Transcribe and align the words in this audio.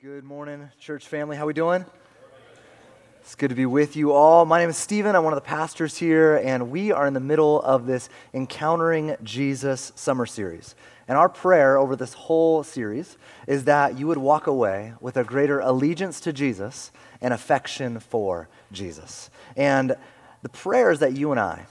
Good 0.00 0.22
morning, 0.22 0.70
church 0.78 1.08
family. 1.08 1.36
How 1.36 1.42
are 1.42 1.46
we 1.46 1.54
doing? 1.54 1.84
It's 3.20 3.34
good 3.34 3.48
to 3.48 3.56
be 3.56 3.66
with 3.66 3.96
you 3.96 4.12
all. 4.12 4.44
My 4.44 4.60
name 4.60 4.70
is 4.70 4.76
Stephen. 4.76 5.16
I'm 5.16 5.24
one 5.24 5.32
of 5.32 5.36
the 5.36 5.48
pastors 5.48 5.96
here, 5.96 6.36
and 6.36 6.70
we 6.70 6.92
are 6.92 7.04
in 7.08 7.14
the 7.14 7.20
middle 7.20 7.60
of 7.62 7.86
this 7.86 8.08
Encountering 8.32 9.16
Jesus 9.24 9.90
summer 9.96 10.24
series. 10.24 10.76
And 11.08 11.18
our 11.18 11.28
prayer 11.28 11.76
over 11.78 11.96
this 11.96 12.14
whole 12.14 12.62
series 12.62 13.18
is 13.48 13.64
that 13.64 13.98
you 13.98 14.06
would 14.06 14.18
walk 14.18 14.46
away 14.46 14.94
with 15.00 15.16
a 15.16 15.24
greater 15.24 15.58
allegiance 15.58 16.20
to 16.20 16.32
Jesus 16.32 16.92
and 17.20 17.34
affection 17.34 17.98
for 17.98 18.48
Jesus. 18.70 19.30
And 19.56 19.96
the 20.42 20.48
prayer 20.48 20.92
is 20.92 21.00
that 21.00 21.14
you 21.14 21.32
and 21.32 21.40
I, 21.40 21.66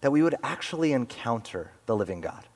that 0.00 0.10
we 0.10 0.24
would 0.24 0.34
actually 0.42 0.92
encounter 0.92 1.70
the 1.86 1.94
living 1.94 2.22
God 2.22 2.47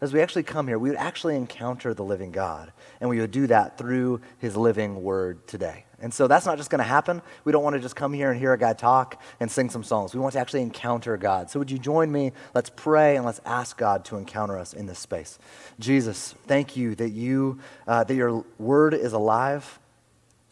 as 0.00 0.12
we 0.12 0.20
actually 0.20 0.44
come 0.44 0.68
here, 0.68 0.78
we 0.78 0.90
would 0.90 0.98
actually 0.98 1.34
encounter 1.34 1.92
the 1.92 2.04
living 2.04 2.30
God. 2.30 2.72
And 3.00 3.10
we 3.10 3.20
would 3.20 3.32
do 3.32 3.48
that 3.48 3.78
through 3.78 4.20
his 4.38 4.56
living 4.56 5.02
word 5.02 5.46
today. 5.48 5.84
And 6.00 6.14
so 6.14 6.28
that's 6.28 6.46
not 6.46 6.56
just 6.56 6.70
going 6.70 6.78
to 6.78 6.84
happen. 6.84 7.20
We 7.44 7.50
don't 7.50 7.64
want 7.64 7.74
to 7.74 7.80
just 7.80 7.96
come 7.96 8.12
here 8.12 8.30
and 8.30 8.38
hear 8.38 8.52
a 8.52 8.58
guy 8.58 8.72
talk 8.72 9.20
and 9.40 9.50
sing 9.50 9.68
some 9.68 9.82
songs. 9.82 10.14
We 10.14 10.20
want 10.20 10.34
to 10.34 10.38
actually 10.38 10.62
encounter 10.62 11.16
God. 11.16 11.50
So 11.50 11.58
would 11.58 11.72
you 11.72 11.78
join 11.78 12.12
me? 12.12 12.30
Let's 12.54 12.70
pray 12.70 13.16
and 13.16 13.26
let's 13.26 13.40
ask 13.44 13.76
God 13.76 14.04
to 14.06 14.16
encounter 14.16 14.56
us 14.56 14.72
in 14.72 14.86
this 14.86 15.00
space. 15.00 15.40
Jesus, 15.80 16.36
thank 16.46 16.76
you 16.76 16.94
that 16.94 17.10
you 17.10 17.58
uh, 17.88 18.04
that 18.04 18.14
your 18.14 18.44
word 18.58 18.94
is 18.94 19.12
alive, 19.12 19.80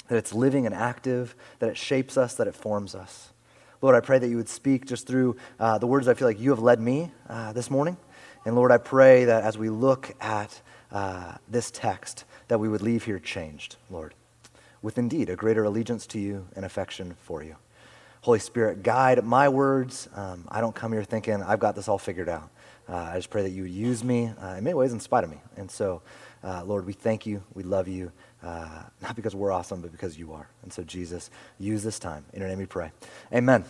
that 0.08 0.16
it's 0.16 0.32
living 0.32 0.66
and 0.66 0.74
active, 0.74 1.36
that 1.60 1.68
it 1.68 1.76
shapes 1.76 2.16
us, 2.16 2.34
that 2.34 2.48
it 2.48 2.56
forms 2.56 2.96
us. 2.96 3.32
Lord, 3.80 3.94
I 3.94 4.00
pray 4.00 4.18
that 4.18 4.28
you 4.28 4.36
would 4.36 4.48
speak 4.48 4.86
just 4.86 5.06
through 5.06 5.36
uh, 5.60 5.78
the 5.78 5.86
words 5.86 6.08
I 6.08 6.14
feel 6.14 6.26
like 6.26 6.40
you 6.40 6.50
have 6.50 6.58
led 6.58 6.80
me 6.80 7.12
uh, 7.28 7.52
this 7.52 7.70
morning. 7.70 7.96
And 8.46 8.54
Lord, 8.54 8.70
I 8.70 8.78
pray 8.78 9.24
that 9.24 9.42
as 9.42 9.58
we 9.58 9.70
look 9.70 10.14
at 10.20 10.62
uh, 10.92 11.34
this 11.48 11.72
text, 11.72 12.24
that 12.46 12.60
we 12.60 12.68
would 12.68 12.80
leave 12.80 13.04
here 13.04 13.18
changed, 13.18 13.74
Lord, 13.90 14.14
with 14.82 14.98
indeed 14.98 15.28
a 15.28 15.34
greater 15.34 15.64
allegiance 15.64 16.06
to 16.06 16.20
you 16.20 16.46
and 16.54 16.64
affection 16.64 17.16
for 17.22 17.42
you. 17.42 17.56
Holy 18.20 18.38
Spirit, 18.38 18.84
guide 18.84 19.24
my 19.24 19.48
words. 19.48 20.08
Um, 20.14 20.44
I 20.48 20.60
don't 20.60 20.76
come 20.76 20.92
here 20.92 21.02
thinking 21.02 21.42
I've 21.42 21.58
got 21.58 21.74
this 21.74 21.88
all 21.88 21.98
figured 21.98 22.28
out. 22.28 22.48
Uh, 22.88 22.94
I 22.94 23.16
just 23.16 23.30
pray 23.30 23.42
that 23.42 23.50
you 23.50 23.62
would 23.62 23.72
use 23.72 24.04
me 24.04 24.30
uh, 24.40 24.54
in 24.58 24.62
many 24.62 24.74
ways 24.74 24.92
in 24.92 25.00
spite 25.00 25.24
of 25.24 25.30
me. 25.30 25.38
And 25.56 25.68
so, 25.68 26.02
uh, 26.44 26.62
Lord, 26.64 26.86
we 26.86 26.92
thank 26.92 27.26
you. 27.26 27.42
We 27.54 27.64
love 27.64 27.88
you, 27.88 28.12
uh, 28.44 28.84
not 29.02 29.16
because 29.16 29.34
we're 29.34 29.50
awesome, 29.50 29.80
but 29.80 29.90
because 29.90 30.16
you 30.16 30.32
are. 30.32 30.48
And 30.62 30.72
so, 30.72 30.84
Jesus, 30.84 31.30
use 31.58 31.82
this 31.82 31.98
time. 31.98 32.24
In 32.32 32.38
your 32.38 32.48
name 32.48 32.58
we 32.58 32.66
pray. 32.66 32.92
Amen. 33.32 33.64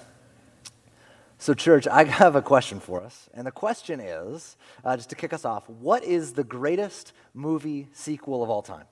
So, 1.39 1.53
church, 1.53 1.87
I 1.87 2.05
have 2.05 2.35
a 2.35 2.43
question 2.43 2.81
for 2.81 3.03
us. 3.03 3.29
And 3.35 3.47
the 3.47 3.51
question 3.53 4.01
is 4.01 4.57
uh, 4.85 4.97
just 4.97 5.11
to 5.11 5.17
kick 5.17 5.33
us 5.33 5.45
off, 5.45 5.69
what 5.69 6.03
is 6.03 6.33
the 6.33 6.45
greatest 6.45 7.13
movie 7.35 7.89
sequel 7.93 8.43
of 8.43 8.49
all 8.49 8.63
time? 8.63 8.87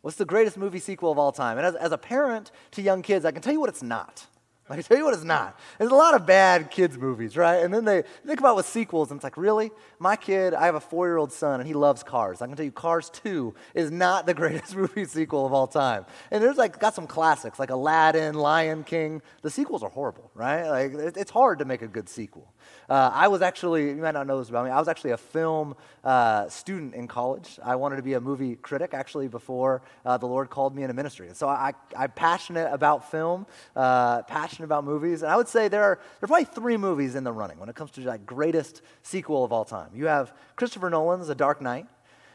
What's 0.00 0.16
the 0.16 0.24
greatest 0.24 0.56
movie 0.56 0.80
sequel 0.80 1.12
of 1.12 1.18
all 1.18 1.30
time? 1.30 1.58
And 1.58 1.66
as, 1.66 1.74
as 1.76 1.92
a 1.92 1.98
parent 1.98 2.50
to 2.72 2.82
young 2.82 3.02
kids, 3.02 3.24
I 3.24 3.30
can 3.30 3.42
tell 3.42 3.52
you 3.52 3.60
what 3.60 3.68
it's 3.68 3.82
not. 3.82 4.26
I 4.72 4.76
can 4.76 4.84
tell 4.84 4.96
you 4.96 5.04
what 5.04 5.12
it's 5.12 5.22
not. 5.22 5.58
There's 5.78 5.90
a 5.90 5.94
lot 5.94 6.14
of 6.14 6.24
bad 6.24 6.70
kids' 6.70 6.96
movies, 6.96 7.36
right? 7.36 7.62
And 7.62 7.72
then 7.74 7.84
they 7.84 8.04
think 8.26 8.40
about 8.40 8.56
with 8.56 8.64
sequels, 8.64 9.10
and 9.10 9.18
it's 9.18 9.24
like, 9.24 9.36
really? 9.36 9.70
My 9.98 10.16
kid, 10.16 10.54
I 10.54 10.64
have 10.64 10.74
a 10.74 10.80
four 10.80 11.06
year 11.06 11.18
old 11.18 11.30
son, 11.30 11.60
and 11.60 11.66
he 11.66 11.74
loves 11.74 12.02
cars. 12.02 12.40
I 12.40 12.46
can 12.46 12.56
tell 12.56 12.64
you, 12.64 12.72
Cars 12.72 13.10
2 13.10 13.54
is 13.74 13.90
not 13.90 14.24
the 14.24 14.32
greatest 14.42 14.74
movie 14.74 15.04
sequel 15.04 15.44
of 15.44 15.52
all 15.52 15.66
time. 15.66 16.06
And 16.30 16.42
there's 16.42 16.56
like, 16.56 16.78
got 16.78 16.94
some 16.94 17.06
classics, 17.06 17.58
like 17.58 17.68
Aladdin, 17.68 18.34
Lion 18.34 18.82
King. 18.82 19.20
The 19.42 19.50
sequels 19.50 19.82
are 19.82 19.90
horrible, 19.90 20.30
right? 20.34 20.66
Like, 20.66 21.16
it's 21.16 21.30
hard 21.30 21.58
to 21.58 21.66
make 21.66 21.82
a 21.82 21.88
good 21.88 22.08
sequel. 22.08 22.50
Uh, 22.88 23.10
I 23.12 23.28
was 23.28 23.42
actually, 23.42 23.88
you 23.88 23.96
might 23.96 24.14
not 24.14 24.26
know 24.26 24.38
this 24.38 24.48
about 24.48 24.64
me, 24.64 24.70
I 24.70 24.78
was 24.78 24.88
actually 24.88 25.12
a 25.12 25.16
film 25.16 25.76
uh, 26.04 26.48
student 26.48 26.94
in 26.94 27.08
college. 27.08 27.58
I 27.62 27.76
wanted 27.76 27.96
to 27.96 28.02
be 28.02 28.14
a 28.14 28.20
movie 28.20 28.56
critic 28.56 28.94
actually 28.94 29.28
before 29.28 29.82
uh, 30.04 30.16
the 30.16 30.26
Lord 30.26 30.50
called 30.50 30.74
me 30.74 30.82
into 30.82 30.94
ministry. 30.94 31.28
And 31.28 31.36
so 31.36 31.48
I, 31.48 31.72
I'm 31.96 32.10
passionate 32.10 32.72
about 32.72 33.10
film, 33.10 33.46
uh, 33.76 34.22
passionate 34.62 34.74
about 34.74 34.84
movies. 34.84 35.22
And 35.22 35.32
I 35.32 35.36
would 35.36 35.48
say 35.48 35.68
there 35.68 35.82
are, 35.82 35.96
there 35.96 36.24
are 36.24 36.28
probably 36.28 36.44
three 36.44 36.76
movies 36.76 37.14
in 37.14 37.24
the 37.24 37.32
running 37.32 37.58
when 37.58 37.68
it 37.68 37.74
comes 37.74 37.90
to 37.92 38.00
like 38.02 38.24
greatest 38.24 38.82
sequel 39.02 39.44
of 39.44 39.52
all 39.52 39.64
time. 39.64 39.90
You 39.94 40.06
have 40.06 40.32
Christopher 40.56 40.90
Nolan's 40.90 41.26
The 41.26 41.34
Dark 41.34 41.60
Knight. 41.60 41.86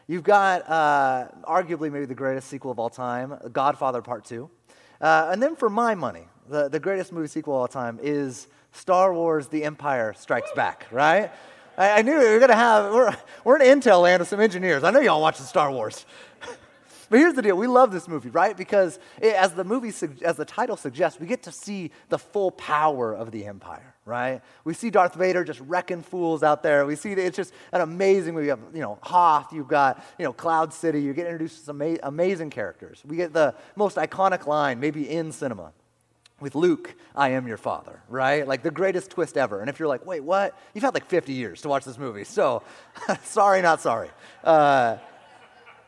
You've 0.07 0.23
got 0.23 0.69
uh, 0.69 1.27
arguably 1.43 1.91
maybe 1.91 2.05
the 2.05 2.15
greatest 2.15 2.49
sequel 2.49 2.71
of 2.71 2.79
all 2.79 2.89
time, 2.89 3.37
Godfather 3.51 4.01
Part 4.01 4.25
2. 4.25 4.49
Uh, 4.99 5.29
and 5.31 5.41
then 5.41 5.55
for 5.55 5.69
my 5.69 5.95
money, 5.95 6.27
the, 6.49 6.69
the 6.69 6.79
greatest 6.79 7.11
movie 7.11 7.27
sequel 7.27 7.55
of 7.55 7.61
all 7.61 7.67
time 7.67 7.99
is 8.01 8.47
Star 8.71 9.13
Wars 9.13 9.47
The 9.47 9.63
Empire 9.63 10.13
Strikes 10.17 10.51
Back, 10.55 10.87
right? 10.91 11.31
I, 11.77 11.99
I 11.99 12.01
knew 12.01 12.17
we 12.17 12.29
were 12.29 12.39
going 12.39 12.49
to 12.49 12.55
have, 12.55 12.93
we're, 12.93 13.15
we're 13.43 13.61
an 13.61 13.79
intel 13.79 14.01
land 14.01 14.21
of 14.21 14.27
some 14.27 14.39
engineers. 14.39 14.83
I 14.83 14.91
know 14.91 14.99
y'all 14.99 15.21
watch 15.21 15.37
the 15.37 15.43
Star 15.45 15.71
Wars. 15.71 16.05
But 17.09 17.19
here's 17.19 17.33
the 17.33 17.41
deal: 17.41 17.55
we 17.55 17.67
love 17.67 17.91
this 17.91 18.07
movie, 18.07 18.29
right? 18.29 18.55
Because 18.55 18.99
it, 19.21 19.33
as 19.33 19.53
the 19.53 19.63
movie, 19.63 19.93
as 20.23 20.37
the 20.37 20.45
title 20.45 20.77
suggests, 20.77 21.19
we 21.19 21.27
get 21.27 21.43
to 21.43 21.51
see 21.51 21.91
the 22.09 22.17
full 22.17 22.51
power 22.51 23.13
of 23.13 23.31
the 23.31 23.45
Empire, 23.45 23.93
right? 24.05 24.41
We 24.63 24.73
see 24.73 24.89
Darth 24.89 25.15
Vader 25.15 25.43
just 25.43 25.59
wrecking 25.61 26.03
fools 26.03 26.43
out 26.43 26.63
there. 26.63 26.85
We 26.85 26.95
see 26.95 27.13
it's 27.13 27.37
just 27.37 27.53
an 27.71 27.81
amazing 27.81 28.33
movie. 28.33 28.47
You 28.47 28.51
have, 28.51 28.61
you 28.73 28.81
know, 28.81 28.99
Hoth. 29.01 29.53
You've 29.53 29.67
got, 29.67 30.03
you 30.17 30.25
know, 30.25 30.33
Cloud 30.33 30.73
City. 30.73 31.01
You 31.01 31.13
get 31.13 31.25
introduced 31.25 31.59
to 31.59 31.63
some 31.65 31.81
ama- 31.81 31.99
amazing 32.03 32.49
characters. 32.49 33.01
We 33.05 33.15
get 33.17 33.33
the 33.33 33.55
most 33.75 33.97
iconic 33.97 34.45
line, 34.45 34.79
maybe 34.79 35.09
in 35.09 35.31
cinema 35.31 35.71
with 36.39 36.55
Luke, 36.55 36.95
I 37.15 37.29
am 37.29 37.47
your 37.47 37.57
father, 37.57 38.01
right? 38.09 38.47
Like 38.47 38.61
the 38.61 38.71
greatest 38.71 39.09
twist 39.09 39.37
ever. 39.37 39.59
And 39.59 39.69
if 39.69 39.79
you're 39.79 39.87
like, 39.87 40.05
wait, 40.05 40.23
what? 40.23 40.57
You've 40.73 40.83
had 40.83 40.93
like 40.93 41.07
50 41.07 41.33
years 41.33 41.61
to 41.61 41.69
watch 41.69 41.83
this 41.83 41.97
movie. 41.97 42.23
So, 42.23 42.61
sorry, 43.23 43.61
not 43.61 43.81
sorry. 43.81 44.09
Uh, 44.43 44.97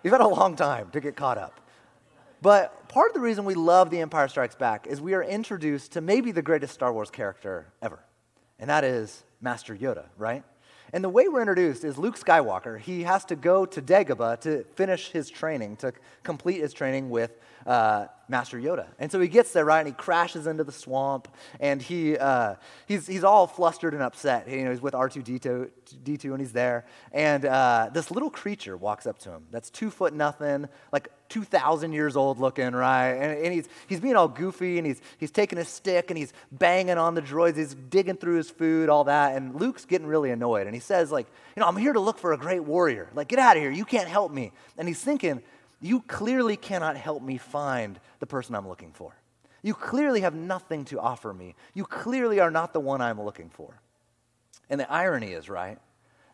you've 0.03 0.11
had 0.11 0.21
a 0.21 0.27
long 0.27 0.55
time 0.55 0.89
to 0.91 0.99
get 0.99 1.15
caught 1.15 1.37
up. 1.37 1.59
But 2.41 2.87
part 2.87 3.09
of 3.09 3.13
the 3.13 3.19
reason 3.19 3.43
we 3.43 3.53
love 3.53 3.89
The 3.89 3.99
Empire 3.99 4.27
Strikes 4.27 4.55
Back 4.55 4.87
is 4.87 5.01
we 5.01 5.13
are 5.13 5.23
introduced 5.23 5.91
to 5.93 6.01
maybe 6.01 6.31
the 6.31 6.41
greatest 6.41 6.73
Star 6.73 6.93
Wars 6.93 7.11
character 7.11 7.67
ever. 7.81 7.99
And 8.59 8.69
that 8.69 8.83
is 8.83 9.23
Master 9.41 9.75
Yoda, 9.75 10.05
right? 10.17 10.43
And 10.93 11.03
the 11.03 11.09
way 11.09 11.27
we're 11.27 11.41
introduced 11.41 11.83
is 11.83 11.97
Luke 11.97 12.17
Skywalker. 12.17 12.79
He 12.79 13.03
has 13.03 13.25
to 13.25 13.35
go 13.35 13.65
to 13.65 13.81
Dagobah 13.81 14.41
to 14.41 14.63
finish 14.75 15.11
his 15.11 15.29
training, 15.29 15.75
to 15.77 15.93
complete 16.23 16.61
his 16.61 16.73
training 16.73 17.09
with 17.09 17.31
uh, 17.67 18.07
Master 18.29 18.59
Yoda. 18.59 18.87
And 18.99 19.11
so 19.11 19.19
he 19.19 19.27
gets 19.27 19.51
there, 19.51 19.65
right, 19.65 19.79
and 19.79 19.87
he 19.87 19.93
crashes 19.93 20.47
into 20.47 20.63
the 20.63 20.71
swamp, 20.71 21.27
and 21.59 21.81
he, 21.81 22.17
uh, 22.17 22.55
he's, 22.85 23.07
he's 23.07 23.23
all 23.23 23.47
flustered 23.47 23.93
and 23.93 24.03
upset. 24.03 24.47
You 24.47 24.63
know, 24.63 24.71
he's 24.71 24.81
with 24.81 24.93
R2D2, 24.93 25.69
D2 26.03 26.25
and 26.25 26.39
he's 26.39 26.53
there. 26.53 26.85
And 27.11 27.45
uh, 27.45 27.89
this 27.91 28.11
little 28.11 28.29
creature 28.29 28.77
walks 28.77 29.07
up 29.07 29.17
to 29.19 29.31
him 29.31 29.45
that's 29.51 29.69
two 29.69 29.89
foot 29.89 30.13
nothing, 30.13 30.67
like 30.91 31.09
2,000 31.29 31.91
years 31.91 32.15
old 32.15 32.39
looking, 32.39 32.71
right? 32.71 33.11
And, 33.11 33.45
and, 33.45 33.53
he's, 33.53 33.67
he's 33.87 33.99
being 33.99 34.15
all 34.15 34.27
goofy, 34.27 34.77
and 34.77 34.85
he's, 34.85 35.01
he's 35.17 35.31
taking 35.31 35.57
his 35.57 35.67
stick, 35.67 36.11
and 36.11 36.17
he's 36.17 36.33
banging 36.51 36.97
on 36.97 37.15
the 37.15 37.21
droids, 37.21 37.57
he's 37.57 37.73
digging 37.73 38.15
through 38.15 38.37
his 38.37 38.49
food, 38.49 38.89
all 38.89 39.05
that. 39.05 39.35
And 39.35 39.59
Luke's 39.59 39.85
getting 39.85 40.07
really 40.07 40.31
annoyed, 40.31 40.67
and 40.67 40.75
he 40.75 40.81
says, 40.81 41.11
like, 41.11 41.27
you 41.55 41.61
know, 41.61 41.67
I'm 41.67 41.77
here 41.77 41.93
to 41.93 41.99
look 41.99 42.19
for 42.19 42.33
a 42.33 42.37
great 42.37 42.63
warrior. 42.63 43.09
Like, 43.13 43.27
get 43.27 43.39
out 43.39 43.57
of 43.57 43.63
here. 43.63 43.71
You 43.71 43.85
can't 43.85 44.07
help 44.07 44.31
me. 44.31 44.51
And 44.77 44.87
he's 44.87 45.01
thinking, 45.01 45.41
you 45.81 46.01
clearly 46.01 46.57
cannot 46.57 46.97
help 46.97 47.23
me 47.23 47.37
find 47.37 47.99
the 48.19 48.27
person 48.27 48.55
I'm 48.55 48.67
looking 48.67 48.91
for. 48.91 49.15
You 49.61 49.73
clearly 49.73 50.21
have 50.21 50.35
nothing 50.35 50.85
to 50.85 50.99
offer 50.99 51.33
me. 51.33 51.55
You 51.73 51.83
clearly 51.85 52.39
are 52.39 52.51
not 52.51 52.73
the 52.73 52.79
one 52.79 53.01
I'm 53.01 53.21
looking 53.21 53.49
for. 53.49 53.81
And 54.69 54.79
the 54.79 54.91
irony 54.91 55.33
is, 55.33 55.49
right, 55.49 55.77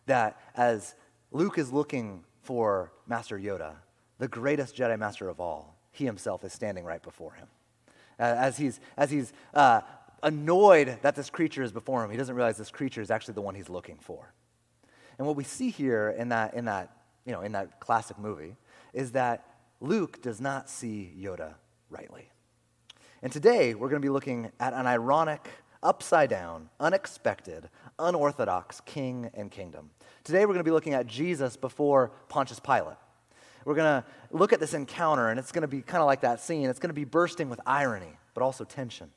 that 0.06 0.40
as 0.54 0.94
Luke 1.32 1.58
is 1.58 1.72
looking 1.72 2.24
for 2.42 2.92
Master 3.06 3.38
Yoda, 3.38 3.74
the 4.18 4.28
greatest 4.28 4.76
Jedi 4.76 4.98
Master 4.98 5.28
of 5.28 5.40
all, 5.40 5.76
he 5.90 6.04
himself 6.04 6.44
is 6.44 6.52
standing 6.52 6.84
right 6.84 7.02
before 7.02 7.32
him. 7.32 7.48
As 8.18 8.56
he's, 8.56 8.80
as 8.96 9.10
he's 9.10 9.32
uh, 9.54 9.80
annoyed 10.22 10.98
that 11.02 11.14
this 11.14 11.30
creature 11.30 11.62
is 11.62 11.72
before 11.72 12.04
him, 12.04 12.10
he 12.10 12.16
doesn't 12.16 12.34
realize 12.34 12.56
this 12.56 12.70
creature 12.70 13.02
is 13.02 13.10
actually 13.10 13.34
the 13.34 13.42
one 13.42 13.54
he's 13.54 13.68
looking 13.68 13.98
for. 14.00 14.32
And 15.18 15.26
what 15.26 15.36
we 15.36 15.44
see 15.44 15.70
here 15.70 16.14
in 16.16 16.28
that, 16.30 16.54
in 16.54 16.66
that, 16.66 16.90
you 17.24 17.32
know, 17.32 17.40
in 17.40 17.52
that 17.52 17.80
classic 17.80 18.18
movie 18.18 18.56
is 18.96 19.12
that 19.12 19.44
Luke 19.80 20.22
does 20.22 20.40
not 20.40 20.70
see 20.70 21.12
Yoda 21.20 21.54
rightly. 21.90 22.30
And 23.22 23.30
today 23.30 23.74
we're 23.74 23.90
going 23.90 24.00
to 24.00 24.06
be 24.06 24.10
looking 24.10 24.50
at 24.58 24.72
an 24.72 24.86
ironic, 24.86 25.48
upside 25.82 26.30
down, 26.30 26.70
unexpected, 26.80 27.68
unorthodox 27.98 28.80
king 28.80 29.30
and 29.34 29.50
kingdom. 29.50 29.90
Today 30.24 30.40
we're 30.40 30.54
going 30.54 30.58
to 30.58 30.64
be 30.64 30.70
looking 30.70 30.94
at 30.94 31.06
Jesus 31.06 31.56
before 31.56 32.10
Pontius 32.30 32.58
Pilate. 32.58 32.96
We're 33.66 33.74
going 33.74 34.02
to 34.02 34.04
look 34.30 34.52
at 34.52 34.60
this 34.60 34.74
encounter, 34.74 35.28
and 35.28 35.38
it's 35.38 35.52
going 35.52 35.62
to 35.62 35.68
be 35.68 35.82
kind 35.82 36.00
of 36.00 36.06
like 36.06 36.22
that 36.22 36.40
scene. 36.40 36.70
It's 36.70 36.78
going 36.78 36.88
to 36.88 36.94
be 36.94 37.04
bursting 37.04 37.50
with 37.50 37.60
irony, 37.66 38.16
but 38.32 38.42
also 38.42 38.64
tension. 38.64 39.10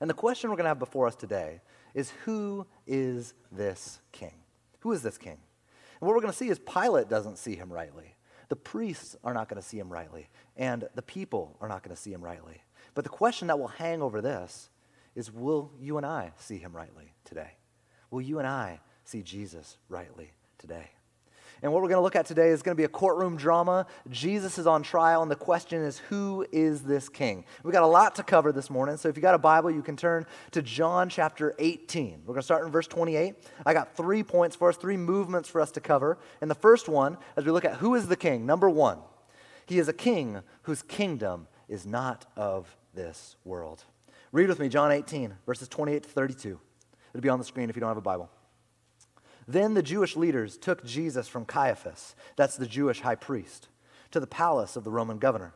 And 0.00 0.10
the 0.10 0.14
question 0.14 0.50
we're 0.50 0.56
going 0.56 0.64
to 0.64 0.70
have 0.70 0.78
before 0.78 1.06
us 1.06 1.14
today 1.14 1.60
is 1.94 2.10
who 2.24 2.66
is 2.86 3.34
this 3.52 4.00
king? 4.10 4.34
Who 4.80 4.90
is 4.92 5.02
this 5.02 5.18
king? 5.18 5.38
And 6.00 6.08
what 6.08 6.16
we're 6.16 6.22
going 6.22 6.32
to 6.32 6.36
see 6.36 6.48
is 6.48 6.58
Pilate 6.58 7.08
doesn't 7.08 7.38
see 7.38 7.54
him 7.54 7.72
rightly. 7.72 8.16
The 8.52 8.56
priests 8.56 9.16
are 9.24 9.32
not 9.32 9.48
going 9.48 9.62
to 9.62 9.66
see 9.66 9.78
him 9.78 9.90
rightly, 9.90 10.28
and 10.58 10.86
the 10.94 11.00
people 11.00 11.56
are 11.62 11.68
not 11.68 11.82
going 11.82 11.96
to 11.96 12.02
see 12.02 12.12
him 12.12 12.22
rightly. 12.22 12.62
But 12.94 13.04
the 13.04 13.08
question 13.08 13.48
that 13.48 13.58
will 13.58 13.68
hang 13.68 14.02
over 14.02 14.20
this 14.20 14.68
is 15.14 15.32
will 15.32 15.70
you 15.80 15.96
and 15.96 16.04
I 16.04 16.32
see 16.36 16.58
him 16.58 16.76
rightly 16.76 17.14
today? 17.24 17.52
Will 18.10 18.20
you 18.20 18.40
and 18.40 18.46
I 18.46 18.80
see 19.04 19.22
Jesus 19.22 19.78
rightly 19.88 20.32
today? 20.58 20.90
And 21.62 21.72
what 21.72 21.80
we're 21.80 21.88
going 21.88 21.98
to 21.98 22.02
look 22.02 22.16
at 22.16 22.26
today 22.26 22.48
is 22.48 22.60
going 22.60 22.74
to 22.74 22.80
be 22.80 22.84
a 22.84 22.88
courtroom 22.88 23.36
drama. 23.36 23.86
Jesus 24.10 24.58
is 24.58 24.66
on 24.66 24.82
trial, 24.82 25.22
and 25.22 25.30
the 25.30 25.36
question 25.36 25.80
is, 25.80 25.98
who 25.98 26.44
is 26.50 26.82
this 26.82 27.08
king? 27.08 27.44
We've 27.62 27.72
got 27.72 27.84
a 27.84 27.86
lot 27.86 28.16
to 28.16 28.24
cover 28.24 28.50
this 28.50 28.68
morning, 28.68 28.96
so 28.96 29.08
if 29.08 29.16
you've 29.16 29.22
got 29.22 29.36
a 29.36 29.38
Bible, 29.38 29.70
you 29.70 29.82
can 29.82 29.96
turn 29.96 30.26
to 30.50 30.60
John 30.60 31.08
chapter 31.08 31.54
18. 31.60 32.22
We're 32.26 32.34
going 32.34 32.40
to 32.40 32.42
start 32.42 32.66
in 32.66 32.72
verse 32.72 32.88
28. 32.88 33.36
I 33.64 33.72
got 33.72 33.96
three 33.96 34.24
points 34.24 34.56
for 34.56 34.70
us, 34.70 34.76
three 34.76 34.96
movements 34.96 35.48
for 35.48 35.60
us 35.60 35.70
to 35.72 35.80
cover. 35.80 36.18
And 36.40 36.50
the 36.50 36.56
first 36.56 36.88
one, 36.88 37.16
as 37.36 37.44
we 37.44 37.52
look 37.52 37.64
at 37.64 37.76
who 37.76 37.94
is 37.94 38.08
the 38.08 38.16
king, 38.16 38.44
number 38.44 38.68
one, 38.68 38.98
he 39.66 39.78
is 39.78 39.86
a 39.86 39.92
king 39.92 40.42
whose 40.62 40.82
kingdom 40.82 41.46
is 41.68 41.86
not 41.86 42.26
of 42.36 42.76
this 42.92 43.36
world. 43.44 43.84
Read 44.32 44.48
with 44.48 44.58
me 44.58 44.68
John 44.68 44.90
18, 44.90 45.34
verses 45.46 45.68
28 45.68 46.02
to 46.02 46.08
32. 46.08 46.58
It'll 47.14 47.22
be 47.22 47.28
on 47.28 47.38
the 47.38 47.44
screen 47.44 47.70
if 47.70 47.76
you 47.76 47.80
don't 47.80 47.90
have 47.90 47.96
a 47.96 48.00
Bible. 48.00 48.30
Then 49.46 49.74
the 49.74 49.82
Jewish 49.82 50.16
leaders 50.16 50.56
took 50.56 50.84
Jesus 50.84 51.28
from 51.28 51.44
Caiaphas, 51.44 52.14
that's 52.36 52.56
the 52.56 52.66
Jewish 52.66 53.00
high 53.00 53.16
priest, 53.16 53.68
to 54.10 54.20
the 54.20 54.26
palace 54.26 54.76
of 54.76 54.84
the 54.84 54.90
Roman 54.90 55.18
governor. 55.18 55.52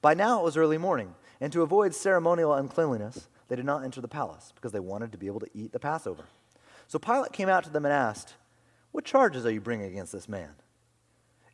By 0.00 0.14
now 0.14 0.40
it 0.40 0.44
was 0.44 0.56
early 0.56 0.78
morning, 0.78 1.14
and 1.40 1.52
to 1.52 1.62
avoid 1.62 1.94
ceremonial 1.94 2.54
uncleanliness, 2.54 3.28
they 3.48 3.56
did 3.56 3.64
not 3.64 3.84
enter 3.84 4.00
the 4.00 4.08
palace 4.08 4.52
because 4.54 4.72
they 4.72 4.80
wanted 4.80 5.12
to 5.12 5.18
be 5.18 5.26
able 5.26 5.40
to 5.40 5.50
eat 5.54 5.72
the 5.72 5.78
Passover. 5.78 6.24
So 6.86 6.98
Pilate 6.98 7.32
came 7.32 7.48
out 7.48 7.64
to 7.64 7.70
them 7.70 7.84
and 7.84 7.92
asked, 7.92 8.34
What 8.92 9.04
charges 9.04 9.46
are 9.46 9.52
you 9.52 9.60
bringing 9.60 9.90
against 9.90 10.12
this 10.12 10.28
man? 10.28 10.50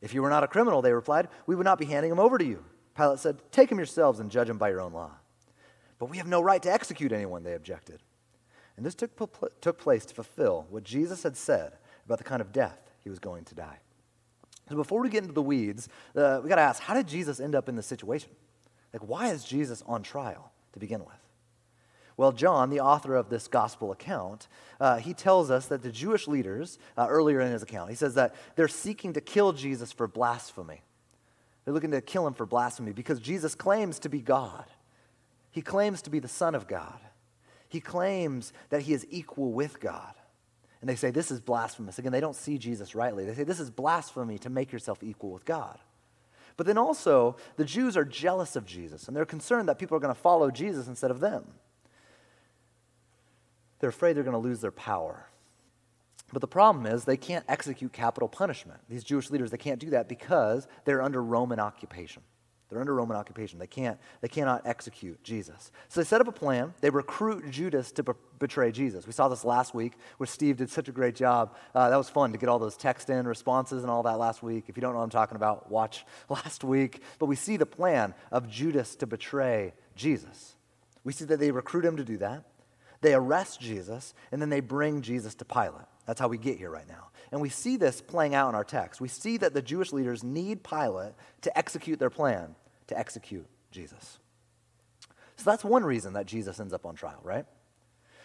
If 0.00 0.12
you 0.12 0.22
were 0.22 0.30
not 0.30 0.44
a 0.44 0.48
criminal, 0.48 0.82
they 0.82 0.92
replied, 0.92 1.28
we 1.46 1.54
would 1.54 1.64
not 1.64 1.78
be 1.78 1.86
handing 1.86 2.12
him 2.12 2.20
over 2.20 2.38
to 2.38 2.44
you. 2.44 2.64
Pilate 2.96 3.18
said, 3.18 3.38
Take 3.50 3.70
him 3.70 3.78
yourselves 3.78 4.20
and 4.20 4.30
judge 4.30 4.48
him 4.48 4.58
by 4.58 4.68
your 4.68 4.80
own 4.80 4.92
law. 4.92 5.12
But 5.98 6.10
we 6.10 6.18
have 6.18 6.26
no 6.26 6.40
right 6.40 6.62
to 6.62 6.72
execute 6.72 7.12
anyone, 7.12 7.42
they 7.42 7.54
objected. 7.54 8.00
And 8.76 8.84
this 8.84 8.94
took, 8.94 9.60
took 9.60 9.78
place 9.78 10.04
to 10.06 10.14
fulfill 10.14 10.66
what 10.70 10.84
Jesus 10.84 11.22
had 11.22 11.36
said 11.36 11.78
about 12.04 12.18
the 12.18 12.24
kind 12.24 12.40
of 12.40 12.52
death 12.52 12.90
he 13.02 13.10
was 13.10 13.18
going 13.18 13.44
to 13.44 13.54
die. 13.54 13.78
So 14.68 14.76
before 14.76 15.00
we 15.00 15.10
get 15.10 15.22
into 15.22 15.34
the 15.34 15.42
weeds, 15.42 15.88
uh, 16.16 16.40
we 16.42 16.48
got 16.48 16.56
to 16.56 16.62
ask 16.62 16.82
how 16.82 16.94
did 16.94 17.06
Jesus 17.06 17.38
end 17.38 17.54
up 17.54 17.68
in 17.68 17.76
this 17.76 17.86
situation? 17.86 18.30
Like, 18.92 19.06
why 19.08 19.28
is 19.28 19.44
Jesus 19.44 19.82
on 19.86 20.02
trial 20.02 20.52
to 20.72 20.78
begin 20.78 21.00
with? 21.00 21.14
Well, 22.16 22.30
John, 22.30 22.70
the 22.70 22.80
author 22.80 23.16
of 23.16 23.28
this 23.28 23.48
gospel 23.48 23.90
account, 23.90 24.46
uh, 24.80 24.98
he 24.98 25.14
tells 25.14 25.50
us 25.50 25.66
that 25.66 25.82
the 25.82 25.90
Jewish 25.90 26.28
leaders, 26.28 26.78
uh, 26.96 27.06
earlier 27.08 27.40
in 27.40 27.50
his 27.50 27.62
account, 27.62 27.90
he 27.90 27.96
says 27.96 28.14
that 28.14 28.36
they're 28.54 28.68
seeking 28.68 29.12
to 29.14 29.20
kill 29.20 29.52
Jesus 29.52 29.92
for 29.92 30.06
blasphemy. 30.06 30.82
They're 31.64 31.74
looking 31.74 31.90
to 31.90 32.00
kill 32.00 32.26
him 32.26 32.34
for 32.34 32.46
blasphemy 32.46 32.92
because 32.92 33.18
Jesus 33.18 33.54
claims 33.54 33.98
to 34.00 34.08
be 34.08 34.20
God. 34.20 34.64
He 35.50 35.60
claims 35.60 36.02
to 36.02 36.10
be 36.10 36.20
the 36.20 36.28
Son 36.28 36.54
of 36.54 36.68
God. 36.68 37.00
He 37.68 37.80
claims 37.80 38.52
that 38.70 38.82
he 38.82 38.92
is 38.92 39.06
equal 39.10 39.52
with 39.52 39.80
God. 39.80 40.14
And 40.80 40.88
they 40.88 40.96
say, 40.96 41.10
This 41.10 41.30
is 41.30 41.40
blasphemous. 41.40 41.98
Again, 41.98 42.12
they 42.12 42.20
don't 42.20 42.36
see 42.36 42.58
Jesus 42.58 42.94
rightly. 42.94 43.24
They 43.24 43.34
say, 43.34 43.44
This 43.44 43.60
is 43.60 43.70
blasphemy 43.70 44.38
to 44.38 44.50
make 44.50 44.70
yourself 44.70 45.02
equal 45.02 45.30
with 45.30 45.44
God. 45.44 45.78
But 46.56 46.66
then 46.66 46.78
also, 46.78 47.36
the 47.56 47.64
Jews 47.64 47.96
are 47.96 48.04
jealous 48.04 48.54
of 48.54 48.64
Jesus, 48.64 49.08
and 49.08 49.16
they're 49.16 49.24
concerned 49.24 49.68
that 49.68 49.78
people 49.78 49.96
are 49.96 50.00
going 50.00 50.14
to 50.14 50.20
follow 50.20 50.50
Jesus 50.50 50.86
instead 50.86 51.10
of 51.10 51.20
them. 51.20 51.44
They're 53.80 53.90
afraid 53.90 54.14
they're 54.14 54.22
going 54.22 54.32
to 54.32 54.38
lose 54.38 54.60
their 54.60 54.70
power. 54.70 55.26
But 56.32 56.40
the 56.40 56.48
problem 56.48 56.86
is 56.86 57.04
they 57.04 57.16
can't 57.16 57.44
execute 57.48 57.92
capital 57.92 58.28
punishment. 58.28 58.80
These 58.88 59.04
Jewish 59.04 59.30
leaders, 59.30 59.50
they 59.50 59.56
can't 59.56 59.80
do 59.80 59.90
that 59.90 60.08
because 60.08 60.66
they're 60.84 61.02
under 61.02 61.22
Roman 61.22 61.60
occupation. 61.60 62.22
They're 62.68 62.80
under 62.80 62.94
Roman 62.94 63.16
occupation. 63.16 63.58
They 63.58 63.66
can't, 63.66 63.98
they 64.20 64.28
cannot 64.28 64.62
execute 64.64 65.22
Jesus. 65.22 65.70
So 65.88 66.00
they 66.00 66.04
set 66.04 66.20
up 66.20 66.28
a 66.28 66.32
plan. 66.32 66.74
They 66.80 66.90
recruit 66.90 67.50
Judas 67.50 67.92
to 67.92 68.02
b- 68.02 68.12
betray 68.38 68.72
Jesus. 68.72 69.06
We 69.06 69.12
saw 69.12 69.28
this 69.28 69.44
last 69.44 69.74
week 69.74 69.92
where 70.16 70.26
Steve 70.26 70.56
did 70.56 70.70
such 70.70 70.88
a 70.88 70.92
great 70.92 71.14
job. 71.14 71.54
Uh, 71.74 71.90
that 71.90 71.96
was 71.96 72.08
fun 72.08 72.32
to 72.32 72.38
get 72.38 72.48
all 72.48 72.58
those 72.58 72.76
text 72.76 73.10
in 73.10 73.28
responses 73.28 73.82
and 73.82 73.90
all 73.90 74.02
that 74.04 74.18
last 74.18 74.42
week. 74.42 74.64
If 74.68 74.76
you 74.76 74.80
don't 74.80 74.92
know 74.92 74.98
what 74.98 75.04
I'm 75.04 75.10
talking 75.10 75.36
about, 75.36 75.70
watch 75.70 76.06
last 76.28 76.64
week. 76.64 77.02
But 77.18 77.26
we 77.26 77.36
see 77.36 77.56
the 77.56 77.66
plan 77.66 78.14
of 78.32 78.48
Judas 78.48 78.96
to 78.96 79.06
betray 79.06 79.74
Jesus. 79.94 80.56
We 81.04 81.12
see 81.12 81.26
that 81.26 81.38
they 81.38 81.50
recruit 81.50 81.84
him 81.84 81.98
to 81.98 82.04
do 82.04 82.16
that. 82.18 82.44
They 83.02 83.12
arrest 83.12 83.60
Jesus, 83.60 84.14
and 84.32 84.40
then 84.40 84.48
they 84.48 84.60
bring 84.60 85.02
Jesus 85.02 85.34
to 85.34 85.44
Pilate. 85.44 85.84
That's 86.06 86.18
how 86.18 86.28
we 86.28 86.38
get 86.38 86.56
here 86.56 86.70
right 86.70 86.88
now. 86.88 87.08
And 87.32 87.40
we 87.40 87.48
see 87.48 87.76
this 87.76 88.00
playing 88.00 88.34
out 88.34 88.48
in 88.48 88.54
our 88.54 88.64
text. 88.64 89.00
We 89.00 89.08
see 89.08 89.36
that 89.38 89.54
the 89.54 89.62
Jewish 89.62 89.92
leaders 89.92 90.22
need 90.22 90.62
Pilate 90.62 91.14
to 91.42 91.56
execute 91.58 91.98
their 91.98 92.10
plan 92.10 92.54
to 92.88 92.98
execute 92.98 93.46
Jesus. 93.70 94.18
So 95.36 95.50
that's 95.50 95.64
one 95.64 95.84
reason 95.84 96.12
that 96.14 96.26
Jesus 96.26 96.60
ends 96.60 96.72
up 96.72 96.86
on 96.86 96.94
trial, 96.94 97.20
right? 97.22 97.44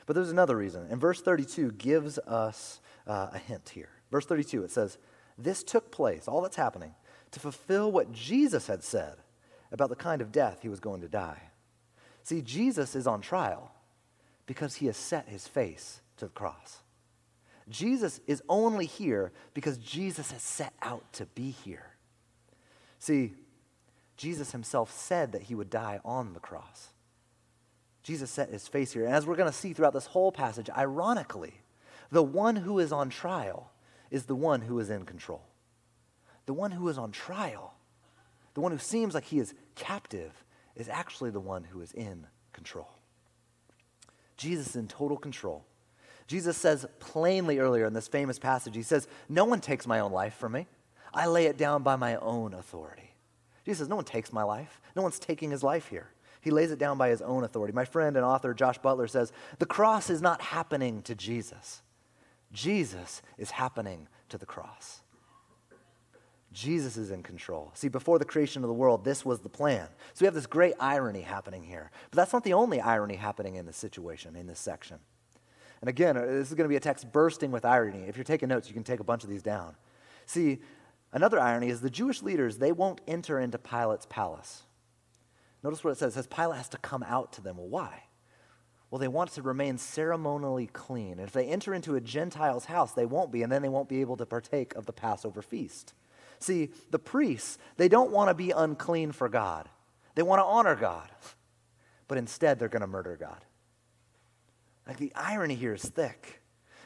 But 0.05 0.15
there's 0.15 0.31
another 0.31 0.55
reason. 0.55 0.87
And 0.89 0.99
verse 0.99 1.21
32 1.21 1.71
gives 1.73 2.17
us 2.19 2.81
uh, 3.07 3.27
a 3.33 3.37
hint 3.37 3.69
here. 3.69 3.89
Verse 4.11 4.25
32, 4.25 4.63
it 4.63 4.71
says, 4.71 4.97
This 5.37 5.63
took 5.63 5.91
place, 5.91 6.27
all 6.27 6.41
that's 6.41 6.55
happening, 6.55 6.95
to 7.31 7.39
fulfill 7.39 7.91
what 7.91 8.11
Jesus 8.11 8.67
had 8.67 8.83
said 8.83 9.17
about 9.71 9.89
the 9.89 9.95
kind 9.95 10.21
of 10.21 10.31
death 10.31 10.59
he 10.61 10.69
was 10.69 10.79
going 10.79 11.01
to 11.01 11.07
die. 11.07 11.41
See, 12.23 12.41
Jesus 12.41 12.95
is 12.95 13.07
on 13.07 13.21
trial 13.21 13.71
because 14.45 14.75
he 14.75 14.87
has 14.87 14.97
set 14.97 15.29
his 15.29 15.47
face 15.47 16.01
to 16.17 16.25
the 16.25 16.31
cross. 16.31 16.81
Jesus 17.69 18.19
is 18.25 18.41
only 18.49 18.85
here 18.85 19.31
because 19.53 19.77
Jesus 19.77 20.31
has 20.31 20.41
set 20.41 20.73
out 20.81 21.11
to 21.13 21.25
be 21.27 21.51
here. 21.51 21.85
See, 22.97 23.33
Jesus 24.17 24.51
himself 24.51 24.91
said 24.91 25.31
that 25.31 25.43
he 25.43 25.55
would 25.55 25.69
die 25.69 25.99
on 26.03 26.33
the 26.33 26.39
cross. 26.39 26.89
Jesus 28.03 28.31
set 28.31 28.49
his 28.49 28.67
face 28.67 28.91
here. 28.91 29.05
And 29.05 29.13
as 29.13 29.25
we're 29.25 29.35
going 29.35 29.51
to 29.51 29.57
see 29.57 29.73
throughout 29.73 29.93
this 29.93 30.07
whole 30.07 30.31
passage, 30.31 30.69
ironically, 30.75 31.61
the 32.11 32.23
one 32.23 32.55
who 32.55 32.79
is 32.79 32.91
on 32.91 33.09
trial 33.09 33.71
is 34.09 34.25
the 34.25 34.35
one 34.35 34.61
who 34.61 34.79
is 34.79 34.89
in 34.89 35.05
control. 35.05 35.43
The 36.47 36.53
one 36.53 36.71
who 36.71 36.89
is 36.89 36.97
on 36.97 37.11
trial, 37.11 37.75
the 38.55 38.61
one 38.61 38.71
who 38.71 38.79
seems 38.79 39.13
like 39.13 39.25
he 39.25 39.37
is 39.39 39.53
captive, 39.75 40.43
is 40.75 40.89
actually 40.89 41.29
the 41.29 41.39
one 41.39 41.65
who 41.65 41.81
is 41.81 41.91
in 41.91 42.25
control. 42.51 42.89
Jesus 44.37 44.69
is 44.69 44.75
in 44.75 44.87
total 44.87 45.17
control. 45.17 45.65
Jesus 46.29 46.57
says 46.57 46.85
plainly 46.99 47.57
earlier 47.57 47.87
in 47.87 47.93
this 47.93 48.07
famous 48.07 48.37
passage, 48.37 48.75
he 48.75 48.83
says, 48.83 49.07
No 49.27 49.45
one 49.45 49.59
takes 49.59 49.87
my 49.87 49.99
own 49.99 50.11
life 50.11 50.35
from 50.35 50.51
me. 50.51 50.67
I 51.11 51.25
lay 51.25 51.47
it 51.47 51.57
down 51.57 51.81
by 51.81 51.95
my 51.95 52.17
own 52.17 52.53
authority. 52.53 53.15
Jesus 53.65 53.79
says, 53.79 53.89
No 53.89 53.95
one 53.95 54.05
takes 54.05 54.31
my 54.31 54.43
life. 54.43 54.79
No 54.95 55.01
one's 55.01 55.17
taking 55.17 55.49
his 55.49 55.63
life 55.63 55.87
here. 55.87 56.11
He 56.41 56.51
lays 56.51 56.69
it 56.69 56.77
down 56.77 56.99
by 56.99 57.09
his 57.09 57.23
own 57.23 57.43
authority. 57.43 57.73
My 57.73 57.83
friend 57.83 58.15
and 58.15 58.23
author 58.23 58.53
Josh 58.53 58.77
Butler 58.77 59.07
says, 59.07 59.31
The 59.57 59.65
cross 59.65 60.11
is 60.11 60.21
not 60.21 60.39
happening 60.39 61.01
to 61.01 61.15
Jesus, 61.15 61.81
Jesus 62.53 63.23
is 63.39 63.49
happening 63.49 64.07
to 64.29 64.37
the 64.37 64.45
cross. 64.45 65.01
Jesus 66.51 66.95
is 66.95 67.09
in 67.09 67.23
control. 67.23 67.71
See, 67.73 67.89
before 67.89 68.19
the 68.19 68.25
creation 68.25 68.63
of 68.63 68.67
the 68.67 68.73
world, 68.73 69.03
this 69.03 69.25
was 69.25 69.39
the 69.39 69.49
plan. 69.49 69.87
So 70.13 70.21
we 70.21 70.25
have 70.25 70.33
this 70.35 70.47
great 70.47 70.73
irony 70.79 71.21
happening 71.21 71.63
here. 71.63 71.89
But 72.11 72.17
that's 72.17 72.33
not 72.33 72.43
the 72.43 72.53
only 72.53 72.81
irony 72.81 73.15
happening 73.15 73.55
in 73.55 73.65
this 73.65 73.77
situation, 73.77 74.35
in 74.35 74.45
this 74.45 74.59
section. 74.59 74.99
And 75.81 75.89
again, 75.89 76.17
uh, 76.17 76.25
this 76.25 76.49
is 76.49 76.55
going 76.55 76.65
to 76.65 76.69
be 76.69 76.75
a 76.75 76.81
text 76.81 77.11
bursting 77.11 77.51
with 77.51 77.65
irony. 77.65 78.03
If 78.07 78.17
you're 78.17 78.23
taking 78.23 78.49
notes, 78.49 78.67
you 78.67 78.73
can 78.73 78.83
take 78.83 78.99
a 78.99 79.03
bunch 79.03 79.23
of 79.23 79.29
these 79.29 79.43
down. 79.43 79.75
See, 80.25 80.59
Another 81.11 81.39
irony 81.39 81.69
is 81.69 81.81
the 81.81 81.89
Jewish 81.89 82.21
leaders, 82.21 82.57
they 82.57 82.71
won't 82.71 83.01
enter 83.07 83.39
into 83.39 83.57
Pilate's 83.57 84.05
palace. 84.05 84.63
Notice 85.63 85.83
what 85.83 85.91
it 85.91 85.97
says. 85.97 86.13
It 86.13 86.15
says 86.15 86.27
Pilate 86.27 86.57
has 86.57 86.69
to 86.69 86.77
come 86.77 87.03
out 87.03 87.33
to 87.33 87.41
them. 87.41 87.57
Well, 87.57 87.67
why? 87.67 88.03
Well, 88.89 88.99
they 88.99 89.07
want 89.07 89.31
to 89.31 89.41
remain 89.41 89.77
ceremonially 89.77 90.67
clean. 90.67 91.13
And 91.13 91.21
if 91.21 91.31
they 91.31 91.45
enter 91.45 91.73
into 91.73 91.95
a 91.95 92.01
Gentile's 92.01 92.65
house, 92.65 92.93
they 92.93 93.05
won't 93.05 93.31
be, 93.31 93.43
and 93.43 93.51
then 93.51 93.61
they 93.61 93.69
won't 93.69 93.89
be 93.89 94.01
able 94.01 94.17
to 94.17 94.25
partake 94.25 94.73
of 94.75 94.85
the 94.85 94.93
Passover 94.93 95.41
feast. 95.41 95.93
See, 96.39 96.69
the 96.89 96.99
priests, 96.99 97.57
they 97.77 97.89
don't 97.89 98.11
want 98.11 98.29
to 98.29 98.33
be 98.33 98.51
unclean 98.51 99.11
for 99.11 99.29
God. 99.29 99.67
They 100.15 100.23
want 100.23 100.39
to 100.39 100.45
honor 100.45 100.75
God. 100.75 101.09
But 102.07 102.17
instead, 102.17 102.57
they're 102.57 102.69
going 102.69 102.81
to 102.81 102.87
murder 102.87 103.17
God. 103.19 103.43
Like 104.89 104.97
the 104.97 105.13
irony 105.15 105.55
here 105.55 105.73
is 105.73 105.83
thick. 105.83 106.41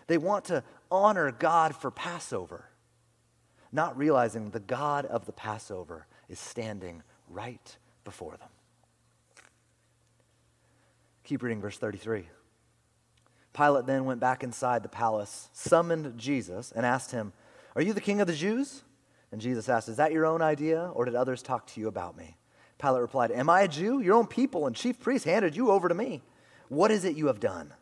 They 0.06 0.20
want 0.20 0.46
to 0.46 0.64
honor 0.92 1.32
God 1.32 1.76
for 1.76 1.90
Passover 1.90 2.70
not 3.74 3.98
realizing 3.98 4.52
the 4.52 4.60
God 4.60 5.06
of 5.06 5.26
the 5.26 5.32
Passover 5.34 6.06
is 6.30 6.40
standing 6.40 7.02
right 7.28 7.76
before 8.06 8.38
them. 8.38 8.50
Keep 11.24 11.42
reading 11.42 11.60
verse 11.60 11.78
33. 11.78 12.28
Pilate 13.54 13.86
then 13.86 14.06
went 14.06 14.20
back 14.20 14.44
inside 14.44 14.84
the 14.84 14.90
palace, 14.90 15.50
summoned 15.54 16.18
Jesus, 16.18 16.72
and 16.72 16.86
asked 16.86 17.12
him, 17.12 17.34
Are 17.76 17.82
you 17.82 17.94
the 17.94 18.02
king 18.02 18.22
of 18.22 18.28
the 18.28 18.34
Jews? 18.34 18.84
And 19.32 19.42
Jesus 19.42 19.68
asked, 19.68 19.90
Is 19.90 19.98
that 19.98 20.12
your 20.12 20.26
own 20.26 20.42
idea, 20.42 20.92
or 20.94 21.06
did 21.06 21.16
others 21.16 21.42
talk 21.42 21.66
to 21.68 21.80
you 21.80 21.88
about 21.88 22.16
me? 22.16 22.38
Pilate 22.78 23.02
replied, 23.02 23.32
Am 23.32 23.50
I 23.50 23.62
a 23.62 23.68
Jew? 23.68 24.02
Your 24.02 24.16
own 24.16 24.28
people 24.28 24.68
and 24.68 24.76
chief 24.76 25.00
priests 25.00 25.26
handed 25.26 25.56
you 25.56 25.72
over 25.72 25.90
to 25.90 25.96
me. 25.96 26.22
What 26.70 26.92
is 26.92 27.06
it 27.06 27.16
you 27.16 27.28
have 27.28 27.40
done? 27.40 27.74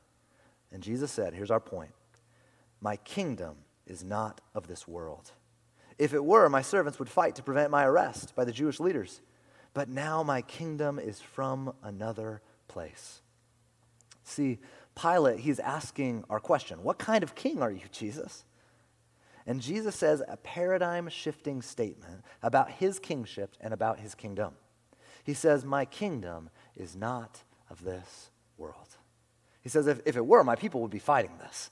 And 0.71 0.81
Jesus 0.81 1.11
said, 1.11 1.33
Here's 1.33 1.51
our 1.51 1.59
point 1.59 1.91
My 2.79 2.97
kingdom 2.97 3.57
is 3.85 4.03
not 4.03 4.41
of 4.53 4.67
this 4.67 4.87
world. 4.87 5.31
If 5.97 6.13
it 6.13 6.23
were, 6.23 6.49
my 6.49 6.61
servants 6.61 6.97
would 6.99 7.09
fight 7.09 7.35
to 7.35 7.43
prevent 7.43 7.71
my 7.71 7.85
arrest 7.85 8.35
by 8.35 8.45
the 8.45 8.51
Jewish 8.51 8.79
leaders. 8.79 9.21
But 9.73 9.89
now 9.89 10.23
my 10.23 10.41
kingdom 10.41 10.99
is 10.99 11.21
from 11.21 11.73
another 11.83 12.41
place. 12.67 13.21
See, 14.23 14.59
Pilate, 14.95 15.39
he's 15.39 15.59
asking 15.59 16.23
our 16.29 16.39
question 16.39 16.83
What 16.83 16.97
kind 16.97 17.23
of 17.23 17.35
king 17.35 17.61
are 17.61 17.71
you, 17.71 17.81
Jesus? 17.91 18.45
And 19.47 19.61
Jesus 19.61 19.95
says 19.95 20.21
a 20.27 20.37
paradigm 20.37 21.09
shifting 21.09 21.61
statement 21.61 22.23
about 22.43 22.71
his 22.71 22.99
kingship 22.99 23.55
and 23.59 23.73
about 23.73 23.99
his 23.99 24.13
kingdom. 24.13 24.53
He 25.23 25.33
says, 25.33 25.65
My 25.65 25.85
kingdom 25.85 26.49
is 26.75 26.95
not 26.95 27.43
of 27.69 27.83
this 27.83 28.31
world. 28.57 28.97
He 29.61 29.69
says, 29.69 29.87
if, 29.87 30.01
if 30.05 30.17
it 30.17 30.25
were, 30.25 30.43
my 30.43 30.55
people 30.55 30.81
would 30.81 30.91
be 30.91 30.99
fighting 30.99 31.31
this. 31.39 31.69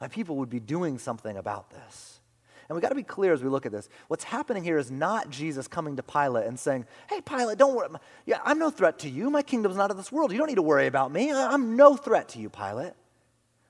My 0.00 0.08
people 0.08 0.36
would 0.36 0.50
be 0.50 0.60
doing 0.60 0.98
something 0.98 1.36
about 1.36 1.70
this. 1.70 2.20
And 2.68 2.76
we 2.76 2.82
got 2.82 2.90
to 2.90 2.94
be 2.94 3.02
clear 3.02 3.32
as 3.32 3.42
we 3.42 3.48
look 3.48 3.64
at 3.64 3.72
this. 3.72 3.88
What's 4.08 4.24
happening 4.24 4.62
here 4.62 4.76
is 4.76 4.90
not 4.90 5.30
Jesus 5.30 5.66
coming 5.66 5.96
to 5.96 6.02
Pilate 6.02 6.46
and 6.46 6.58
saying, 6.58 6.84
Hey, 7.08 7.22
Pilate, 7.22 7.56
don't 7.56 7.74
worry. 7.74 7.88
Yeah, 8.26 8.40
I'm 8.44 8.58
no 8.58 8.70
threat 8.70 8.98
to 9.00 9.08
you. 9.08 9.30
My 9.30 9.40
kingdom's 9.42 9.76
not 9.76 9.90
of 9.90 9.96
this 9.96 10.12
world. 10.12 10.32
You 10.32 10.38
don't 10.38 10.48
need 10.48 10.56
to 10.56 10.62
worry 10.62 10.86
about 10.86 11.10
me. 11.10 11.32
I'm 11.32 11.76
no 11.76 11.96
threat 11.96 12.28
to 12.30 12.38
you, 12.38 12.50
Pilate. 12.50 12.92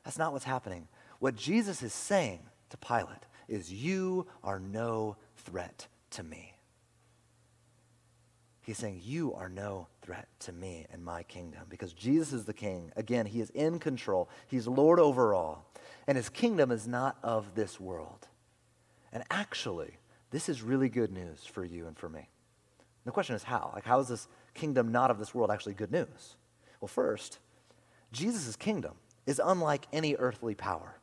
That's 0.04 0.18
not 0.18 0.32
what's 0.32 0.44
happening. 0.44 0.88
What 1.20 1.36
Jesus 1.36 1.82
is 1.82 1.92
saying 1.92 2.40
to 2.70 2.76
Pilate 2.76 3.26
is, 3.46 3.72
You 3.72 4.26
are 4.42 4.58
no 4.58 5.16
threat 5.36 5.86
to 6.10 6.24
me. 6.24 6.54
He's 8.68 8.76
saying, 8.76 9.00
You 9.02 9.32
are 9.32 9.48
no 9.48 9.86
threat 10.02 10.28
to 10.40 10.52
me 10.52 10.84
and 10.92 11.02
my 11.02 11.22
kingdom 11.22 11.62
because 11.70 11.94
Jesus 11.94 12.34
is 12.34 12.44
the 12.44 12.52
king. 12.52 12.92
Again, 12.96 13.24
he 13.24 13.40
is 13.40 13.48
in 13.48 13.78
control, 13.78 14.28
he's 14.46 14.66
Lord 14.66 15.00
over 15.00 15.32
all, 15.32 15.72
and 16.06 16.18
his 16.18 16.28
kingdom 16.28 16.70
is 16.70 16.86
not 16.86 17.16
of 17.22 17.54
this 17.54 17.80
world. 17.80 18.28
And 19.10 19.24
actually, 19.30 19.96
this 20.32 20.50
is 20.50 20.60
really 20.60 20.90
good 20.90 21.10
news 21.10 21.46
for 21.46 21.64
you 21.64 21.86
and 21.86 21.96
for 21.96 22.10
me. 22.10 22.28
The 23.06 23.10
question 23.10 23.34
is 23.34 23.42
how? 23.42 23.70
Like, 23.74 23.86
how 23.86 24.00
is 24.00 24.08
this 24.08 24.28
kingdom 24.52 24.92
not 24.92 25.10
of 25.10 25.18
this 25.18 25.34
world 25.34 25.50
actually 25.50 25.72
good 25.72 25.90
news? 25.90 26.36
Well, 26.78 26.88
first, 26.88 27.38
Jesus' 28.12 28.54
kingdom 28.54 28.96
is 29.24 29.40
unlike 29.42 29.86
any 29.94 30.14
earthly 30.16 30.54
power. 30.54 30.97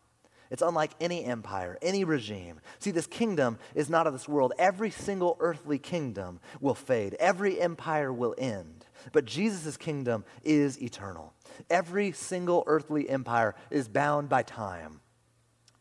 It's 0.52 0.62
unlike 0.62 0.92
any 1.00 1.26
empire, 1.26 1.78
any 1.82 2.04
regime. 2.04 2.60
See, 2.80 2.92
this 2.92 3.08
kingdom 3.08 3.58
is 3.74 3.90
not 3.90 4.08
of 4.08 4.14
this 4.14 4.28
world. 4.28 4.54
Every 4.58 4.92
single 4.92 5.38
earthly 5.40 5.80
kingdom 5.80 6.40
will 6.62 6.76
fade, 6.76 7.16
every 7.16 7.60
empire 7.60 8.14
will 8.14 8.36
end. 8.38 8.86
But 9.12 9.26
Jesus' 9.26 9.78
kingdom 9.78 10.26
is 10.44 10.82
eternal. 10.82 11.34
Every 11.70 12.12
single 12.12 12.64
earthly 12.68 13.10
empire 13.10 13.56
is 13.70 13.88
bound 13.88 14.30
by 14.30 14.44
time. 14.44 15.02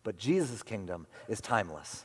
But 0.02 0.18
Jesus' 0.18 0.62
kingdom 0.62 1.06
is 1.28 1.40
timeless. 1.40 2.04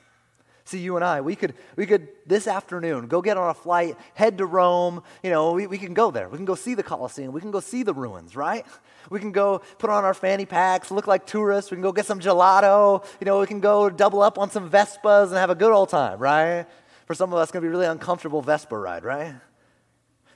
See, 0.70 0.78
you 0.78 0.98
and 0.98 1.04
I, 1.04 1.22
we 1.22 1.36
could, 1.36 1.56
we 1.76 1.88
could 1.88 2.10
this 2.28 2.46
afternoon 2.46 3.08
go 3.08 3.24
get 3.24 3.38
on 3.38 3.50
a 3.50 3.56
flight, 3.56 3.98
head 4.14 4.38
to 4.38 4.46
Rome. 4.46 5.02
You 5.24 5.32
know, 5.32 5.54
we, 5.54 5.66
we 5.66 5.80
can 5.80 5.96
go 5.96 6.12
there. 6.12 6.30
We 6.30 6.38
can 6.38 6.46
go 6.46 6.54
see 6.54 6.76
the 6.76 6.84
Colosseum. 6.84 7.34
We 7.34 7.42
can 7.42 7.50
go 7.50 7.60
see 7.60 7.82
the 7.82 7.92
ruins, 7.92 8.36
right? 8.36 8.68
We 9.10 9.20
can 9.20 9.32
go 9.32 9.64
put 9.80 9.90
on 9.90 10.04
our 10.06 10.14
fanny 10.14 10.46
packs, 10.46 10.92
look 10.92 11.08
like 11.08 11.26
tourists. 11.26 11.72
We 11.72 11.76
can 11.76 11.82
go 11.82 11.92
get 11.92 12.06
some 12.06 12.20
gelato. 12.20 13.04
You 13.20 13.26
know, 13.26 13.40
we 13.40 13.48
can 13.48 13.62
go 13.62 13.90
double 13.90 14.22
up 14.22 14.38
on 14.38 14.52
some 14.52 14.70
Vespas 14.70 15.30
and 15.30 15.38
have 15.38 15.50
a 15.50 15.56
good 15.56 15.72
old 15.72 15.90
time, 15.90 16.20
right? 16.20 16.68
For 17.08 17.16
some 17.16 17.34
of 17.34 17.40
us, 17.40 17.46
it's 17.46 17.52
going 17.52 17.64
to 17.64 17.68
be 17.68 17.72
really 17.72 17.88
uncomfortable 17.88 18.44
Vespa 18.44 18.78
ride, 18.78 19.04
right? 19.04 19.34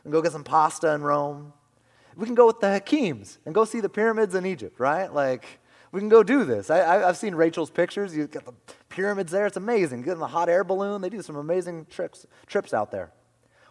And 0.04 0.12
go 0.12 0.20
get 0.24 0.32
some 0.32 0.44
pasta 0.44 0.96
in 0.96 1.04
Rome. 1.04 1.54
We 2.16 2.26
can 2.26 2.34
go 2.34 2.48
with 2.48 2.60
the 2.60 2.70
Hakims 2.70 3.38
and 3.46 3.54
go 3.54 3.66
see 3.66 3.82
the 3.82 3.90
pyramids 3.90 4.34
in 4.34 4.48
Egypt, 4.48 4.80
right? 4.80 5.14
Like, 5.14 5.60
we 5.94 6.00
can 6.00 6.10
go 6.10 6.24
do 6.24 6.44
this. 6.44 6.72
I, 6.72 7.06
have 7.06 7.18
seen 7.18 7.36
Rachel's 7.36 7.70
pictures. 7.70 8.16
You've 8.16 8.32
got 8.32 8.46
the 8.46 8.54
pyramids 8.94 9.32
there. 9.32 9.48
It's 9.48 9.58
amazing. 9.58 10.04
Get 10.04 10.14
in 10.14 10.20
the 10.20 10.28
hot 10.28 10.50
air 10.50 10.64
balloon. 10.64 11.02
They 11.02 11.10
do 11.10 11.24
some 11.24 11.36
amazing 11.36 11.88
trips, 11.90 12.28
trips 12.46 12.74
out 12.74 12.92
there. 12.92 13.12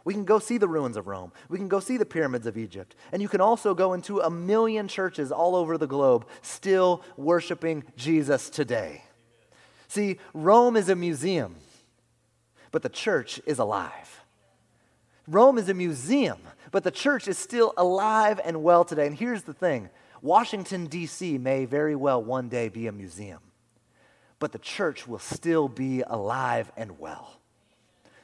We 0.04 0.14
can 0.14 0.24
go 0.24 0.40
see 0.40 0.58
the 0.58 0.66
ruins 0.66 0.96
of 0.96 1.06
Rome. 1.06 1.30
We 1.48 1.58
can 1.58 1.68
go 1.68 1.78
see 1.78 1.96
the 1.96 2.04
pyramids 2.04 2.46
of 2.46 2.58
Egypt. 2.58 2.96
And 3.12 3.22
you 3.22 3.28
can 3.28 3.40
also 3.40 3.72
go 3.72 3.92
into 3.92 4.18
a 4.18 4.28
million 4.28 4.88
churches 4.88 5.30
all 5.30 5.54
over 5.54 5.78
the 5.78 5.86
globe 5.86 6.26
still 6.42 7.04
worshiping 7.16 7.84
Jesus 7.96 8.50
today. 8.50 9.04
See, 9.86 10.18
Rome 10.34 10.76
is 10.76 10.88
a 10.88 10.96
museum, 10.96 11.54
but 12.72 12.82
the 12.82 12.88
church 12.88 13.40
is 13.46 13.60
alive. 13.60 14.24
Rome 15.28 15.56
is 15.56 15.68
a 15.68 15.74
museum, 15.74 16.38
but 16.72 16.82
the 16.82 16.90
church 16.90 17.28
is 17.28 17.38
still 17.38 17.72
alive 17.76 18.40
and 18.44 18.64
well 18.64 18.84
today. 18.84 19.06
And 19.06 19.16
here's 19.16 19.42
the 19.42 19.54
thing 19.54 19.88
Washington, 20.20 20.86
D.C. 20.86 21.38
may 21.38 21.64
very 21.64 21.94
well 21.94 22.22
one 22.22 22.48
day 22.48 22.68
be 22.68 22.88
a 22.88 22.92
museum, 22.92 23.40
but 24.42 24.50
the 24.50 24.58
church 24.58 25.06
will 25.06 25.20
still 25.20 25.68
be 25.68 26.02
alive 26.04 26.72
and 26.76 26.98
well. 26.98 27.38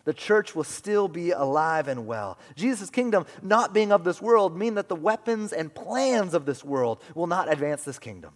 The 0.02 0.12
church 0.12 0.52
will 0.52 0.64
still 0.64 1.06
be 1.06 1.30
alive 1.30 1.86
and 1.86 2.08
well. 2.08 2.38
Jesus' 2.56 2.90
kingdom 2.90 3.24
not 3.40 3.72
being 3.72 3.92
of 3.92 4.02
this 4.02 4.20
world 4.20 4.58
mean 4.58 4.74
that 4.74 4.88
the 4.88 4.96
weapons 4.96 5.52
and 5.52 5.72
plans 5.72 6.34
of 6.34 6.44
this 6.44 6.64
world 6.64 7.00
will 7.14 7.28
not 7.28 7.48
advance 7.48 7.84
this 7.84 8.00
kingdom. 8.00 8.32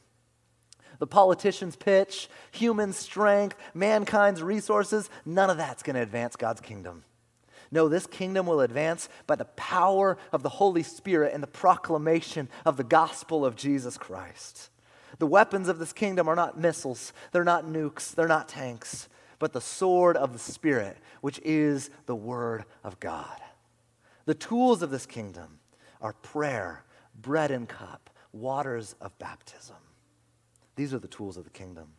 The 1.00 1.08
politicians' 1.08 1.74
pitch, 1.74 2.30
human 2.52 2.92
strength, 2.92 3.56
mankind's 3.74 4.44
resources, 4.44 5.10
none 5.24 5.50
of 5.50 5.56
that's 5.56 5.82
going 5.82 5.96
to 5.96 6.02
advance 6.02 6.36
God's 6.36 6.60
kingdom. 6.60 7.02
No, 7.72 7.88
this 7.88 8.06
kingdom 8.06 8.46
will 8.46 8.60
advance 8.60 9.08
by 9.26 9.34
the 9.34 9.46
power 9.46 10.18
of 10.30 10.44
the 10.44 10.50
Holy 10.50 10.84
Spirit 10.84 11.34
and 11.34 11.42
the 11.42 11.48
proclamation 11.48 12.48
of 12.64 12.76
the 12.76 12.84
gospel 12.84 13.44
of 13.44 13.56
Jesus 13.56 13.98
Christ. 13.98 14.70
The 15.22 15.28
weapons 15.28 15.68
of 15.68 15.78
this 15.78 15.92
kingdom 15.92 16.26
are 16.26 16.34
not 16.34 16.58
missiles, 16.58 17.12
they're 17.30 17.44
not 17.44 17.64
nukes, 17.64 18.12
they're 18.12 18.26
not 18.26 18.48
tanks, 18.48 19.08
but 19.38 19.52
the 19.52 19.60
sword 19.60 20.16
of 20.16 20.32
the 20.32 20.38
Spirit, 20.40 20.96
which 21.20 21.38
is 21.44 21.90
the 22.06 22.16
Word 22.16 22.64
of 22.82 22.98
God. 22.98 23.40
The 24.24 24.34
tools 24.34 24.82
of 24.82 24.90
this 24.90 25.06
kingdom 25.06 25.60
are 26.00 26.12
prayer, 26.12 26.82
bread 27.14 27.52
and 27.52 27.68
cup, 27.68 28.10
waters 28.32 28.96
of 29.00 29.16
baptism. 29.20 29.76
These 30.74 30.92
are 30.92 30.98
the 30.98 31.06
tools 31.06 31.36
of 31.36 31.44
the 31.44 31.50
kingdom. 31.50 31.90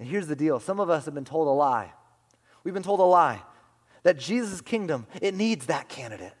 And 0.00 0.08
here's 0.08 0.26
the 0.26 0.34
deal 0.34 0.58
some 0.58 0.80
of 0.80 0.90
us 0.90 1.04
have 1.04 1.14
been 1.14 1.24
told 1.24 1.46
a 1.46 1.52
lie. 1.52 1.92
We've 2.64 2.74
been 2.74 2.82
told 2.82 2.98
a 2.98 3.04
lie 3.04 3.42
that 4.02 4.18
Jesus' 4.18 4.60
kingdom, 4.60 5.06
it 5.22 5.36
needs 5.36 5.66
that 5.66 5.88
candidate. 5.88 6.34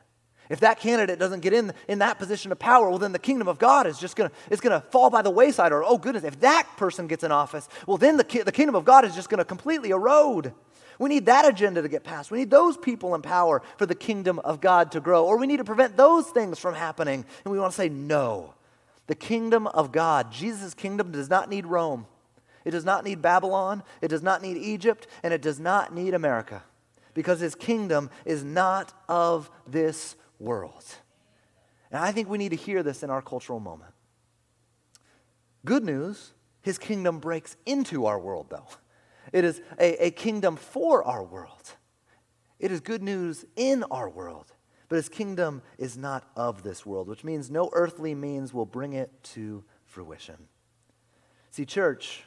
If 0.48 0.60
that 0.60 0.78
candidate 0.78 1.18
doesn't 1.18 1.40
get 1.40 1.52
in, 1.52 1.72
in 1.88 1.98
that 1.98 2.18
position 2.18 2.52
of 2.52 2.58
power, 2.58 2.88
well, 2.88 2.98
then 2.98 3.12
the 3.12 3.18
kingdom 3.18 3.48
of 3.48 3.58
God 3.58 3.86
is 3.86 3.98
just 3.98 4.16
going 4.16 4.30
to 4.30 4.36
it's 4.50 4.60
gonna 4.60 4.80
fall 4.90 5.10
by 5.10 5.22
the 5.22 5.30
wayside. 5.30 5.72
Or, 5.72 5.82
oh, 5.84 5.98
goodness, 5.98 6.24
if 6.24 6.40
that 6.40 6.68
person 6.76 7.06
gets 7.06 7.24
in 7.24 7.32
office, 7.32 7.68
well, 7.86 7.96
then 7.96 8.16
the, 8.16 8.24
ki- 8.24 8.42
the 8.42 8.52
kingdom 8.52 8.74
of 8.74 8.84
God 8.84 9.04
is 9.04 9.14
just 9.14 9.28
going 9.28 9.38
to 9.38 9.44
completely 9.44 9.90
erode. 9.90 10.52
We 10.98 11.08
need 11.08 11.26
that 11.26 11.46
agenda 11.46 11.82
to 11.82 11.88
get 11.88 12.04
passed. 12.04 12.30
We 12.30 12.38
need 12.38 12.50
those 12.50 12.76
people 12.76 13.14
in 13.14 13.22
power 13.22 13.62
for 13.76 13.86
the 13.86 13.94
kingdom 13.94 14.38
of 14.40 14.60
God 14.60 14.92
to 14.92 15.00
grow. 15.00 15.26
Or 15.26 15.36
we 15.36 15.46
need 15.46 15.58
to 15.58 15.64
prevent 15.64 15.96
those 15.96 16.26
things 16.28 16.58
from 16.58 16.74
happening. 16.74 17.24
And 17.44 17.52
we 17.52 17.58
want 17.58 17.72
to 17.72 17.76
say, 17.76 17.88
no. 17.88 18.54
The 19.06 19.14
kingdom 19.14 19.66
of 19.68 19.92
God, 19.92 20.32
Jesus' 20.32 20.74
kingdom, 20.74 21.12
does 21.12 21.28
not 21.28 21.50
need 21.50 21.66
Rome. 21.66 22.06
It 22.64 22.70
does 22.70 22.84
not 22.84 23.04
need 23.04 23.20
Babylon. 23.20 23.82
It 24.00 24.08
does 24.08 24.22
not 24.22 24.42
need 24.42 24.56
Egypt. 24.56 25.06
And 25.22 25.34
it 25.34 25.42
does 25.42 25.60
not 25.60 25.94
need 25.94 26.14
America 26.14 26.62
because 27.16 27.40
his 27.40 27.54
kingdom 27.54 28.10
is 28.24 28.44
not 28.44 28.92
of 29.08 29.50
this 29.66 30.16
world. 30.38 30.84
And 31.90 32.02
I 32.02 32.12
think 32.12 32.28
we 32.28 32.38
need 32.38 32.50
to 32.50 32.56
hear 32.56 32.82
this 32.82 33.02
in 33.02 33.10
our 33.10 33.22
cultural 33.22 33.60
moment. 33.60 33.92
Good 35.64 35.84
news, 35.84 36.32
his 36.62 36.78
kingdom 36.78 37.18
breaks 37.18 37.56
into 37.66 38.06
our 38.06 38.18
world, 38.18 38.46
though. 38.50 38.68
It 39.32 39.44
is 39.44 39.60
a, 39.78 40.06
a 40.06 40.10
kingdom 40.10 40.56
for 40.56 41.04
our 41.04 41.24
world. 41.24 41.72
It 42.58 42.70
is 42.70 42.80
good 42.80 43.02
news 43.02 43.44
in 43.56 43.84
our 43.90 44.08
world, 44.08 44.52
but 44.88 44.96
his 44.96 45.08
kingdom 45.08 45.62
is 45.78 45.96
not 45.96 46.24
of 46.36 46.62
this 46.62 46.86
world, 46.86 47.08
which 47.08 47.24
means 47.24 47.50
no 47.50 47.68
earthly 47.72 48.14
means 48.14 48.54
will 48.54 48.66
bring 48.66 48.92
it 48.92 49.10
to 49.34 49.64
fruition. 49.84 50.36
See, 51.50 51.64
church, 51.64 52.22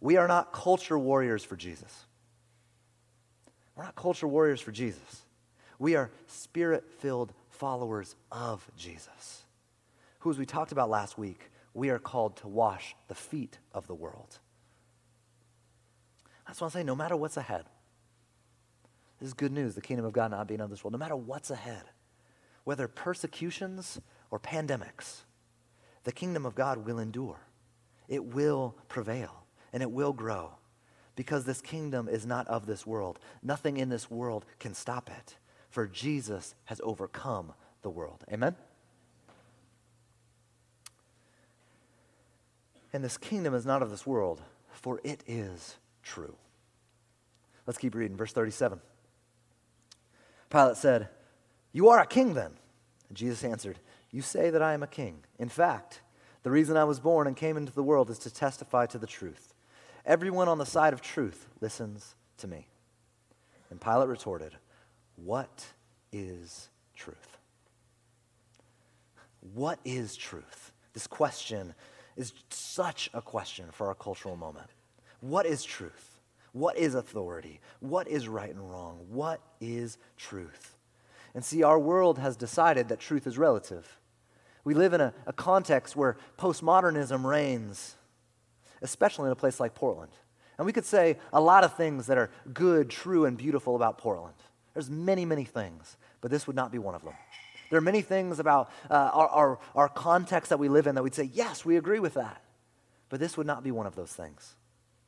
we 0.00 0.16
are 0.16 0.28
not 0.28 0.52
culture 0.52 0.98
warriors 0.98 1.44
for 1.44 1.56
Jesus. 1.56 2.04
We're 3.74 3.84
not 3.84 3.96
culture 3.96 4.28
warriors 4.28 4.60
for 4.60 4.70
Jesus. 4.70 5.23
We 5.78 5.96
are 5.96 6.10
spirit 6.26 6.84
filled 6.98 7.32
followers 7.50 8.16
of 8.30 8.68
Jesus, 8.76 9.44
who, 10.20 10.30
as 10.30 10.38
we 10.38 10.46
talked 10.46 10.72
about 10.72 10.90
last 10.90 11.18
week, 11.18 11.50
we 11.72 11.90
are 11.90 11.98
called 11.98 12.36
to 12.38 12.48
wash 12.48 12.94
the 13.08 13.14
feet 13.14 13.58
of 13.72 13.86
the 13.86 13.94
world. 13.94 14.38
That's 16.46 16.60
what 16.60 16.68
I'm 16.68 16.70
saying. 16.70 16.86
No 16.86 16.94
matter 16.94 17.16
what's 17.16 17.36
ahead, 17.36 17.64
this 19.18 19.28
is 19.28 19.34
good 19.34 19.52
news 19.52 19.74
the 19.74 19.80
kingdom 19.80 20.04
of 20.04 20.12
God 20.12 20.30
not 20.30 20.46
being 20.46 20.60
of 20.60 20.70
this 20.70 20.84
world. 20.84 20.92
No 20.92 20.98
matter 20.98 21.16
what's 21.16 21.50
ahead, 21.50 21.84
whether 22.64 22.88
persecutions 22.88 24.00
or 24.30 24.38
pandemics, 24.38 25.22
the 26.04 26.12
kingdom 26.12 26.44
of 26.46 26.54
God 26.54 26.78
will 26.84 26.98
endure, 26.98 27.40
it 28.08 28.24
will 28.24 28.76
prevail, 28.88 29.44
and 29.72 29.82
it 29.82 29.90
will 29.90 30.12
grow 30.12 30.52
because 31.16 31.44
this 31.44 31.60
kingdom 31.60 32.08
is 32.08 32.26
not 32.26 32.46
of 32.48 32.66
this 32.66 32.86
world. 32.86 33.18
Nothing 33.42 33.76
in 33.76 33.88
this 33.88 34.10
world 34.10 34.44
can 34.58 34.74
stop 34.74 35.08
it, 35.08 35.36
for 35.74 35.88
Jesus 35.88 36.54
has 36.66 36.80
overcome 36.84 37.52
the 37.82 37.90
world. 37.90 38.22
Amen? 38.32 38.54
And 42.92 43.02
this 43.02 43.18
kingdom 43.18 43.54
is 43.54 43.66
not 43.66 43.82
of 43.82 43.90
this 43.90 44.06
world, 44.06 44.40
for 44.70 45.00
it 45.02 45.24
is 45.26 45.74
true. 46.04 46.36
Let's 47.66 47.76
keep 47.76 47.96
reading. 47.96 48.16
Verse 48.16 48.32
37. 48.32 48.78
Pilate 50.48 50.76
said, 50.76 51.08
You 51.72 51.88
are 51.88 51.98
a 51.98 52.06
king 52.06 52.34
then. 52.34 52.52
And 53.08 53.18
Jesus 53.18 53.42
answered, 53.42 53.80
You 54.12 54.22
say 54.22 54.50
that 54.50 54.62
I 54.62 54.74
am 54.74 54.84
a 54.84 54.86
king. 54.86 55.24
In 55.40 55.48
fact, 55.48 56.02
the 56.44 56.52
reason 56.52 56.76
I 56.76 56.84
was 56.84 57.00
born 57.00 57.26
and 57.26 57.36
came 57.36 57.56
into 57.56 57.74
the 57.74 57.82
world 57.82 58.10
is 58.10 58.20
to 58.20 58.32
testify 58.32 58.86
to 58.86 58.98
the 58.98 59.08
truth. 59.08 59.52
Everyone 60.06 60.46
on 60.46 60.58
the 60.58 60.66
side 60.66 60.92
of 60.92 61.00
truth 61.00 61.48
listens 61.60 62.14
to 62.36 62.46
me. 62.46 62.68
And 63.70 63.80
Pilate 63.80 64.08
retorted, 64.08 64.54
What 65.16 65.66
is 66.12 66.68
truth? 66.94 67.38
What 69.54 69.78
is 69.84 70.16
truth? 70.16 70.72
This 70.92 71.06
question 71.06 71.74
is 72.16 72.32
such 72.48 73.10
a 73.12 73.20
question 73.20 73.66
for 73.72 73.88
our 73.88 73.94
cultural 73.94 74.36
moment. 74.36 74.68
What 75.20 75.46
is 75.46 75.64
truth? 75.64 76.20
What 76.52 76.76
is 76.76 76.94
authority? 76.94 77.60
What 77.80 78.06
is 78.06 78.28
right 78.28 78.50
and 78.50 78.70
wrong? 78.70 79.06
What 79.08 79.40
is 79.60 79.98
truth? 80.16 80.76
And 81.34 81.44
see, 81.44 81.64
our 81.64 81.78
world 81.78 82.18
has 82.20 82.36
decided 82.36 82.88
that 82.88 83.00
truth 83.00 83.26
is 83.26 83.36
relative. 83.36 83.98
We 84.62 84.72
live 84.74 84.92
in 84.92 85.00
a, 85.00 85.12
a 85.26 85.32
context 85.32 85.96
where 85.96 86.16
postmodernism 86.38 87.24
reigns, 87.24 87.96
especially 88.82 89.26
in 89.26 89.32
a 89.32 89.36
place 89.36 89.58
like 89.58 89.74
Portland. 89.74 90.12
And 90.56 90.64
we 90.64 90.72
could 90.72 90.84
say 90.84 91.18
a 91.32 91.40
lot 91.40 91.64
of 91.64 91.76
things 91.76 92.06
that 92.06 92.16
are 92.16 92.30
good, 92.52 92.88
true, 92.88 93.24
and 93.24 93.36
beautiful 93.36 93.74
about 93.74 93.98
Portland. 93.98 94.36
There's 94.74 94.90
many, 94.90 95.24
many 95.24 95.44
things, 95.44 95.96
but 96.20 96.30
this 96.30 96.46
would 96.46 96.56
not 96.56 96.70
be 96.70 96.78
one 96.78 96.94
of 96.94 97.02
them. 97.02 97.14
There 97.70 97.78
are 97.78 97.82
many 97.82 98.02
things 98.02 98.38
about 98.38 98.70
uh, 98.90 99.10
our, 99.12 99.28
our, 99.28 99.58
our 99.74 99.88
context 99.88 100.50
that 100.50 100.58
we 100.58 100.68
live 100.68 100.86
in 100.86 100.96
that 100.96 101.02
we'd 101.02 101.14
say, 101.14 101.30
yes, 101.32 101.64
we 101.64 101.76
agree 101.76 102.00
with 102.00 102.14
that. 102.14 102.42
But 103.08 103.20
this 103.20 103.36
would 103.36 103.46
not 103.46 103.62
be 103.62 103.70
one 103.70 103.86
of 103.86 103.94
those 103.94 104.12
things. 104.12 104.54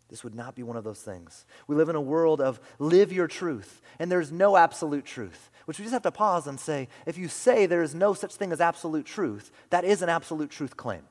This 0.08 0.22
would 0.22 0.34
not 0.34 0.54
be 0.54 0.62
one 0.62 0.76
of 0.76 0.84
those 0.84 1.00
things. 1.00 1.44
We 1.66 1.74
live 1.74 1.88
in 1.88 1.96
a 1.96 2.00
world 2.00 2.40
of 2.40 2.60
live 2.78 3.12
your 3.12 3.26
truth, 3.26 3.82
and 3.98 4.10
there's 4.10 4.30
no 4.30 4.56
absolute 4.56 5.04
truth, 5.04 5.50
which 5.64 5.78
we 5.78 5.84
just 5.84 5.92
have 5.92 6.02
to 6.02 6.12
pause 6.12 6.46
and 6.46 6.60
say 6.60 6.88
if 7.06 7.18
you 7.18 7.26
say 7.26 7.66
there 7.66 7.82
is 7.82 7.94
no 7.94 8.14
such 8.14 8.34
thing 8.34 8.52
as 8.52 8.60
absolute 8.60 9.04
truth, 9.04 9.50
that 9.70 9.84
is 9.84 10.02
an 10.02 10.08
absolute 10.08 10.50
truth 10.50 10.76
claim. 10.76 11.02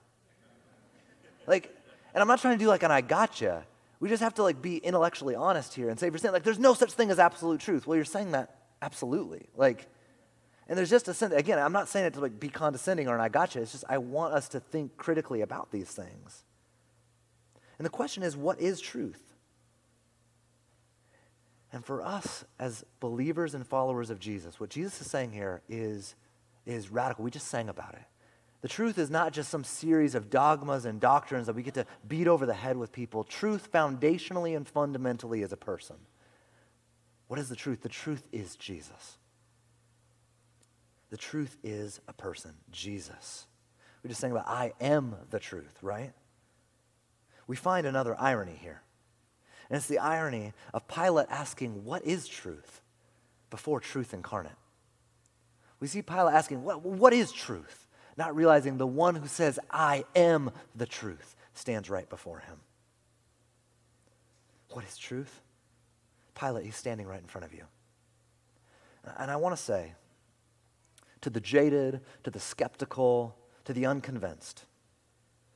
Like, 1.45 1.75
and 2.13 2.21
I'm 2.21 2.27
not 2.27 2.39
trying 2.39 2.57
to 2.57 2.63
do 2.63 2.69
like 2.69 2.83
an 2.83 2.91
I 2.91 3.01
gotcha. 3.01 3.65
We 3.99 4.09
just 4.09 4.21
have 4.21 4.33
to 4.35 4.43
like 4.43 4.61
be 4.61 4.77
intellectually 4.77 5.35
honest 5.35 5.73
here 5.73 5.89
and 5.89 5.99
say 5.99 6.07
if 6.07 6.13
you're 6.13 6.19
saying 6.19 6.33
like 6.33 6.43
there's 6.43 6.59
no 6.59 6.73
such 6.73 6.91
thing 6.91 7.11
as 7.11 7.19
absolute 7.19 7.61
truth, 7.61 7.87
well, 7.87 7.95
you're 7.95 8.05
saying 8.05 8.31
that 8.31 8.55
absolutely. 8.81 9.47
Like, 9.55 9.87
and 10.67 10.77
there's 10.77 10.89
just 10.89 11.07
a 11.07 11.13
sense, 11.13 11.33
again, 11.33 11.59
I'm 11.59 11.71
not 11.71 11.87
saying 11.87 12.05
it 12.05 12.13
to 12.15 12.19
like 12.19 12.39
be 12.39 12.49
condescending 12.49 13.07
or 13.07 13.15
an 13.15 13.21
I 13.21 13.29
gotcha. 13.29 13.61
It's 13.61 13.71
just 13.71 13.85
I 13.87 13.97
want 13.99 14.33
us 14.33 14.49
to 14.49 14.59
think 14.59 14.97
critically 14.97 15.41
about 15.41 15.71
these 15.71 15.89
things. 15.89 16.43
And 17.77 17.85
the 17.85 17.89
question 17.89 18.23
is, 18.23 18.35
what 18.35 18.59
is 18.59 18.79
truth? 18.79 19.21
And 21.71 21.83
for 21.85 22.01
us 22.01 22.45
as 22.57 22.85
believers 22.99 23.53
and 23.53 23.67
followers 23.67 24.09
of 24.09 24.19
Jesus, 24.19 24.59
what 24.59 24.69
Jesus 24.69 25.01
is 25.01 25.09
saying 25.11 25.33
here 25.33 25.61
is, 25.67 26.15
is 26.65 26.89
radical. 26.89 27.23
We 27.23 27.31
just 27.31 27.47
sang 27.47 27.69
about 27.69 27.93
it. 27.95 28.05
The 28.65 28.69
truth 28.69 28.97
is 28.97 29.11
not 29.11 29.31
just 29.31 29.51
some 29.51 29.63
series 29.63 30.15
of 30.15 30.31
dogmas 30.31 30.85
and 30.85 30.99
doctrines 30.99 31.45
that 31.45 31.55
we 31.55 31.61
get 31.61 31.75
to 31.75 31.85
beat 32.07 32.27
over 32.27 32.47
the 32.47 32.55
head 32.55 32.77
with 32.77 32.91
people. 32.91 33.23
Truth, 33.23 33.71
foundationally 33.71 34.57
and 34.57 34.67
fundamentally, 34.67 35.43
is 35.43 35.53
a 35.53 35.55
person. 35.55 35.97
What 37.27 37.39
is 37.39 37.47
the 37.47 37.55
truth? 37.55 37.83
The 37.83 37.89
truth 37.89 38.27
is 38.31 38.55
Jesus. 38.55 39.19
The 41.11 41.17
truth 41.17 41.57
is 41.63 42.01
a 42.07 42.13
person, 42.13 42.55
Jesus. 42.71 43.45
We 44.01 44.07
just 44.07 44.19
sang 44.19 44.31
about, 44.31 44.47
I 44.47 44.73
am 44.81 45.13
the 45.29 45.37
truth, 45.37 45.77
right? 45.83 46.13
we 47.45 47.55
find 47.55 47.85
another 47.85 48.19
irony 48.19 48.57
here. 48.59 48.81
And 49.69 49.77
it's 49.77 49.85
the 49.85 49.99
irony 49.99 50.53
of 50.73 50.87
Pilate 50.87 51.27
asking, 51.29 51.85
What 51.85 52.03
is 52.03 52.27
truth? 52.27 52.81
before 53.51 53.79
truth 53.79 54.11
incarnate. 54.11 54.57
We 55.79 55.85
see 55.87 56.01
Pilate 56.01 56.33
asking, 56.33 56.63
What, 56.63 56.81
what 56.81 57.13
is 57.13 57.31
truth? 57.31 57.84
Not 58.17 58.35
realizing 58.35 58.77
the 58.77 58.87
one 58.87 59.15
who 59.15 59.27
says, 59.27 59.59
I 59.69 60.05
am 60.15 60.51
the 60.75 60.85
truth, 60.85 61.35
stands 61.53 61.89
right 61.89 62.09
before 62.09 62.39
him. 62.39 62.57
What 64.69 64.85
is 64.85 64.97
truth? 64.97 65.41
Pilate, 66.33 66.65
he's 66.65 66.75
standing 66.75 67.07
right 67.07 67.21
in 67.21 67.27
front 67.27 67.45
of 67.45 67.53
you. 67.53 67.63
And 69.17 69.29
I 69.29 69.35
want 69.35 69.55
to 69.55 69.61
say 69.61 69.93
to 71.21 71.29
the 71.29 71.39
jaded, 71.39 72.01
to 72.23 72.29
the 72.29 72.39
skeptical, 72.39 73.35
to 73.65 73.73
the 73.73 73.85
unconvinced, 73.85 74.65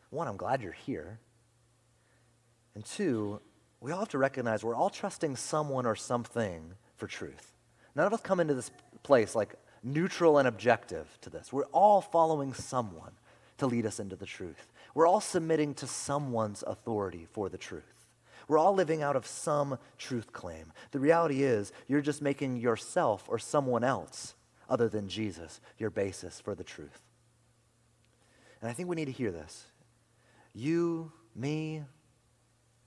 one, 0.10 0.28
I'm 0.28 0.38
glad 0.38 0.62
you're 0.62 0.72
here. 0.72 1.19
And 2.76 2.84
two, 2.84 3.41
we 3.80 3.91
all 3.91 4.00
have 4.00 4.10
to 4.10 4.17
recognize 4.17 4.63
we're 4.63 4.76
all 4.76 4.89
trusting 4.89 5.36
someone 5.36 5.86
or 5.86 5.95
something 5.95 6.74
for 6.95 7.08
truth. 7.08 7.54
None 7.95 8.08
of 8.08 8.13
us 8.13 8.22
come 8.22 8.39
into 8.39 8.54
this 8.54 8.72
place 9.04 9.36
like 9.36 9.56
neutral 9.84 10.38
and 10.38 10.48
objective 10.48 11.18
to 11.22 11.30
this. 11.30 11.54
We're 11.54 11.65
all 11.65 12.02
following 12.02 12.54
someone 12.54 13.13
to 13.58 13.68
lead 13.68 13.86
us 13.86 14.00
into 14.00 14.15
the 14.15 14.26
truth. 14.26 14.72
We're 14.94 15.08
all 15.08 15.22
submitting 15.22 15.74
to 15.76 15.88
someone's 15.88 16.63
authority 16.65 17.28
for 17.32 17.50
the 17.50 17.58
truth. 17.58 17.84
We're 18.48 18.58
all 18.58 18.74
living 18.74 19.04
out 19.04 19.15
of 19.15 19.28
some 19.28 19.78
truth 19.98 20.34
claim. 20.34 20.74
The 20.92 21.00
reality 21.00 21.44
is, 21.44 21.72
you're 21.88 22.02
just 22.02 22.22
making 22.22 22.58
yourself 22.58 23.26
or 23.28 23.38
someone 23.38 23.84
else, 23.84 24.34
other 24.68 24.89
than 24.89 25.08
Jesus, 25.08 25.62
your 25.78 25.92
basis 25.92 26.39
for 26.39 26.56
the 26.56 26.63
truth. 26.63 27.02
And 28.62 28.70
I 28.70 28.74
think 28.74 28.89
we 28.89 28.96
need 28.96 29.06
to 29.06 29.12
hear 29.12 29.32
this. 29.32 29.68
You, 30.54 31.12
me, 31.36 31.84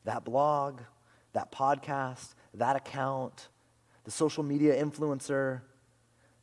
that 0.04 0.24
blog, 0.24 0.80
that 1.32 1.52
podcast, 1.52 2.34
that 2.54 2.76
account, 2.76 3.48
the 4.04 4.10
social 4.10 4.42
media 4.42 4.82
influencer, 4.82 5.60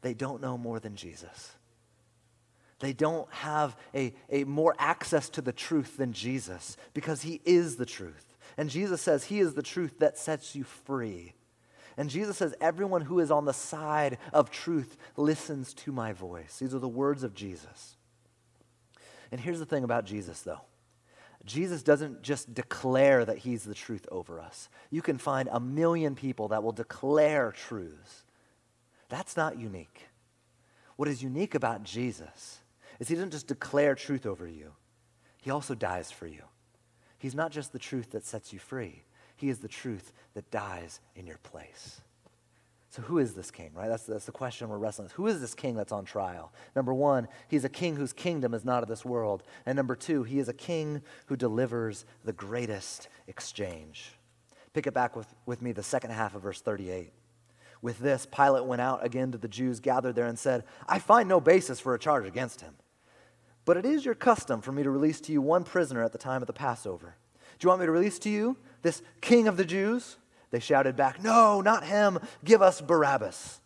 they 0.01 0.13
don't 0.13 0.41
know 0.41 0.57
more 0.57 0.79
than 0.79 0.95
Jesus. 0.95 1.53
They 2.79 2.93
don't 2.93 3.31
have 3.33 3.75
a, 3.93 4.13
a 4.29 4.45
more 4.45 4.73
access 4.79 5.29
to 5.29 5.41
the 5.41 5.51
truth 5.51 5.97
than 5.97 6.13
Jesus 6.13 6.77
because 6.93 7.21
he 7.21 7.41
is 7.43 7.75
the 7.75 7.85
truth. 7.85 8.37
And 8.57 8.69
Jesus 8.69 9.01
says 9.01 9.25
he 9.25 9.39
is 9.39 9.53
the 9.53 9.61
truth 9.61 9.99
that 9.99 10.17
sets 10.17 10.55
you 10.55 10.63
free. 10.63 11.33
And 11.97 12.09
Jesus 12.09 12.37
says, 12.37 12.55
Everyone 12.61 13.01
who 13.01 13.19
is 13.19 13.31
on 13.31 13.45
the 13.45 13.53
side 13.53 14.17
of 14.31 14.49
truth 14.49 14.95
listens 15.17 15.73
to 15.75 15.91
my 15.91 16.13
voice. 16.13 16.59
These 16.59 16.73
are 16.73 16.79
the 16.79 16.87
words 16.87 17.23
of 17.23 17.33
Jesus. 17.33 17.97
And 19.31 19.41
here's 19.41 19.59
the 19.59 19.65
thing 19.65 19.83
about 19.83 20.05
Jesus, 20.05 20.41
though 20.41 20.61
Jesus 21.45 21.83
doesn't 21.83 22.21
just 22.21 22.53
declare 22.53 23.25
that 23.25 23.39
he's 23.39 23.63
the 23.63 23.73
truth 23.73 24.07
over 24.11 24.39
us. 24.39 24.69
You 24.89 25.01
can 25.01 25.17
find 25.17 25.49
a 25.51 25.59
million 25.59 26.15
people 26.15 26.49
that 26.49 26.63
will 26.63 26.71
declare 26.71 27.51
truths. 27.51 28.23
That's 29.09 29.35
not 29.35 29.57
unique. 29.57 30.07
What 30.95 31.09
is 31.09 31.23
unique 31.23 31.55
about 31.55 31.83
Jesus 31.83 32.59
is 32.99 33.07
he 33.07 33.15
doesn't 33.15 33.31
just 33.31 33.47
declare 33.47 33.95
truth 33.95 34.25
over 34.25 34.47
you, 34.47 34.73
he 35.41 35.51
also 35.51 35.75
dies 35.75 36.11
for 36.11 36.27
you. 36.27 36.43
He's 37.17 37.35
not 37.35 37.51
just 37.51 37.73
the 37.73 37.79
truth 37.79 38.11
that 38.11 38.25
sets 38.25 38.53
you 38.53 38.59
free, 38.59 39.03
he 39.35 39.49
is 39.49 39.59
the 39.59 39.67
truth 39.67 40.13
that 40.35 40.51
dies 40.51 40.99
in 41.15 41.25
your 41.25 41.39
place. 41.39 42.01
So, 42.91 43.03
who 43.03 43.19
is 43.19 43.35
this 43.35 43.51
king, 43.51 43.69
right? 43.75 43.87
That's, 43.87 44.03
that's 44.03 44.25
the 44.25 44.31
question 44.31 44.67
we're 44.67 44.79
wrestling 44.79 45.05
with. 45.05 45.11
Who 45.13 45.27
is 45.27 45.39
this 45.39 45.53
king 45.53 45.75
that's 45.75 45.91
on 45.91 46.05
trial? 46.05 46.51
Number 46.75 46.91
one, 46.91 47.27
he's 47.47 47.63
a 47.63 47.69
king 47.69 47.95
whose 47.95 48.13
kingdom 48.13 48.55
is 48.55 48.65
not 48.65 48.81
of 48.81 48.89
this 48.89 49.05
world. 49.05 49.43
And 49.67 49.75
number 49.75 49.95
two, 49.95 50.23
he 50.23 50.39
is 50.39 50.49
a 50.49 50.53
king 50.53 51.03
who 51.27 51.35
delivers 51.35 52.05
the 52.25 52.33
greatest 52.33 53.07
exchange. 53.27 54.13
Pick 54.73 54.87
it 54.87 54.93
back 54.95 55.15
with, 55.15 55.27
with 55.45 55.61
me, 55.61 55.71
the 55.71 55.83
second 55.83 56.11
half 56.11 56.33
of 56.33 56.41
verse 56.41 56.61
38. 56.61 57.13
With 57.81 57.99
this, 57.99 58.25
Pilate 58.25 58.65
went 58.65 58.81
out 58.81 59.05
again 59.05 59.31
to 59.31 59.37
the 59.37 59.47
Jews 59.47 59.79
gathered 59.79 60.15
there 60.15 60.25
and 60.25 60.37
said, 60.37 60.63
I 60.87 60.99
find 60.99 61.29
no 61.29 61.39
basis 61.39 61.79
for 61.79 61.93
a 61.93 61.99
charge 61.99 62.25
against 62.25 62.61
him. 62.61 62.75
But 63.65 63.77
it 63.77 63.85
is 63.85 64.03
your 64.03 64.15
custom 64.15 64.61
for 64.61 64.71
me 64.71 64.83
to 64.83 64.89
release 64.89 65.21
to 65.21 65.31
you 65.31 65.41
one 65.41 65.63
prisoner 65.63 66.03
at 66.03 66.11
the 66.11 66.17
time 66.17 66.41
of 66.41 66.47
the 66.47 66.53
Passover. 66.53 67.15
Do 67.57 67.65
you 67.65 67.69
want 67.69 67.81
me 67.81 67.85
to 67.85 67.91
release 67.91 68.19
to 68.19 68.29
you 68.29 68.57
this 68.81 69.01
king 69.21 69.47
of 69.47 69.57
the 69.57 69.65
Jews? 69.65 70.17
They 70.51 70.59
shouted 70.59 70.95
back, 70.95 71.21
No, 71.21 71.61
not 71.61 71.83
him. 71.83 72.19
Give 72.43 72.61
us 72.61 72.81
Barabbas. 72.81 73.61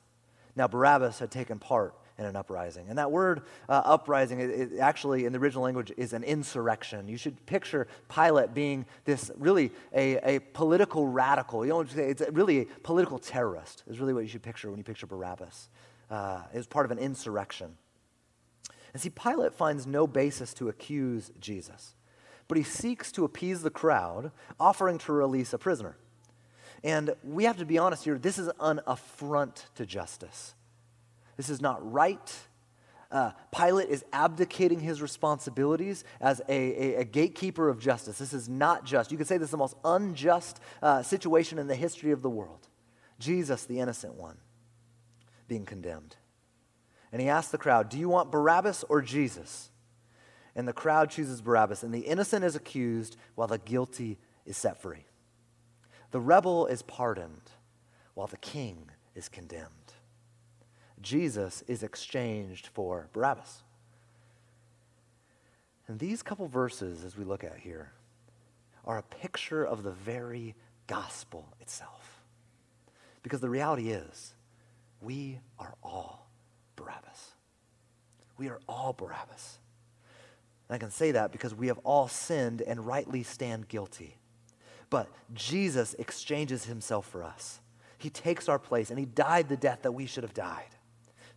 Now, 0.55 0.67
Barabbas 0.67 1.19
had 1.19 1.31
taken 1.31 1.57
part 1.57 1.95
in 2.17 2.25
an 2.25 2.35
uprising. 2.35 2.85
And 2.89 2.97
that 2.97 3.11
word 3.11 3.41
uh, 3.67 3.81
uprising, 3.85 4.39
it, 4.39 4.49
it 4.49 4.79
actually 4.79 5.25
in 5.25 5.33
the 5.33 5.39
original 5.39 5.63
language 5.63 5.91
is 5.97 6.13
an 6.13 6.23
insurrection. 6.23 7.07
You 7.07 7.17
should 7.17 7.43
picture 7.45 7.87
Pilate 8.13 8.53
being 8.53 8.85
this 9.05 9.31
really 9.37 9.71
a, 9.93 10.35
a 10.35 10.39
political 10.39 11.07
radical. 11.07 11.65
You 11.65 11.71
know, 11.71 11.81
it's 11.81 12.21
really 12.31 12.61
a 12.61 12.65
political 12.83 13.19
terrorist, 13.19 13.83
is 13.87 13.99
really 13.99 14.13
what 14.13 14.21
you 14.21 14.29
should 14.29 14.43
picture 14.43 14.69
when 14.69 14.77
you 14.77 14.83
picture 14.83 15.07
Barabbas. 15.07 15.69
Uh, 16.09 16.41
it 16.53 16.57
was 16.57 16.67
part 16.67 16.85
of 16.85 16.91
an 16.91 16.99
insurrection. 16.99 17.75
And 18.93 19.01
see, 19.01 19.09
Pilate 19.09 19.53
finds 19.53 19.87
no 19.87 20.05
basis 20.05 20.53
to 20.55 20.69
accuse 20.69 21.31
Jesus, 21.39 21.95
but 22.47 22.57
he 22.57 22.63
seeks 22.63 23.11
to 23.13 23.25
appease 23.25 23.63
the 23.63 23.71
crowd, 23.71 24.31
offering 24.59 24.99
to 24.99 25.13
release 25.13 25.51
a 25.53 25.57
prisoner. 25.57 25.97
And 26.83 27.15
we 27.23 27.45
have 27.45 27.57
to 27.57 27.65
be 27.65 27.77
honest 27.77 28.03
here 28.03 28.17
this 28.17 28.37
is 28.37 28.49
an 28.59 28.81
affront 28.85 29.67
to 29.75 29.85
justice. 29.85 30.53
This 31.37 31.49
is 31.49 31.61
not 31.61 31.91
right. 31.91 32.35
Uh, 33.11 33.31
Pilate 33.55 33.89
is 33.89 34.03
abdicating 34.11 34.79
his 34.79 35.01
responsibilities 35.01 36.03
as 36.19 36.41
a, 36.49 36.51
a, 36.51 36.95
a, 37.01 37.03
gatekeeper 37.03 37.69
of 37.69 37.79
justice. 37.79 38.17
This 38.17 38.33
is 38.33 38.49
not 38.49 38.85
just. 38.85 39.11
You 39.11 39.19
could 39.19 39.27
say 39.27 39.37
this 39.37 39.47
is 39.47 39.51
the 39.51 39.57
most 39.57 39.77
unjust 39.85 40.59
uh, 40.81 41.03
situation 41.03 41.59
in 41.59 41.67
the 41.67 41.75
history 41.75 42.11
of 42.11 42.23
the 42.23 42.29
world. 42.29 42.67
Jesus, 43.19 43.65
the 43.65 43.79
innocent 43.79 44.15
one, 44.15 44.37
being 45.47 45.63
condemned. 45.63 46.15
And 47.11 47.21
he 47.21 47.29
asks 47.29 47.51
the 47.51 47.59
crowd, 47.59 47.89
Do 47.89 47.99
you 47.99 48.09
want 48.09 48.31
Barabbas 48.31 48.83
or 48.89 48.99
Jesus? 48.99 49.69
And 50.55 50.67
the 50.67 50.73
crowd 50.73 51.11
chooses 51.11 51.39
Barabbas, 51.41 51.83
and 51.83 51.93
the 51.93 51.99
innocent 51.99 52.43
is 52.43 52.55
accused 52.55 53.15
while 53.35 53.47
the 53.47 53.59
guilty 53.59 54.17
is 54.45 54.57
set 54.57 54.81
free. 54.81 55.05
The 56.09 56.19
rebel 56.19 56.65
is 56.65 56.81
pardoned, 56.81 57.51
while 58.15 58.27
the 58.27 58.37
king 58.37 58.89
is 59.15 59.29
condemned. 59.29 59.82
Jesus 61.03 61.63
is 61.67 61.83
exchanged 61.83 62.67
for 62.67 63.09
Barabbas. 63.13 63.63
And 65.87 65.99
these 65.99 66.23
couple 66.23 66.47
verses, 66.47 67.03
as 67.03 67.17
we 67.17 67.25
look 67.25 67.43
at 67.43 67.59
here, 67.59 67.91
are 68.85 68.97
a 68.97 69.03
picture 69.03 69.65
of 69.65 69.83
the 69.83 69.91
very 69.91 70.55
gospel 70.87 71.53
itself. 71.59 72.23
Because 73.21 73.41
the 73.41 73.49
reality 73.49 73.89
is, 73.89 74.33
we 75.01 75.39
are 75.59 75.75
all 75.83 76.29
Barabbas. 76.75 77.31
We 78.37 78.49
are 78.49 78.59
all 78.67 78.93
Barabbas. 78.93 79.59
And 80.69 80.75
I 80.75 80.79
can 80.79 80.91
say 80.91 81.11
that 81.11 81.31
because 81.31 81.53
we 81.53 81.67
have 81.67 81.79
all 81.79 82.07
sinned 82.07 82.61
and 82.61 82.85
rightly 82.85 83.23
stand 83.23 83.67
guilty. 83.67 84.17
But 84.89 85.09
Jesus 85.33 85.95
exchanges 85.99 86.65
himself 86.65 87.07
for 87.07 87.23
us. 87.23 87.59
He 87.97 88.09
takes 88.09 88.47
our 88.47 88.59
place 88.59 88.89
and 88.89 88.99
he 88.99 89.05
died 89.05 89.49
the 89.49 89.57
death 89.57 89.81
that 89.83 89.91
we 89.91 90.05
should 90.05 90.23
have 90.23 90.33
died. 90.33 90.75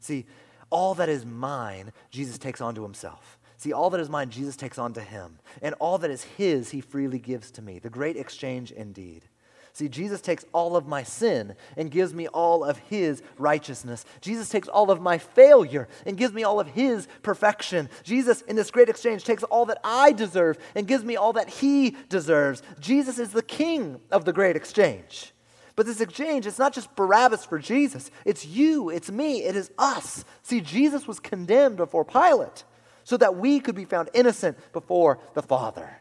See, 0.01 0.27
all 0.71 0.95
that 0.95 1.09
is 1.09 1.25
mine, 1.25 1.93
Jesus 2.11 2.39
takes 2.39 2.61
onto 2.61 2.83
himself. 2.83 3.39
See, 3.59 3.73
all 3.73 3.91
that 3.91 4.01
is 4.01 4.11
mine, 4.11 4.31
Jesus 4.31 4.57
takes 4.57 4.79
onto 4.79 5.01
him. 5.01 5.39
And 5.63 5.75
all 5.79 5.99
that 5.99 6.11
is 6.11 6.23
his, 6.23 6.71
he 6.71 6.81
freely 6.81 7.19
gives 7.19 7.51
to 7.53 7.63
me. 7.63 7.79
The 7.79 7.91
great 7.91 8.17
exchange 8.17 8.71
indeed. 8.71 9.25
See, 9.73 9.91
Jesus 9.91 10.23
takes 10.23 10.43
all 10.55 10.75
of 10.75 10.87
my 10.87 11.03
sin 11.03 11.55
and 11.77 11.91
gives 11.91 12.15
me 12.15 12.29
all 12.29 12.65
of 12.65 12.79
his 12.79 13.23
righteousness. 13.37 14.07
Jesus 14.23 14.49
takes 14.49 14.69
all 14.69 14.91
of 14.91 15.03
my 15.03 15.19
failure 15.19 15.87
and 16.07 16.17
gives 16.17 16.33
me 16.33 16.45
all 16.45 16.59
of 16.59 16.69
his 16.69 17.07
perfection. 17.23 17.91
Jesus, 18.03 18.41
in 18.43 18.57
this 18.57 18.71
great 18.71 18.89
exchange, 18.89 19.23
takes 19.25 19.43
all 19.43 19.67
that 19.67 19.79
I 19.85 20.13
deserve 20.13 20.57
and 20.75 20.87
gives 20.89 21.05
me 21.05 21.17
all 21.17 21.35
that 21.35 21.51
he 21.51 21.95
deserves. 22.09 22.63
Jesus 22.81 23.19
is 23.19 23.33
the 23.33 23.43
king 23.43 24.01
of 24.11 24.25
the 24.25 24.33
great 24.33 24.57
exchange. 24.57 25.35
But 25.77 25.85
this 25.85 26.01
exchange, 26.01 26.47
it's 26.47 26.59
not 26.59 26.73
just 26.73 26.95
Barabbas 26.97 27.45
for 27.45 27.59
Jesus. 27.59 28.11
It's 28.25 28.47
you, 28.47 28.89
it's 28.89 29.11
me, 29.11 29.45
it 29.45 29.55
is 29.55 29.71
us. 29.79 30.25
See, 30.43 30.63
Jesus 30.63 31.07
was 31.07 31.21
condemned 31.21 31.77
before 31.77 32.05
Pilate 32.05 32.65
so 33.05 33.19
that 33.19 33.37
we 33.37 33.61
could 33.61 33.75
be 33.75 33.85
found 33.85 34.09
innocent 34.15 34.59
before 34.73 35.19
the 35.35 35.43
Father. 35.43 36.01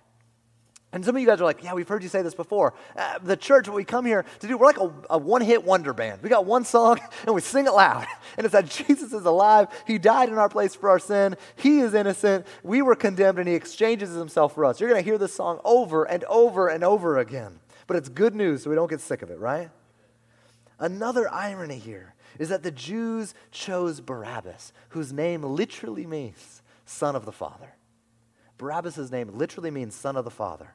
And 0.96 1.04
some 1.04 1.14
of 1.14 1.22
you 1.22 1.28
guys 1.28 1.42
are 1.42 1.44
like, 1.44 1.62
yeah, 1.62 1.74
we've 1.74 1.90
heard 1.90 2.04
you 2.04 2.08
say 2.10 2.22
this 2.22 2.34
before. 2.34 2.74
Uh, 2.96 3.20
the 3.22 3.36
church, 3.36 3.68
what 3.68 3.76
we 3.76 3.84
come 3.84 4.06
here 4.06 4.24
to 4.40 4.48
do, 4.48 4.58
we're 4.58 4.66
like 4.66 4.80
a, 4.80 4.90
a 5.10 5.18
one 5.18 5.42
hit 5.42 5.66
wonder 5.66 5.92
band. 5.92 6.24
We 6.24 6.30
got 6.30 6.46
one 6.46 6.64
song 6.64 7.02
and 7.26 7.36
we 7.36 7.42
sing 7.42 7.66
it 7.66 7.74
loud. 7.74 8.08
And 8.38 8.46
it's 8.46 8.54
that 8.54 8.70
Jesus 8.70 9.12
is 9.12 9.26
alive. 9.26 9.68
He 9.86 9.98
died 9.98 10.30
in 10.30 10.38
our 10.38 10.48
place 10.48 10.74
for 10.74 10.90
our 10.90 11.00
sin. 11.00 11.36
He 11.58 11.80
is 11.80 11.94
innocent. 11.94 12.48
We 12.64 12.82
were 12.82 12.96
condemned 12.96 13.40
and 13.40 13.48
he 13.48 13.56
exchanges 13.56 14.16
himself 14.16 14.56
for 14.56 14.64
us. 14.64 14.80
You're 14.80 14.90
going 14.90 15.04
to 15.04 15.08
hear 15.08 15.18
this 15.18 15.34
song 15.34 15.60
over 15.66 16.06
and 16.06 16.24
over 16.24 16.70
and 16.70 16.82
over 16.82 17.18
again. 17.18 17.60
But 17.88 17.98
it's 17.98 18.10
good 18.10 18.36
news, 18.36 18.64
so 18.64 18.70
we 18.70 18.76
don't 18.76 18.90
get 18.90 19.02
sick 19.02 19.22
of 19.22 19.30
it, 19.30 19.40
right? 19.40 19.70
Another 20.80 21.32
irony 21.32 21.78
here 21.78 22.16
is 22.40 22.50
that 22.50 22.64
the 22.64 22.72
Jews 22.72 23.34
chose 23.52 24.02
Barabbas, 24.02 24.74
whose 24.90 25.14
name 25.14 25.44
literally 25.44 26.06
means 26.06 26.62
son 26.86 27.16
of 27.16 27.26
the 27.26 27.32
Father. 27.32 27.76
Barabbas' 28.58 29.12
name 29.12 29.30
literally 29.34 29.72
means 29.72 29.96
son 29.96 30.16
of 30.16 30.26
the 30.26 30.32
Father. 30.32 30.74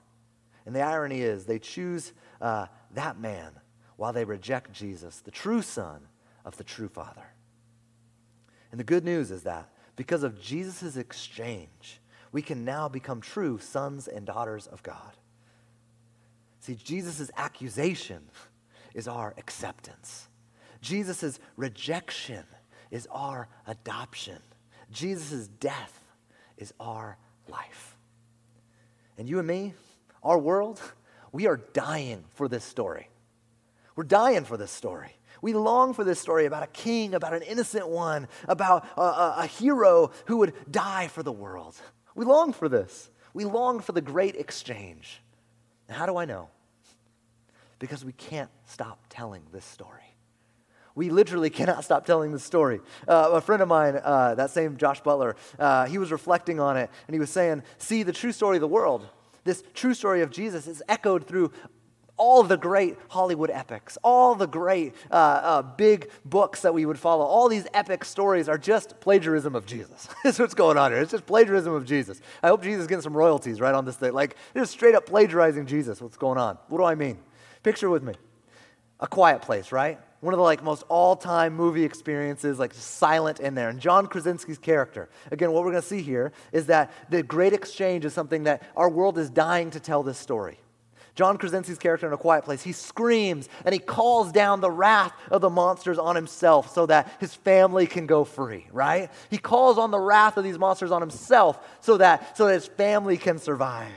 And 0.66 0.74
the 0.74 0.82
irony 0.82 1.22
is, 1.22 1.46
they 1.46 1.58
choose 1.58 2.12
uh, 2.40 2.66
that 2.94 3.18
man 3.18 3.52
while 3.96 4.12
they 4.12 4.24
reject 4.24 4.72
Jesus, 4.72 5.20
the 5.20 5.30
true 5.30 5.62
Son 5.62 6.00
of 6.44 6.56
the 6.56 6.64
true 6.64 6.88
Father. 6.88 7.34
And 8.70 8.78
the 8.78 8.84
good 8.84 9.04
news 9.04 9.30
is 9.30 9.42
that 9.42 9.70
because 9.96 10.22
of 10.22 10.40
Jesus' 10.40 10.96
exchange, 10.96 12.00
we 12.32 12.40
can 12.40 12.64
now 12.64 12.88
become 12.88 13.20
true 13.20 13.58
sons 13.58 14.08
and 14.08 14.24
daughters 14.24 14.66
of 14.66 14.82
God. 14.82 15.16
See, 16.60 16.74
Jesus' 16.74 17.30
accusation 17.36 18.22
is 18.94 19.08
our 19.08 19.34
acceptance, 19.38 20.28
Jesus' 20.80 21.38
rejection 21.56 22.44
is 22.90 23.08
our 23.10 23.48
adoption, 23.66 24.38
Jesus' 24.90 25.48
death 25.48 26.00
is 26.56 26.72
our 26.78 27.16
life. 27.48 27.96
And 29.18 29.28
you 29.28 29.38
and 29.38 29.48
me, 29.48 29.74
our 30.22 30.38
world, 30.38 30.80
we 31.32 31.46
are 31.46 31.56
dying 31.56 32.24
for 32.34 32.48
this 32.48 32.64
story. 32.64 33.08
We're 33.96 34.04
dying 34.04 34.44
for 34.44 34.56
this 34.56 34.70
story. 34.70 35.16
We 35.42 35.52
long 35.52 35.94
for 35.94 36.04
this 36.04 36.20
story 36.20 36.46
about 36.46 36.62
a 36.62 36.68
king, 36.68 37.14
about 37.14 37.34
an 37.34 37.42
innocent 37.42 37.88
one, 37.88 38.28
about 38.48 38.86
a, 38.96 39.00
a, 39.00 39.34
a, 39.38 39.46
hero 39.46 40.10
who 40.26 40.38
would 40.38 40.54
die 40.70 41.08
for 41.08 41.22
the 41.22 41.32
world. 41.32 41.76
We 42.14 42.24
long 42.24 42.52
for 42.52 42.68
this. 42.68 43.10
We 43.32 43.44
long 43.44 43.80
for 43.80 43.92
the 43.92 44.00
great 44.00 44.36
exchange. 44.36 45.22
And 45.90 45.98
how 45.98 46.06
do 46.06 46.16
I 46.16 46.24
know? 46.24 46.48
Because 47.80 48.04
we 48.04 48.12
can't 48.12 48.48
stop 48.64 49.00
telling 49.10 49.42
this 49.52 49.64
story. 49.64 50.14
We 50.94 51.10
literally 51.10 51.50
cannot 51.50 51.84
stop 51.84 52.06
telling 52.06 52.30
this 52.30 52.44
story. 52.44 52.80
Uh, 53.08 53.30
a 53.32 53.40
friend 53.40 53.60
of 53.60 53.66
mine, 53.66 54.00
uh, 54.02 54.36
that 54.36 54.50
same 54.50 54.76
Josh 54.76 55.00
Butler, 55.00 55.34
uh, 55.58 55.86
he 55.86 55.98
was 55.98 56.12
reflecting 56.12 56.60
on 56.60 56.76
it 56.76 56.90
and 57.08 57.14
he 57.14 57.18
was 57.18 57.30
saying, 57.30 57.64
See, 57.78 58.04
the 58.04 58.12
true 58.12 58.30
story 58.30 58.56
of 58.56 58.60
the 58.60 58.68
world 58.68 59.08
this 59.44 59.62
true 59.74 59.94
story 59.94 60.22
of 60.22 60.30
Jesus 60.30 60.66
is 60.66 60.82
echoed 60.88 61.26
through 61.26 61.52
all 62.20 62.42
the 62.42 62.58
great 62.58 62.98
Hollywood 63.08 63.50
epics, 63.50 63.96
all 64.04 64.34
the 64.34 64.46
great 64.46 64.94
uh, 65.10 65.14
uh, 65.14 65.62
big 65.62 66.10
books 66.26 66.60
that 66.60 66.74
we 66.74 66.84
would 66.84 66.98
follow, 66.98 67.24
all 67.24 67.48
these 67.48 67.66
epic 67.72 68.04
stories 68.04 68.46
are 68.46 68.58
just 68.58 69.00
plagiarism 69.00 69.56
of 69.56 69.64
Jesus. 69.64 70.06
That's 70.24 70.38
what's 70.38 70.52
going 70.52 70.76
on 70.76 70.92
here. 70.92 71.00
It's 71.00 71.12
just 71.12 71.24
plagiarism 71.24 71.72
of 71.72 71.86
Jesus. 71.86 72.20
I 72.42 72.48
hope 72.48 72.62
Jesus 72.62 72.82
is 72.82 72.86
getting 72.86 73.00
some 73.00 73.16
royalties 73.16 73.58
right 73.58 73.74
on 73.74 73.86
this 73.86 73.96
thing. 73.96 74.12
Like, 74.12 74.36
they're 74.52 74.62
just 74.62 74.72
straight 74.72 74.94
up 74.94 75.06
plagiarizing 75.06 75.64
Jesus. 75.64 76.02
What's 76.02 76.18
going 76.18 76.36
on? 76.36 76.58
What 76.68 76.78
do 76.78 76.84
I 76.84 76.94
mean? 76.94 77.18
Picture 77.62 77.88
with 77.88 78.02
me 78.02 78.12
a 79.00 79.06
quiet 79.06 79.40
place, 79.40 79.72
right? 79.72 79.98
one 80.20 80.34
of 80.34 80.38
the 80.38 80.44
like 80.44 80.62
most 80.62 80.84
all-time 80.90 81.54
movie 81.54 81.84
experiences, 81.84 82.58
like 82.58 82.74
silent 82.74 83.40
in 83.40 83.54
there. 83.54 83.70
And 83.70 83.80
John 83.80 84.06
Krasinski's 84.06 84.58
character, 84.58 85.08
again, 85.30 85.50
what 85.50 85.64
we're 85.64 85.70
going 85.70 85.82
to 85.82 85.88
see 85.88 86.02
here 86.02 86.32
is 86.52 86.66
that 86.66 86.92
the 87.08 87.22
great 87.22 87.54
exchange 87.54 88.04
is 88.04 88.12
something 88.12 88.42
that 88.44 88.62
our 88.76 88.90
world 88.90 89.16
is 89.16 89.30
dying 89.30 89.70
to 89.70 89.80
tell 89.80 90.02
this 90.02 90.18
story. 90.18 90.58
John 91.14 91.38
Krasinski's 91.38 91.78
character 91.78 92.06
in 92.06 92.12
A 92.12 92.16
Quiet 92.16 92.44
Place, 92.44 92.62
he 92.62 92.72
screams 92.72 93.48
and 93.64 93.72
he 93.72 93.78
calls 93.78 94.32
down 94.32 94.60
the 94.60 94.70
wrath 94.70 95.12
of 95.30 95.40
the 95.40 95.50
monsters 95.50 95.98
on 95.98 96.16
himself 96.16 96.72
so 96.72 96.86
that 96.86 97.10
his 97.20 97.34
family 97.34 97.86
can 97.86 98.06
go 98.06 98.24
free, 98.24 98.66
right? 98.72 99.10
He 99.30 99.38
calls 99.38 99.78
on 99.78 99.90
the 99.90 99.98
wrath 99.98 100.36
of 100.36 100.44
these 100.44 100.58
monsters 100.58 100.90
on 100.90 101.00
himself 101.00 101.58
so 101.80 101.96
that, 101.98 102.36
so 102.36 102.46
that 102.46 102.54
his 102.54 102.66
family 102.66 103.16
can 103.16 103.38
survive. 103.38 103.92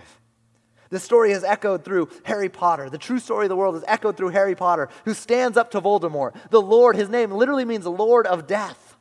This 0.89 1.03
story 1.03 1.31
is 1.31 1.43
echoed 1.43 1.83
through 1.83 2.09
Harry 2.23 2.49
Potter. 2.49 2.87
The 2.87 2.99
true 2.99 3.17
story 3.17 3.45
of 3.45 3.49
the 3.49 3.55
world 3.55 3.75
is 3.75 3.83
echoed 3.87 4.15
through 4.15 4.29
Harry 4.29 4.53
Potter, 4.53 4.89
who 5.05 5.15
stands 5.15 5.57
up 5.57 5.71
to 5.71 5.81
Voldemort. 5.81 6.35
The 6.51 6.61
Lord, 6.61 6.95
his 6.95 7.09
name 7.09 7.31
literally 7.31 7.65
means 7.65 7.87
Lord 7.87 8.27
of 8.27 8.45
Death. 8.45 8.95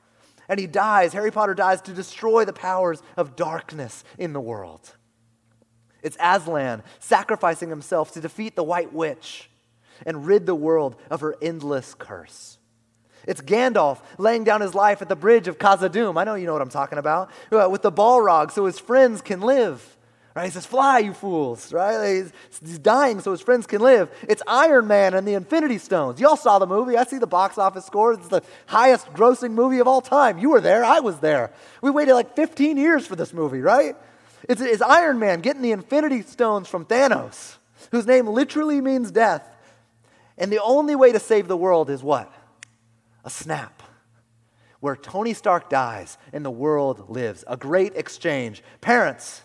And 0.49 0.59
he 0.59 0.67
dies, 0.67 1.13
Harry 1.13 1.31
Potter 1.31 1.53
dies 1.53 1.83
to 1.83 1.93
destroy 1.93 2.47
the 2.47 2.53
powers 2.55 3.03
of 3.17 3.37
darkness 3.37 4.05
in 4.17 4.33
the 4.33 4.41
world. 4.41 4.97
It's 6.03 6.17
Aslan 6.21 6.83
sacrificing 6.99 7.69
himself 7.69 8.13
to 8.13 8.21
defeat 8.21 8.57
the 8.57 8.65
White 8.65 8.93
Witch 8.93 9.49
and 10.05 10.27
rid 10.27 10.47
the 10.47 10.55
world 10.55 10.97
of 11.11 11.21
her 11.21 11.37
endless 11.41 11.95
curse. 11.95 12.59
It's 13.27 13.41
Gandalf 13.41 14.01
laying 14.19 14.45
down 14.45 14.61
his 14.61 14.75
life 14.75 15.01
at 15.01 15.09
the 15.09 15.17
bridge 15.17 15.47
of 15.49 15.59
Khazad-dûm. 15.59 16.21
I 16.21 16.25
know 16.25 16.35
you 16.35 16.47
know 16.47 16.53
what 16.53 16.63
I'm 16.63 16.71
talking 16.71 16.99
about. 16.99 17.31
Uh, 17.53 17.69
with 17.71 17.83
the 17.83 17.93
Balrog 17.93 18.51
so 18.51 18.67
his 18.67 18.79
friends 18.79 19.23
can 19.23 19.41
live. 19.41 19.97
Right? 20.35 20.47
He 20.47 20.51
says, 20.51 20.65
Fly, 20.65 21.01
you 21.01 21.13
fools. 21.13 21.73
Right? 21.73 22.17
He's, 22.17 22.33
he's, 22.61 22.79
dying 22.79 23.21
so 23.21 23.31
his 23.33 23.43
friends 23.43 23.67
can 23.67 23.83
live. 23.83 24.11
It's 24.27 24.43
Iron 24.47 24.87
Man 24.87 25.15
and 25.15 25.29
the 25.29 25.35
Infinity 25.35 25.79
Stones. 25.79 26.21
Y'all 26.21 26.37
saw 26.37 26.59
the 26.59 26.67
movie. 26.67 26.97
I 26.97 27.05
see 27.05 27.19
the 27.19 27.27
box 27.27 27.59
office 27.59 27.85
scores. 27.85 28.19
It's 28.19 28.29
the 28.29 28.43
highest 28.67 29.13
grossing 29.13 29.53
movie 29.53 29.79
of 29.79 29.87
all 29.87 30.01
time. 30.01 30.39
You 30.39 30.51
were 30.51 30.61
there. 30.61 30.85
I 30.85 31.01
was 31.01 31.19
there. 31.21 31.53
We 31.83 31.91
waited 31.91 32.15
like 32.15 32.35
15 32.35 32.79
years 32.79 33.07
for 33.07 33.15
this 33.15 33.35
movie, 33.35 33.61
right? 33.61 33.95
It's, 34.49 34.61
it's 34.61 34.83
Iron 34.83 35.19
Man 35.19 35.41
getting 35.41 35.63
the 35.63 35.73
Infinity 35.73 36.23
Stones 36.23 36.69
from 36.69 36.85
Thanos, 36.85 37.57
whose 37.91 38.07
name 38.07 38.27
literally 38.27 38.81
means 38.81 39.11
death. 39.11 39.49
And 40.39 40.51
the 40.51 40.63
only 40.63 40.95
way 40.95 41.13
to 41.13 41.21
save 41.21 41.49
the 41.49 41.57
world 41.57 41.91
is 41.91 42.03
what? 42.03 42.33
A 43.25 43.31
snap 43.31 43.83
where 44.81 44.97
Tony 44.97 45.33
Stark 45.33 45.71
dies 45.71 46.19
and 46.33 46.45
the 46.45 46.51
world 46.51 47.09
lives. 47.09 47.45
A 47.47 47.57
great 47.57 47.95
exchange. 47.95 48.65
Parents, 48.81 49.43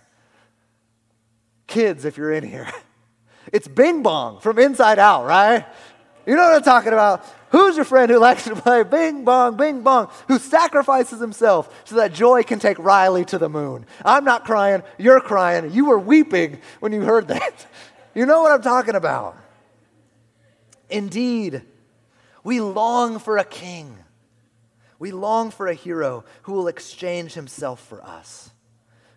Kids, 1.67 2.05
if 2.05 2.17
you're 2.17 2.31
in 2.31 2.43
here, 2.45 2.71
it's 3.53 3.67
Bing 3.67 4.01
Bong 4.01 4.39
from 4.39 4.57
Inside 4.57 4.99
Out, 4.99 5.25
right? 5.25 5.65
You 6.27 6.35
know 6.35 6.43
what 6.43 6.55
I'm 6.55 6.61
talking 6.61 6.91
about? 6.91 7.25
Who's 7.51 7.77
your 7.77 7.85
friend 7.85 8.11
who 8.11 8.19
likes 8.19 8.43
to 8.43 8.55
play 8.55 8.83
Bing 8.83 9.23
Bong, 9.23 9.55
Bing 9.55 9.81
Bong, 9.81 10.09
who 10.27 10.37
sacrifices 10.37 11.21
himself 11.21 11.83
so 11.85 11.95
that 11.95 12.13
joy 12.13 12.43
can 12.43 12.59
take 12.59 12.77
Riley 12.77 13.23
to 13.25 13.37
the 13.37 13.47
moon? 13.47 13.85
I'm 14.03 14.25
not 14.25 14.43
crying, 14.43 14.83
you're 14.97 15.21
crying. 15.21 15.71
You 15.71 15.85
were 15.85 15.97
weeping 15.97 16.59
when 16.81 16.91
you 16.91 17.01
heard 17.01 17.29
that. 17.29 17.65
You 18.15 18.25
know 18.25 18.41
what 18.41 18.51
I'm 18.51 18.63
talking 18.63 18.95
about. 18.95 19.37
Indeed, 20.89 21.61
we 22.43 22.61
long 22.61 23.19
for 23.19 23.37
a 23.37 23.43
king. 23.43 23.95
We 24.97 25.11
long 25.11 25.51
for 25.51 25.67
a 25.67 25.75
hero 25.75 26.25
who 26.41 26.53
will 26.53 26.67
exchange 26.67 27.35
himself 27.35 27.79
for 27.79 28.03
us, 28.03 28.49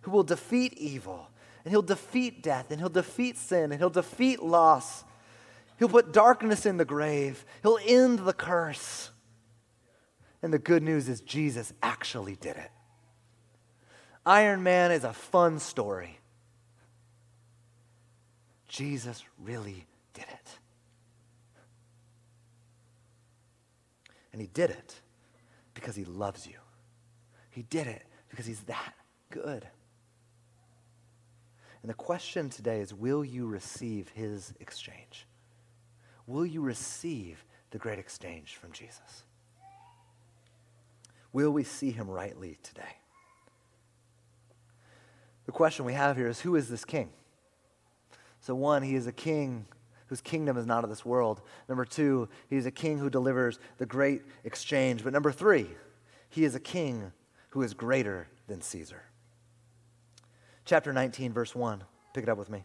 who 0.02 0.10
will 0.10 0.22
defeat 0.22 0.74
evil 0.74 1.30
and 1.64 1.72
he'll 1.72 1.82
defeat 1.82 2.42
death, 2.42 2.70
and 2.70 2.80
he'll 2.80 2.88
defeat 2.88 3.36
sin, 3.36 3.72
and 3.72 3.80
he'll 3.80 3.90
defeat 3.90 4.42
loss. 4.42 5.04
He'll 5.80 5.88
put 5.88 6.12
darkness 6.12 6.66
in 6.66 6.76
the 6.76 6.84
grave. 6.84 7.42
He'll 7.62 7.78
end 7.84 8.20
the 8.20 8.34
curse. 8.34 9.10
And 10.42 10.52
the 10.52 10.58
good 10.58 10.82
news 10.82 11.08
is 11.08 11.22
Jesus 11.22 11.72
actually 11.82 12.36
did 12.36 12.56
it. 12.56 12.70
Iron 14.26 14.62
Man 14.62 14.92
is 14.92 15.04
a 15.04 15.14
fun 15.14 15.58
story. 15.58 16.18
Jesus 18.68 19.24
really 19.38 19.86
did 20.12 20.26
it. 20.28 20.58
And 24.32 24.40
he 24.42 24.48
did 24.48 24.68
it 24.68 25.00
because 25.72 25.96
he 25.96 26.04
loves 26.04 26.46
you. 26.46 26.58
He 27.48 27.62
did 27.62 27.86
it 27.86 28.02
because 28.28 28.44
he's 28.44 28.60
that 28.64 28.92
good. 29.30 29.66
And 31.80 31.88
the 31.88 31.94
question 31.94 32.50
today 32.50 32.80
is 32.80 32.92
will 32.92 33.24
you 33.24 33.46
receive 33.46 34.10
his 34.10 34.52
exchange? 34.60 35.26
Will 36.30 36.46
you 36.46 36.60
receive 36.60 37.44
the 37.72 37.78
great 37.78 37.98
exchange 37.98 38.54
from 38.54 38.70
Jesus? 38.70 39.24
Will 41.32 41.50
we 41.50 41.64
see 41.64 41.90
him 41.90 42.08
rightly 42.08 42.56
today? 42.62 42.98
The 45.46 45.52
question 45.52 45.84
we 45.84 45.92
have 45.92 46.16
here 46.16 46.28
is 46.28 46.40
who 46.40 46.54
is 46.54 46.68
this 46.68 46.84
king? 46.84 47.10
So, 48.40 48.54
one, 48.54 48.84
he 48.84 48.94
is 48.94 49.08
a 49.08 49.12
king 49.12 49.66
whose 50.06 50.20
kingdom 50.20 50.56
is 50.56 50.66
not 50.66 50.84
of 50.84 50.90
this 50.90 51.04
world. 51.04 51.40
Number 51.68 51.84
two, 51.84 52.28
he 52.48 52.56
is 52.56 52.64
a 52.64 52.70
king 52.70 52.98
who 52.98 53.10
delivers 53.10 53.58
the 53.78 53.86
great 53.86 54.22
exchange. 54.44 55.02
But 55.02 55.12
number 55.12 55.32
three, 55.32 55.66
he 56.28 56.44
is 56.44 56.54
a 56.54 56.60
king 56.60 57.10
who 57.50 57.62
is 57.62 57.74
greater 57.74 58.28
than 58.46 58.60
Caesar. 58.60 59.02
Chapter 60.64 60.92
19, 60.92 61.32
verse 61.32 61.56
1. 61.56 61.82
Pick 62.14 62.22
it 62.22 62.28
up 62.28 62.38
with 62.38 62.50
me. 62.50 62.62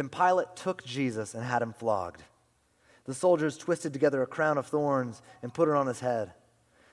Then 0.00 0.08
Pilate 0.08 0.56
took 0.56 0.82
Jesus 0.82 1.34
and 1.34 1.44
had 1.44 1.60
him 1.60 1.74
flogged. 1.74 2.22
The 3.04 3.12
soldiers 3.12 3.58
twisted 3.58 3.92
together 3.92 4.22
a 4.22 4.26
crown 4.26 4.56
of 4.56 4.64
thorns 4.64 5.20
and 5.42 5.52
put 5.52 5.68
it 5.68 5.74
on 5.74 5.86
his 5.86 6.00
head. 6.00 6.32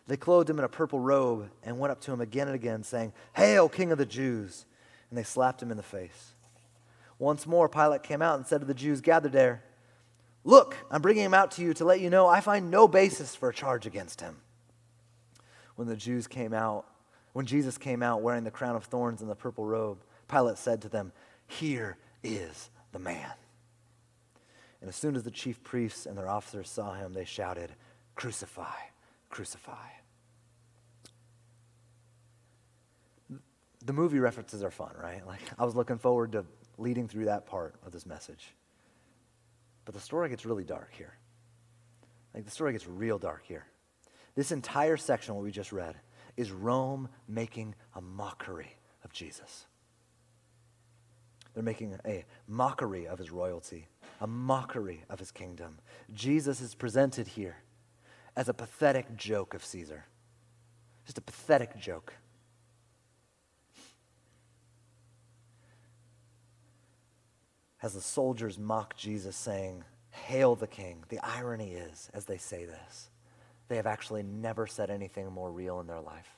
They 0.08 0.18
clothed 0.18 0.50
him 0.50 0.60
in 0.60 0.66
a 0.66 0.68
purple 0.68 1.00
robe 1.00 1.50
and 1.64 1.80
went 1.80 1.94
up 1.94 2.02
to 2.02 2.12
him 2.12 2.20
again 2.20 2.48
and 2.48 2.56
again, 2.56 2.84
saying, 2.84 3.14
Hail, 3.34 3.70
King 3.70 3.94
of 3.94 3.98
the 3.98 4.06
Jews! 4.06 4.66
And 5.10 5.18
they 5.18 5.24
slapped 5.24 5.64
him 5.64 5.72
in 5.72 5.78
the 5.78 5.84
face. 5.84 6.34
Once 7.18 7.48
more, 7.48 7.70
Pilate 7.70 8.04
came 8.04 8.22
out 8.22 8.40
and 8.40 8.46
said 8.46 8.60
to 8.60 8.68
the 8.68 8.74
Jews 8.74 9.00
gathered 9.00 9.32
there, 9.32 9.64
Look, 10.44 10.76
I'm 10.92 11.02
bringing 11.02 11.24
him 11.24 11.34
out 11.34 11.52
to 11.52 11.62
you 11.62 11.74
to 11.76 11.86
let 11.86 12.02
you 12.02 12.10
know 12.10 12.28
I 12.28 12.42
find 12.42 12.70
no 12.70 12.90
basis 12.90 13.36
for 13.36 13.48
a 13.48 13.54
charge 13.54 13.86
against 13.86 14.20
him. 14.20 14.36
When 15.78 15.88
the 15.88 15.96
Jews 15.96 16.28
came 16.28 16.54
out, 16.54 16.86
when 17.32 17.46
Jesus 17.46 17.78
came 17.78 18.04
out 18.04 18.22
wearing 18.22 18.44
the 18.44 18.52
crown 18.52 18.76
of 18.76 18.84
thorns 18.84 19.22
and 19.22 19.32
the 19.32 19.36
purple 19.36 19.64
robe, 19.64 20.00
Pilate 20.28 20.58
said 20.58 20.82
to 20.82 20.90
them, 20.90 21.14
Here 21.48 21.96
is 22.22 22.70
the 22.92 23.00
man. 23.00 23.34
And 24.82 24.90
as 24.90 24.96
soon 24.96 25.16
as 25.16 25.24
the 25.24 25.32
chief 25.32 25.64
priests 25.64 26.06
and 26.06 26.18
their 26.18 26.30
officers 26.30 26.70
saw 26.70 26.94
him, 26.94 27.14
they 27.14 27.26
shouted, 27.26 27.72
Crucify, 28.16 28.76
crucify. 29.30 29.88
The 33.86 33.94
movie 33.94 34.20
references 34.20 34.64
are 34.64 34.72
fun, 34.72 34.94
right? 35.02 35.26
Like, 35.26 35.40
I 35.58 35.66
was 35.66 35.76
looking 35.76 35.98
forward 35.98 36.34
to 36.34 36.46
leading 36.78 37.08
through 37.08 37.26
that 37.26 37.46
part 37.46 37.76
of 37.86 37.92
this 37.92 38.06
message. 38.06 38.54
But 39.86 39.94
the 39.94 40.02
story 40.02 40.30
gets 40.30 40.46
really 40.46 40.64
dark 40.64 40.94
here. 40.94 41.14
Like, 42.34 42.46
the 42.46 42.52
story 42.52 42.74
gets 42.74 42.88
real 42.88 43.18
dark 43.18 43.44
here. 43.46 43.66
This 44.36 44.52
entire 44.52 44.98
section, 44.98 45.34
what 45.36 45.44
we 45.44 45.52
just 45.52 45.72
read, 45.72 45.96
is 46.36 46.52
Rome 46.52 47.10
making 47.28 47.74
a 47.96 48.02
mockery 48.02 48.78
of 49.04 49.12
Jesus. 49.12 49.66
They're 51.58 51.64
making 51.64 51.98
a 52.06 52.24
mockery 52.48 53.08
of 53.08 53.18
his 53.18 53.32
royalty, 53.32 53.88
a 54.22 54.28
mockery 54.28 55.04
of 55.10 55.18
his 55.18 55.32
kingdom. 55.32 55.80
Jesus 56.14 56.62
is 56.62 56.76
presented 56.76 57.30
here 57.30 57.56
as 58.36 58.48
a 58.48 58.54
pathetic 58.54 59.18
joke 59.18 59.56
of 59.56 59.66
Caesar. 59.66 60.06
Just 61.08 61.18
a 61.18 61.22
pathetic 61.22 61.76
joke. 61.76 62.14
As 67.82 67.96
the 67.96 68.02
soldiers 68.02 68.60
mock 68.60 68.96
Jesus, 68.96 69.36
saying, 69.36 69.84
Hail 70.12 70.54
the 70.54 70.68
king, 70.68 71.06
the 71.10 71.20
irony 71.26 71.72
is, 71.72 72.12
as 72.14 72.26
they 72.26 72.38
say 72.38 72.66
this, 72.66 73.10
they 73.68 73.78
have 73.78 73.88
actually 73.88 74.22
never 74.22 74.68
said 74.68 74.92
anything 74.92 75.32
more 75.32 75.52
real 75.52 75.80
in 75.80 75.88
their 75.88 76.02
life. 76.02 76.38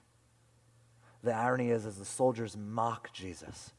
The 1.23 1.33
irony 1.33 1.71
is, 1.71 1.85
as 1.85 1.97
the 1.97 2.05
soldiers 2.05 2.55
mock 2.55 3.11
Jesus, 3.11 3.73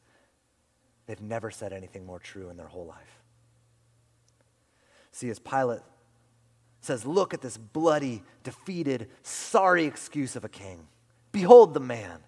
They've 1.11 1.19
never 1.19 1.51
said 1.51 1.73
anything 1.73 2.05
more 2.05 2.19
true 2.19 2.49
in 2.49 2.55
their 2.55 2.67
whole 2.67 2.85
life. 2.85 3.19
See, 5.11 5.29
as 5.29 5.39
Pilate 5.39 5.81
says, 6.79 7.05
Look 7.05 7.33
at 7.33 7.41
this 7.41 7.57
bloody, 7.57 8.23
defeated, 8.43 9.09
sorry 9.21 9.83
excuse 9.83 10.37
of 10.37 10.45
a 10.45 10.47
king. 10.47 10.87
Behold 11.33 11.73
the 11.73 11.81
man. 11.81 12.19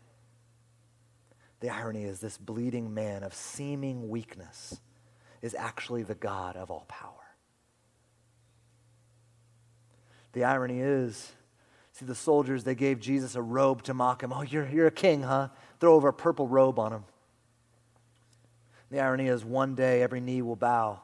The 1.61 1.69
irony 1.69 2.03
is, 2.03 2.19
this 2.19 2.37
bleeding 2.37 2.93
man 2.93 3.23
of 3.23 3.33
seeming 3.33 4.09
weakness 4.09 4.81
is 5.41 5.55
actually 5.55 6.03
the 6.03 6.15
God 6.15 6.57
of 6.57 6.69
all 6.69 6.83
power. 6.89 7.37
The 10.33 10.43
irony 10.43 10.81
is, 10.81 11.31
see, 11.93 12.05
the 12.05 12.15
soldiers, 12.15 12.65
they 12.65 12.75
gave 12.75 12.99
Jesus 12.99 13.35
a 13.35 13.41
robe 13.41 13.83
to 13.83 13.93
mock 13.93 14.23
him. 14.23 14.33
Oh, 14.33 14.41
you're, 14.41 14.67
you're 14.67 14.87
a 14.87 14.91
king, 14.91 15.21
huh? 15.21 15.47
Throw 15.79 15.93
over 15.93 16.09
a 16.09 16.13
purple 16.13 16.49
robe 16.49 16.79
on 16.79 16.91
him. 16.91 17.03
The 18.93 18.99
irony 18.99 19.25
is, 19.25 19.43
one 19.43 19.73
day 19.73 20.03
every 20.03 20.21
knee 20.21 20.43
will 20.43 20.55
bow 20.55 21.01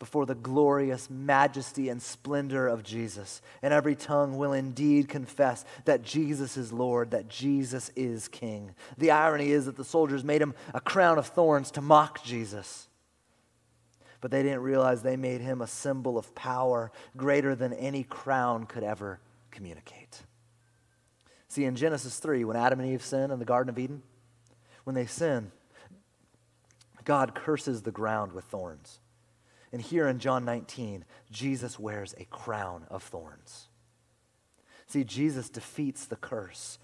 before 0.00 0.26
the 0.26 0.34
glorious 0.34 1.08
majesty 1.08 1.88
and 1.88 2.02
splendor 2.02 2.66
of 2.66 2.82
Jesus, 2.82 3.40
and 3.62 3.72
every 3.72 3.94
tongue 3.94 4.36
will 4.36 4.52
indeed 4.52 5.08
confess 5.08 5.64
that 5.84 6.02
Jesus 6.02 6.56
is 6.56 6.72
Lord, 6.72 7.12
that 7.12 7.28
Jesus 7.28 7.92
is 7.94 8.26
King. 8.26 8.74
The 8.96 9.12
irony 9.12 9.52
is 9.52 9.66
that 9.66 9.76
the 9.76 9.84
soldiers 9.84 10.24
made 10.24 10.42
him 10.42 10.52
a 10.74 10.80
crown 10.80 11.16
of 11.16 11.28
thorns 11.28 11.70
to 11.72 11.80
mock 11.80 12.24
Jesus. 12.24 12.88
But 14.20 14.32
they 14.32 14.42
didn't 14.42 14.62
realize 14.62 15.02
they 15.02 15.16
made 15.16 15.40
him 15.40 15.60
a 15.60 15.68
symbol 15.68 16.18
of 16.18 16.34
power 16.34 16.90
greater 17.16 17.54
than 17.54 17.72
any 17.72 18.02
crown 18.02 18.66
could 18.66 18.82
ever 18.82 19.20
communicate. 19.52 20.22
See, 21.46 21.66
in 21.66 21.76
Genesis 21.76 22.18
3, 22.18 22.44
when 22.44 22.56
Adam 22.56 22.80
and 22.80 22.92
Eve 22.92 23.04
sin 23.04 23.30
in 23.30 23.38
the 23.38 23.44
Garden 23.44 23.70
of 23.70 23.78
Eden, 23.78 24.02
when 24.82 24.96
they 24.96 25.06
sin, 25.06 25.52
God 27.08 27.34
curses 27.34 27.80
the 27.80 27.90
ground 27.90 28.32
with 28.32 28.44
thorns. 28.44 29.00
And 29.72 29.80
here 29.80 30.06
in 30.08 30.18
John 30.18 30.44
19, 30.44 31.06
Jesus 31.30 31.78
wears 31.78 32.14
a 32.18 32.26
crown 32.26 32.84
of 32.90 33.02
thorns. 33.02 33.68
See, 34.88 35.04
Jesus 35.04 35.48
defeats 35.48 36.04
the 36.04 36.16
curse 36.16 36.78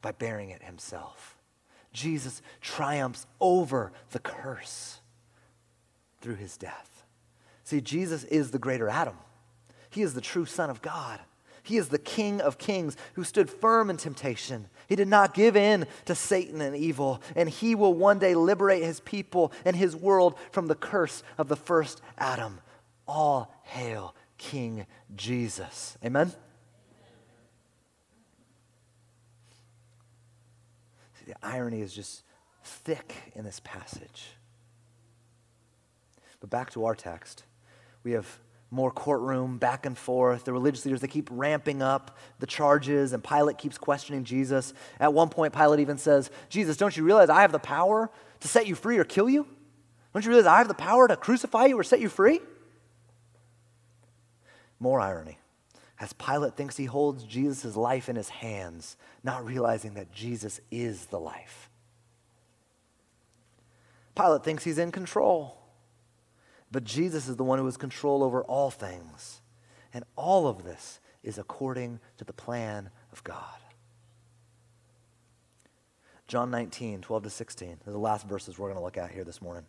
by 0.00 0.12
bearing 0.12 0.50
it 0.50 0.62
himself. 0.62 1.36
Jesus 1.92 2.40
triumphs 2.60 3.26
over 3.40 3.90
the 4.12 4.20
curse 4.20 5.00
through 6.20 6.36
his 6.36 6.56
death. 6.56 7.04
See, 7.64 7.80
Jesus 7.80 8.22
is 8.22 8.52
the 8.52 8.60
greater 8.60 8.88
Adam. 8.88 9.18
He 9.90 10.02
is 10.02 10.14
the 10.14 10.20
true 10.20 10.46
Son 10.46 10.70
of 10.70 10.82
God. 10.82 11.18
He 11.64 11.78
is 11.78 11.88
the 11.88 11.98
King 11.98 12.40
of 12.40 12.58
kings 12.58 12.96
who 13.14 13.24
stood 13.24 13.50
firm 13.50 13.90
in 13.90 13.96
temptation. 13.96 14.68
He 14.88 14.96
did 14.96 15.08
not 15.08 15.34
give 15.34 15.54
in 15.54 15.86
to 16.06 16.14
Satan 16.14 16.62
and 16.62 16.74
evil, 16.74 17.22
and 17.36 17.48
he 17.48 17.74
will 17.74 17.92
one 17.92 18.18
day 18.18 18.34
liberate 18.34 18.82
his 18.82 19.00
people 19.00 19.52
and 19.66 19.76
his 19.76 19.94
world 19.94 20.34
from 20.50 20.66
the 20.66 20.74
curse 20.74 21.22
of 21.36 21.48
the 21.48 21.56
first 21.56 22.00
Adam. 22.16 22.60
All 23.06 23.54
hail 23.64 24.14
King 24.38 24.86
Jesus. 25.14 25.98
Amen? 26.02 26.32
See, 31.18 31.26
the 31.26 31.36
irony 31.42 31.82
is 31.82 31.92
just 31.92 32.22
thick 32.64 33.14
in 33.34 33.44
this 33.44 33.60
passage. 33.62 34.28
But 36.40 36.48
back 36.48 36.70
to 36.70 36.86
our 36.86 36.94
text. 36.94 37.44
We 38.04 38.12
have 38.12 38.38
more 38.70 38.90
courtroom, 38.90 39.58
back 39.58 39.86
and 39.86 39.96
forth. 39.96 40.44
The 40.44 40.52
religious 40.52 40.84
leaders, 40.84 41.00
they 41.00 41.08
keep 41.08 41.28
ramping 41.32 41.82
up 41.82 42.18
the 42.38 42.46
charges, 42.46 43.12
and 43.12 43.24
Pilate 43.24 43.58
keeps 43.58 43.78
questioning 43.78 44.24
Jesus. 44.24 44.74
At 45.00 45.14
one 45.14 45.30
point, 45.30 45.54
Pilate 45.54 45.80
even 45.80 45.98
says, 45.98 46.30
Jesus, 46.48 46.76
don't 46.76 46.96
you 46.96 47.02
realize 47.04 47.30
I 47.30 47.40
have 47.40 47.52
the 47.52 47.58
power 47.58 48.10
to 48.40 48.48
set 48.48 48.66
you 48.66 48.74
free 48.74 48.98
or 48.98 49.04
kill 49.04 49.28
you? 49.28 49.46
Don't 50.12 50.24
you 50.24 50.30
realize 50.30 50.46
I 50.46 50.58
have 50.58 50.68
the 50.68 50.74
power 50.74 51.08
to 51.08 51.16
crucify 51.16 51.66
you 51.66 51.78
or 51.78 51.82
set 51.82 52.00
you 52.00 52.08
free? 52.08 52.40
More 54.78 55.00
irony. 55.00 55.38
As 56.00 56.12
Pilate 56.12 56.56
thinks 56.56 56.76
he 56.76 56.84
holds 56.84 57.24
Jesus' 57.24 57.76
life 57.76 58.08
in 58.08 58.16
his 58.16 58.28
hands, 58.28 58.96
not 59.24 59.44
realizing 59.44 59.94
that 59.94 60.12
Jesus 60.12 60.60
is 60.70 61.06
the 61.06 61.18
life. 61.18 61.68
Pilate 64.14 64.44
thinks 64.44 64.64
he's 64.64 64.78
in 64.78 64.92
control. 64.92 65.57
But 66.70 66.84
Jesus 66.84 67.28
is 67.28 67.36
the 67.36 67.44
one 67.44 67.58
who 67.58 67.64
has 67.64 67.76
control 67.76 68.22
over 68.22 68.42
all 68.42 68.70
things. 68.70 69.40
And 69.94 70.04
all 70.16 70.46
of 70.46 70.64
this 70.64 71.00
is 71.22 71.38
according 71.38 72.00
to 72.18 72.24
the 72.24 72.32
plan 72.32 72.90
of 73.12 73.24
God. 73.24 73.42
John 76.26 76.50
19, 76.50 77.00
12 77.00 77.22
to 77.22 77.30
16. 77.30 77.78
They're 77.84 77.92
the 77.92 77.98
last 77.98 78.26
verses 78.26 78.58
we're 78.58 78.68
going 78.68 78.78
to 78.78 78.84
look 78.84 78.98
at 78.98 79.10
here 79.10 79.24
this 79.24 79.40
morning. 79.40 79.64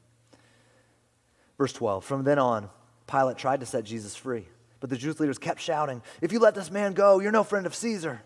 Verse 1.57 1.71
12 1.71 2.03
From 2.03 2.23
then 2.25 2.37
on, 2.37 2.69
Pilate 3.07 3.37
tried 3.37 3.61
to 3.61 3.65
set 3.65 3.85
Jesus 3.85 4.15
free, 4.15 4.45
but 4.81 4.89
the 4.89 4.97
Jewish 4.97 5.19
leaders 5.19 5.37
kept 5.37 5.61
shouting, 5.61 6.01
If 6.21 6.33
you 6.33 6.39
let 6.39 6.55
this 6.55 6.69
man 6.69 6.93
go, 6.93 7.19
you're 7.19 7.31
no 7.31 7.45
friend 7.45 7.65
of 7.65 7.73
Caesar. 7.75 8.21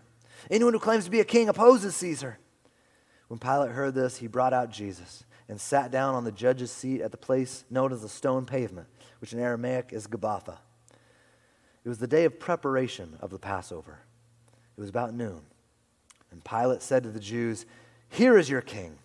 Anyone 0.50 0.74
who 0.74 0.80
claims 0.80 1.04
to 1.04 1.10
be 1.10 1.20
a 1.20 1.24
king 1.24 1.48
opposes 1.48 1.94
Caesar. 1.96 2.38
When 3.28 3.38
Pilate 3.38 3.70
heard 3.70 3.94
this, 3.94 4.16
he 4.16 4.26
brought 4.26 4.52
out 4.52 4.70
Jesus 4.70 5.24
and 5.48 5.60
sat 5.60 5.90
down 5.90 6.14
on 6.14 6.24
the 6.24 6.32
judge's 6.32 6.70
seat 6.70 7.00
at 7.00 7.10
the 7.10 7.16
place 7.16 7.64
known 7.70 7.92
as 7.92 8.02
the 8.02 8.08
stone 8.08 8.46
pavement, 8.46 8.88
which 9.20 9.32
in 9.32 9.38
Aramaic 9.38 9.92
is 9.92 10.06
Gabbatha. 10.06 10.58
It 11.84 11.88
was 11.88 11.98
the 11.98 12.06
day 12.06 12.24
of 12.24 12.40
preparation 12.40 13.16
of 13.20 13.30
the 13.30 13.38
Passover. 13.38 13.98
It 14.76 14.80
was 14.80 14.88
about 14.88 15.12
noon. 15.14 15.42
And 16.30 16.42
Pilate 16.42 16.82
said 16.82 17.02
to 17.02 17.10
the 17.10 17.20
Jews, 17.20 17.66
Here 18.08 18.38
is 18.38 18.48
your 18.48 18.62
king. 18.62 18.98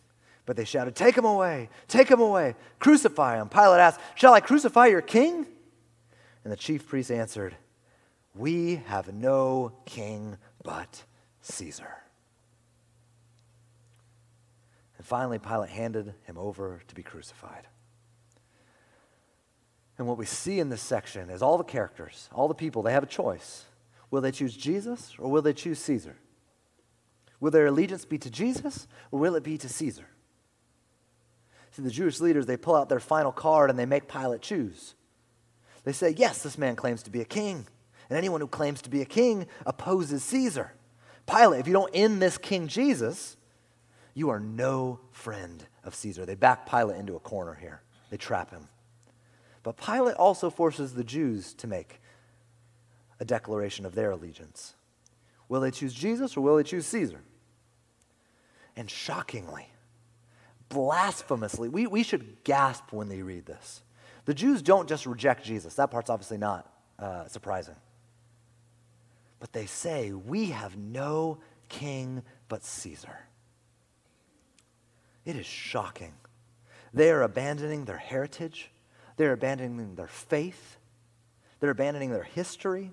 But 0.45 0.57
they 0.57 0.65
shouted, 0.65 0.95
Take 0.95 1.15
him 1.15 1.25
away, 1.25 1.69
take 1.87 2.09
him 2.09 2.21
away, 2.21 2.55
crucify 2.79 3.39
him. 3.39 3.49
Pilate 3.49 3.79
asked, 3.79 3.99
Shall 4.15 4.33
I 4.33 4.39
crucify 4.39 4.87
your 4.87 5.01
king? 5.01 5.45
And 6.43 6.51
the 6.51 6.57
chief 6.57 6.87
priest 6.87 7.11
answered, 7.11 7.55
We 8.33 8.77
have 8.87 9.13
no 9.13 9.73
king 9.85 10.37
but 10.63 11.03
Caesar. 11.41 11.97
And 14.97 14.98
finally, 15.09 15.39
Pilate 15.39 15.71
handed 15.71 16.13
him 16.23 16.37
over 16.37 16.81
to 16.87 16.95
be 16.95 17.01
crucified. 17.01 17.67
And 19.97 20.07
what 20.07 20.17
we 20.17 20.25
see 20.25 20.59
in 20.59 20.69
this 20.69 20.81
section 20.81 21.29
is 21.29 21.41
all 21.41 21.57
the 21.57 21.63
characters, 21.63 22.29
all 22.31 22.47
the 22.47 22.53
people, 22.53 22.83
they 22.83 22.93
have 22.93 23.03
a 23.03 23.07
choice. 23.07 23.65
Will 24.11 24.21
they 24.21 24.31
choose 24.31 24.55
Jesus 24.55 25.13
or 25.17 25.29
will 25.29 25.41
they 25.41 25.51
choose 25.51 25.79
Caesar? 25.79 26.15
Will 27.39 27.51
their 27.51 27.65
allegiance 27.65 28.05
be 28.05 28.19
to 28.19 28.29
Jesus 28.29 28.87
or 29.11 29.19
will 29.19 29.35
it 29.35 29.43
be 29.43 29.57
to 29.57 29.67
Caesar? 29.67 30.07
See, 31.71 31.81
the 31.81 31.89
Jewish 31.89 32.19
leaders, 32.19 32.45
they 32.45 32.57
pull 32.57 32.75
out 32.75 32.87
their 32.87 32.99
final 32.99 33.31
card 33.31 33.69
and 33.69 33.77
they 33.77 33.85
make 33.85 34.07
Pilate 34.07 34.41
choose. 34.41 34.93
They 35.83 35.91
say, 35.91 36.13
Yes, 36.15 36.43
this 36.43 36.57
man 36.57 36.75
claims 36.75 37.03
to 37.03 37.09
be 37.09 37.21
a 37.21 37.25
king. 37.25 37.65
And 38.09 38.17
anyone 38.17 38.41
who 38.41 38.47
claims 38.47 38.81
to 38.83 38.89
be 38.89 39.01
a 39.01 39.05
king 39.05 39.47
opposes 39.65 40.23
Caesar. 40.23 40.73
Pilate, 41.25 41.59
if 41.59 41.67
you 41.67 41.73
don't 41.73 41.91
end 41.93 42.21
this 42.21 42.37
King 42.37 42.67
Jesus, 42.67 43.37
you 44.19 44.29
are 44.29 44.39
no 44.39 44.99
friend 45.11 45.65
of 45.85 45.95
Caesar. 45.95 46.25
They 46.25 46.35
back 46.35 46.69
Pilate 46.69 46.99
into 46.99 47.15
a 47.15 47.19
corner 47.19 47.55
here, 47.55 47.81
they 48.09 48.17
trap 48.17 48.51
him. 48.51 48.67
But 49.63 49.77
Pilate 49.77 50.15
also 50.15 50.49
forces 50.49 50.93
the 50.93 51.03
Jews 51.03 51.53
to 51.55 51.67
make 51.67 52.01
a 53.19 53.25
declaration 53.25 53.85
of 53.85 53.95
their 53.95 54.11
allegiance. 54.11 54.75
Will 55.47 55.61
they 55.61 55.71
choose 55.71 55.93
Jesus 55.93 56.37
or 56.37 56.41
will 56.41 56.57
they 56.57 56.63
choose 56.63 56.85
Caesar? 56.87 57.21
And 58.75 58.89
shockingly, 58.89 59.67
blasphemously, 60.69 61.67
we, 61.69 61.87
we 61.87 62.03
should 62.03 62.43
gasp 62.43 62.91
when 62.91 63.09
they 63.09 63.21
read 63.21 63.45
this. 63.45 63.81
The 64.25 64.33
Jews 64.33 64.61
don't 64.61 64.87
just 64.87 65.05
reject 65.05 65.43
Jesus. 65.43 65.75
That 65.75 65.91
part's 65.91 66.09
obviously 66.09 66.37
not 66.37 66.71
uh, 66.97 67.27
surprising. 67.27 67.75
But 69.39 69.53
they 69.53 69.65
say, 69.65 70.11
We 70.11 70.47
have 70.47 70.77
no 70.77 71.39
king 71.67 72.21
but 72.47 72.63
Caesar. 72.63 73.17
It 75.29 75.35
is 75.35 75.45
shocking. 75.45 76.13
They 76.91 77.11
are 77.11 77.21
abandoning 77.21 77.85
their 77.85 77.99
heritage, 77.99 78.71
they're 79.15 79.33
abandoning 79.33 79.93
their 79.93 80.07
faith, 80.07 80.77
they're 81.59 81.69
abandoning 81.69 82.09
their 82.09 82.23
history 82.23 82.91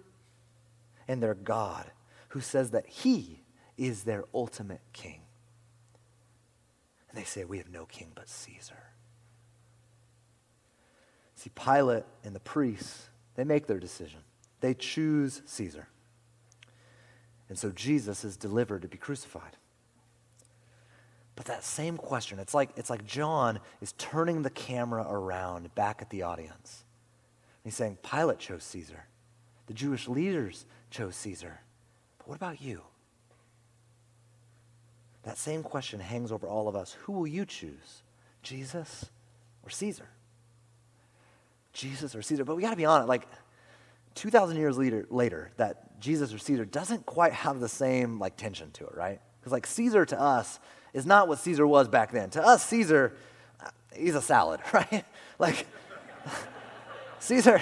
and 1.08 1.22
their 1.22 1.32
God, 1.32 1.90
who 2.28 2.42
says 2.42 2.72
that 2.72 2.86
He 2.86 3.40
is 3.78 4.02
their 4.02 4.24
ultimate 4.34 4.82
king. 4.92 5.22
And 7.08 7.18
they 7.18 7.24
say, 7.24 7.46
We 7.46 7.56
have 7.56 7.70
no 7.70 7.86
king 7.86 8.12
but 8.14 8.28
Caesar. 8.28 8.82
See, 11.36 11.50
Pilate 11.54 12.04
and 12.22 12.34
the 12.34 12.40
priests, 12.40 13.08
they 13.34 13.44
make 13.44 13.66
their 13.66 13.80
decision. 13.80 14.20
They 14.60 14.74
choose 14.74 15.40
Caesar. 15.46 15.88
And 17.48 17.58
so 17.58 17.70
Jesus 17.70 18.24
is 18.24 18.36
delivered 18.36 18.82
to 18.82 18.88
be 18.88 18.98
crucified. 18.98 19.56
But 21.36 21.44
that 21.46 21.62
same 21.62 21.98
question, 21.98 22.38
it's 22.38 22.54
like, 22.54 22.70
it's 22.76 22.90
like 22.90 23.04
John 23.04 23.60
is 23.82 23.92
turning 23.92 24.42
the 24.42 24.50
camera 24.50 25.06
around 25.08 25.74
back 25.74 26.00
at 26.00 26.10
the 26.10 26.22
audience. 26.22 26.84
He's 27.62 27.74
saying, 27.76 27.98
Pilate 28.02 28.38
chose 28.38 28.64
Caesar. 28.64 29.04
The 29.66 29.74
Jewish 29.74 30.08
leaders 30.08 30.64
chose 30.90 31.14
Caesar. 31.16 31.60
But 32.18 32.28
what 32.28 32.36
about 32.36 32.60
you? 32.60 32.82
That 35.24 35.36
same 35.36 35.62
question 35.62 36.00
hangs 36.00 36.32
over 36.32 36.46
all 36.46 36.68
of 36.68 36.76
us. 36.76 36.96
Who 37.02 37.12
will 37.12 37.26
you 37.26 37.44
choose? 37.44 38.02
Jesus 38.42 39.06
or 39.62 39.70
Caesar? 39.70 40.08
Jesus 41.72 42.14
or 42.14 42.22
Caesar? 42.22 42.44
But 42.44 42.56
we 42.56 42.62
got 42.62 42.70
to 42.70 42.76
be 42.76 42.86
honest, 42.86 43.08
like 43.08 43.28
2,000 44.14 44.56
years 44.56 44.78
later, 44.78 45.04
later, 45.10 45.50
that 45.56 46.00
Jesus 46.00 46.32
or 46.32 46.38
Caesar 46.38 46.64
doesn't 46.64 47.04
quite 47.04 47.32
have 47.32 47.60
the 47.60 47.68
same 47.68 48.18
like 48.18 48.36
tension 48.36 48.70
to 48.72 48.86
it, 48.86 48.94
right? 48.94 49.20
Because 49.40 49.52
like 49.52 49.66
Caesar 49.66 50.06
to 50.06 50.20
us 50.20 50.60
is 50.96 51.04
not 51.04 51.28
what 51.28 51.38
Caesar 51.40 51.66
was 51.66 51.88
back 51.88 52.10
then. 52.10 52.30
To 52.30 52.42
us, 52.42 52.64
Caesar, 52.68 53.12
uh, 53.60 53.68
he's 53.94 54.14
a 54.14 54.22
salad, 54.22 54.60
right? 54.72 55.04
like, 55.38 55.66
Caesar, 57.18 57.60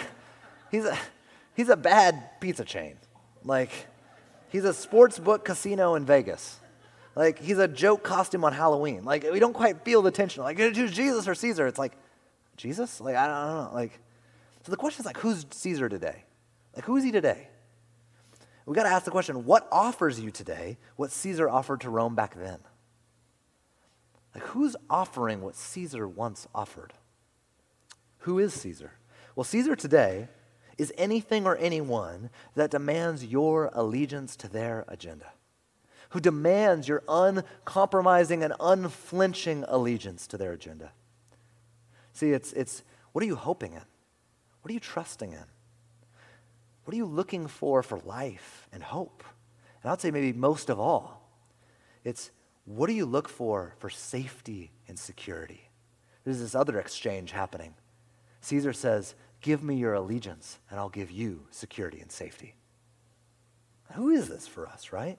he's 0.71 0.85
a, 0.85 0.97
he's 1.55 1.69
a 1.69 1.77
bad 1.77 2.41
pizza 2.41 2.65
chain. 2.65 2.95
Like, 3.43 3.71
he's 4.51 4.65
a 4.65 4.73
sports 4.73 5.19
book 5.19 5.45
casino 5.45 5.97
in 5.97 6.07
Vegas. 6.07 6.61
Like, 7.17 7.41
he's 7.41 7.59
a 7.59 7.67
joke 7.67 8.05
costume 8.05 8.45
on 8.45 8.53
Halloween. 8.53 9.05
Like, 9.05 9.25
we 9.25 9.41
don't 9.41 9.53
quite 9.53 9.85
feel 9.85 10.01
the 10.01 10.13
tension. 10.13 10.45
Like, 10.45 10.57
choose 10.57 10.93
Jesus 10.93 11.27
or 11.27 11.35
Caesar? 11.35 11.67
It's 11.67 11.79
like, 11.79 11.95
Jesus? 12.57 13.01
Like, 13.01 13.17
I 13.17 13.27
don't, 13.27 13.37
I 13.37 13.47
don't 13.47 13.65
know. 13.65 13.75
Like, 13.75 13.99
so 14.63 14.71
the 14.71 14.77
question 14.77 15.03
is 15.03 15.07
like, 15.07 15.19
who's 15.19 15.45
Caesar 15.51 15.89
today? 15.89 16.23
Like, 16.77 16.85
who 16.85 16.97
is 16.97 17.03
he 17.03 17.11
today? 17.11 17.49
We 18.65 18.77
got 18.77 18.85
to 18.85 18.91
ask 18.91 19.05
the 19.05 19.11
question, 19.11 19.45
what 19.45 19.67
offers 19.73 20.21
you 20.21 20.31
today 20.31 20.79
what 20.95 21.11
Caesar 21.11 21.51
offered 21.51 21.81
to 21.81 21.91
Rome 21.91 22.15
back 22.15 22.37
then? 22.37 22.61
Like, 24.35 24.45
who's 24.45 24.77
offering 24.91 25.43
what 25.43 25.55
Caesar 25.55 26.09
once 26.09 26.49
offered? 26.55 26.93
Who 28.21 28.39
is 28.39 28.53
Caesar? 28.55 28.93
Well, 29.37 29.45
Caesar 29.45 29.77
today 29.77 30.29
is 30.77 30.93
anything 30.99 31.47
or 31.47 31.57
anyone 31.57 32.31
that 32.55 32.71
demands 32.71 33.25
your 33.25 33.71
allegiance 33.73 34.35
to 34.37 34.49
their 34.49 34.85
agenda, 34.89 35.33
who 36.11 36.21
demands 36.21 36.89
your 36.89 37.03
uncompromising 37.09 38.43
and 38.43 38.55
unflinching 38.59 39.65
allegiance 39.69 40.27
to 40.27 40.37
their 40.37 40.53
agenda. 40.53 40.91
See, 42.13 42.33
it's, 42.33 42.53
it's 42.55 42.83
what 43.13 43.23
are 43.23 43.27
you 43.27 43.37
hoping 43.37 43.75
in? 43.75 43.83
What 44.63 44.71
are 44.71 44.75
you 44.75 44.81
trusting 44.81 45.33
in? 45.33 45.45
What 46.85 46.95
are 46.95 46.97
you 46.97 47.07
looking 47.07 47.47
for 47.47 47.83
for 47.83 47.99
life 48.01 48.69
and 48.73 48.83
hope? 48.83 49.23
And 49.83 49.93
I'd 49.93 50.01
say 50.01 50.11
maybe 50.11 50.33
most 50.33 50.71
of 50.71 50.81
all, 50.81 51.29
it's 52.05 52.31
what 52.65 52.87
do 52.87 52.95
you 52.95 53.05
look 53.05 53.29
for 53.29 53.75
for 53.79 53.91
safety 53.91 54.73
and 54.89 54.99
security? 54.99 55.69
There's 56.25 56.41
this 56.41 56.55
other 56.55 56.79
exchange 56.79 57.33
happening. 57.33 57.75
Caesar 58.41 58.73
says, 58.73 59.15
Give 59.41 59.63
me 59.63 59.77
your 59.77 59.93
allegiance, 59.93 60.59
and 60.71 60.81
I'll 60.81 60.89
give 60.89 61.11
you 61.11 61.47
security 61.51 62.01
and 62.01 62.11
safety. 62.11 62.55
Who 63.93 64.09
is 64.09 64.29
this 64.29 64.47
for 64.47 64.67
us, 64.67 64.91
right? 64.91 65.19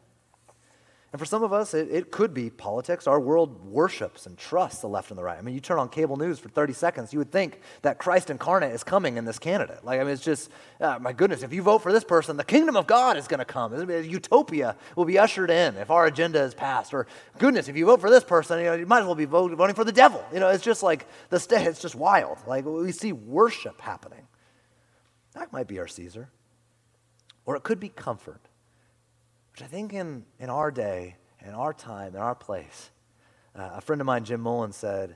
And 1.16 1.20
for 1.22 1.26
some 1.26 1.44
of 1.44 1.54
us, 1.54 1.74
it, 1.74 1.88
it, 1.90 2.12
could 2.12 2.34
be 2.34 2.50
politics. 2.50 3.08
Our 3.08 3.22
world 3.22 3.64
worships 3.64 4.26
and 4.26 4.38
trusts 4.38 4.82
the 4.82 4.90
left 4.90 5.12
and 5.12 5.18
the 5.18 5.24
right. 5.24 5.38
I 5.38 5.42
mean, 5.42 5.56
you 5.56 5.62
turn 5.62 5.80
on 5.80 5.88
cable 5.88 6.18
news 6.18 6.40
for 6.40 6.50
30 6.50 6.74
seconds, 6.74 7.14
you 7.14 7.20
would 7.20 7.32
think 7.32 7.62
that 7.84 8.00
Christ 8.00 8.30
incarnate 8.30 8.74
is 8.74 8.84
coming 8.84 9.16
in 9.16 9.24
this 9.24 9.40
candidate. 9.40 9.86
Like, 9.86 10.02
I 10.02 10.04
mean, 10.04 10.12
it's 10.12 10.22
just, 10.22 10.52
uh, 10.82 11.00
my 11.00 11.14
goodness, 11.14 11.42
if 11.42 11.54
you 11.54 11.62
vote 11.62 11.82
for 11.84 11.94
this 11.94 12.04
person, 12.04 12.36
the 12.36 12.44
kingdom 12.44 12.76
of 12.76 12.86
God 12.86 13.16
is 13.16 13.30
going 13.30 13.38
to 13.40 13.46
come. 13.46 13.90
Utopia 13.90 14.76
will 14.98 15.06
be 15.06 15.18
ushered 15.18 15.50
in 15.50 15.78
if 15.78 15.90
our 15.90 16.06
agenda 16.06 16.42
is 16.42 16.54
passed. 16.54 16.94
Or, 16.94 17.08
goodness, 17.38 17.70
if 17.70 17.78
you 17.78 17.86
vote 17.86 18.02
for 18.02 18.10
this 18.10 18.26
person, 18.26 18.60
you, 18.60 18.66
know, 18.66 18.74
you 18.74 18.86
might 18.86 19.00
as 19.00 19.06
well 19.06 19.16
be 19.16 19.24
vote, 19.24 19.54
voting 19.54 19.74
for 19.74 19.86
the 19.86 19.94
devil. 19.94 20.22
You 20.34 20.42
know, 20.42 20.50
it's 20.50 20.66
just 20.66 20.84
like 20.84 21.08
the 21.30 21.40
state, 21.40 21.66
it's 21.66 21.82
just 21.82 21.96
wild. 21.96 22.40
Like, 22.46 22.66
we 22.66 22.92
see 22.92 23.14
worship 23.14 23.80
happening. 23.80 24.28
That 25.32 25.54
might 25.54 25.70
be 25.70 25.80
our 25.80 25.88
Caesar. 25.88 26.30
Or 27.46 27.56
it 27.56 27.64
could 27.64 27.80
be 27.80 27.88
comfort 27.88 28.50
which 29.56 29.64
I 29.64 29.68
think 29.68 29.94
in, 29.94 30.26
in 30.38 30.50
our 30.50 30.70
day, 30.70 31.16
in 31.42 31.54
our 31.54 31.72
time, 31.72 32.14
in 32.14 32.22
our 32.22 32.36
place, 32.36 32.90
uh, 33.58 33.70
a 33.76 33.80
friend 33.80 34.02
of 34.02 34.06
mine, 34.06 34.26
Jim 34.26 34.42
Mullen, 34.42 34.74
said, 34.74 35.16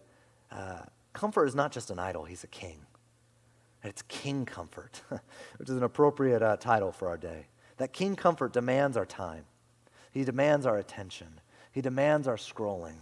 uh, 0.50 0.84
Comfort 1.12 1.48
is 1.48 1.56
not 1.56 1.74
just 1.74 1.92
an 1.92 2.00
idol, 2.00 2.24
he's 2.24 2.46
a 2.46 2.48
king. 2.48 2.80
And 3.84 3.90
it's 3.90 4.02
King 4.04 4.46
Comfort, 4.46 5.02
which 5.58 5.68
is 5.68 5.76
an 5.76 5.84
appropriate 5.84 6.42
uh, 6.42 6.56
title 6.56 6.94
for 6.94 7.10
our 7.10 7.18
day. 7.18 7.48
That 7.80 7.92
King 7.92 8.16
Comfort 8.16 8.54
demands 8.54 8.96
our 8.96 9.06
time, 9.06 9.44
he 10.10 10.24
demands 10.24 10.66
our 10.66 10.78
attention, 10.78 11.42
he 11.74 11.82
demands 11.82 12.26
our 12.26 12.38
scrolling, 12.38 12.96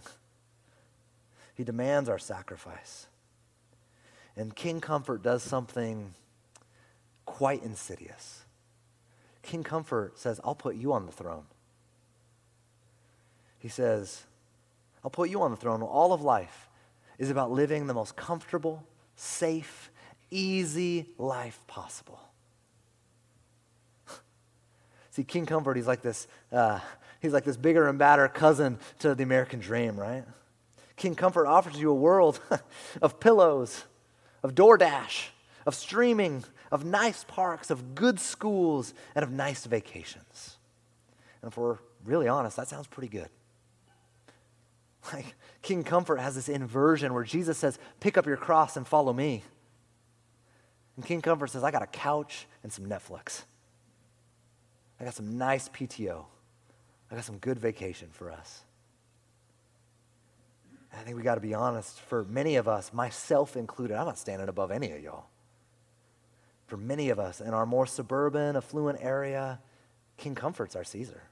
he 1.54 1.62
demands 1.62 2.08
our 2.08 2.18
sacrifice. 2.18 3.06
And 4.34 4.56
King 4.56 4.80
Comfort 4.80 5.22
does 5.22 5.44
something 5.44 6.14
quite 7.26 7.62
insidious. 7.62 8.44
King 9.48 9.64
Comfort 9.64 10.18
says, 10.18 10.42
I'll 10.44 10.54
put 10.54 10.76
you 10.76 10.92
on 10.92 11.06
the 11.06 11.12
throne. 11.12 11.44
He 13.58 13.68
says, 13.68 14.24
I'll 15.02 15.10
put 15.10 15.30
you 15.30 15.40
on 15.40 15.50
the 15.50 15.56
throne. 15.56 15.80
All 15.80 16.12
of 16.12 16.20
life 16.20 16.68
is 17.18 17.30
about 17.30 17.50
living 17.50 17.86
the 17.86 17.94
most 17.94 18.14
comfortable, 18.14 18.84
safe, 19.16 19.90
easy 20.30 21.06
life 21.16 21.58
possible. 21.66 22.20
See, 25.12 25.24
King 25.24 25.46
Comfort, 25.46 25.78
he's 25.78 25.86
like 25.86 26.02
this, 26.02 26.28
uh, 26.52 26.80
he's 27.20 27.32
like 27.32 27.44
this 27.44 27.56
bigger 27.56 27.88
and 27.88 27.98
badder 27.98 28.28
cousin 28.28 28.78
to 28.98 29.14
the 29.14 29.22
American 29.22 29.60
dream, 29.60 29.98
right? 29.98 30.24
King 30.94 31.14
Comfort 31.14 31.46
offers 31.46 31.80
you 31.80 31.90
a 31.90 31.94
world 31.94 32.38
of 33.00 33.18
pillows, 33.18 33.84
of 34.42 34.54
DoorDash, 34.54 35.28
of 35.64 35.74
streaming, 35.74 36.44
of 36.70 36.84
nice 36.84 37.24
parks, 37.24 37.70
of 37.70 37.94
good 37.94 38.20
schools, 38.20 38.94
and 39.14 39.22
of 39.22 39.30
nice 39.30 39.66
vacations. 39.66 40.56
And 41.42 41.50
if 41.50 41.56
we're 41.56 41.78
really 42.04 42.28
honest, 42.28 42.56
that 42.56 42.68
sounds 42.68 42.86
pretty 42.86 43.08
good. 43.08 43.28
Like 45.12 45.36
King 45.62 45.84
Comfort 45.84 46.18
has 46.18 46.34
this 46.34 46.50
inversion 46.50 47.14
where 47.14 47.24
Jesus 47.24 47.56
says, 47.56 47.78
Pick 47.98 48.18
up 48.18 48.26
your 48.26 48.36
cross 48.36 48.76
and 48.76 48.86
follow 48.86 49.12
me. 49.14 49.42
And 50.96 51.06
King 51.06 51.22
Comfort 51.22 51.46
says, 51.46 51.64
I 51.64 51.70
got 51.70 51.82
a 51.82 51.86
couch 51.86 52.46
and 52.62 52.70
some 52.70 52.84
Netflix. 52.84 53.44
I 55.00 55.04
got 55.04 55.14
some 55.14 55.38
nice 55.38 55.68
PTO. 55.68 56.24
I 57.10 57.14
got 57.14 57.24
some 57.24 57.38
good 57.38 57.58
vacation 57.58 58.08
for 58.12 58.30
us. 58.30 58.64
I 60.92 61.02
think 61.02 61.16
we 61.16 61.22
got 61.22 61.36
to 61.36 61.40
be 61.40 61.54
honest. 61.54 62.00
For 62.00 62.24
many 62.24 62.56
of 62.56 62.66
us, 62.66 62.92
myself 62.92 63.56
included, 63.56 63.96
I'm 63.96 64.06
not 64.06 64.18
standing 64.18 64.48
above 64.48 64.70
any 64.70 64.90
of 64.90 65.00
y'all. 65.02 65.26
For 66.68 66.76
many 66.76 67.08
of 67.08 67.18
us 67.18 67.40
in 67.40 67.54
our 67.54 67.66
more 67.66 67.86
suburban, 67.86 68.54
affluent 68.54 68.98
area, 69.02 69.58
King 70.18 70.34
Comfort's 70.34 70.76
our 70.76 70.84
Caesar. 70.84 71.22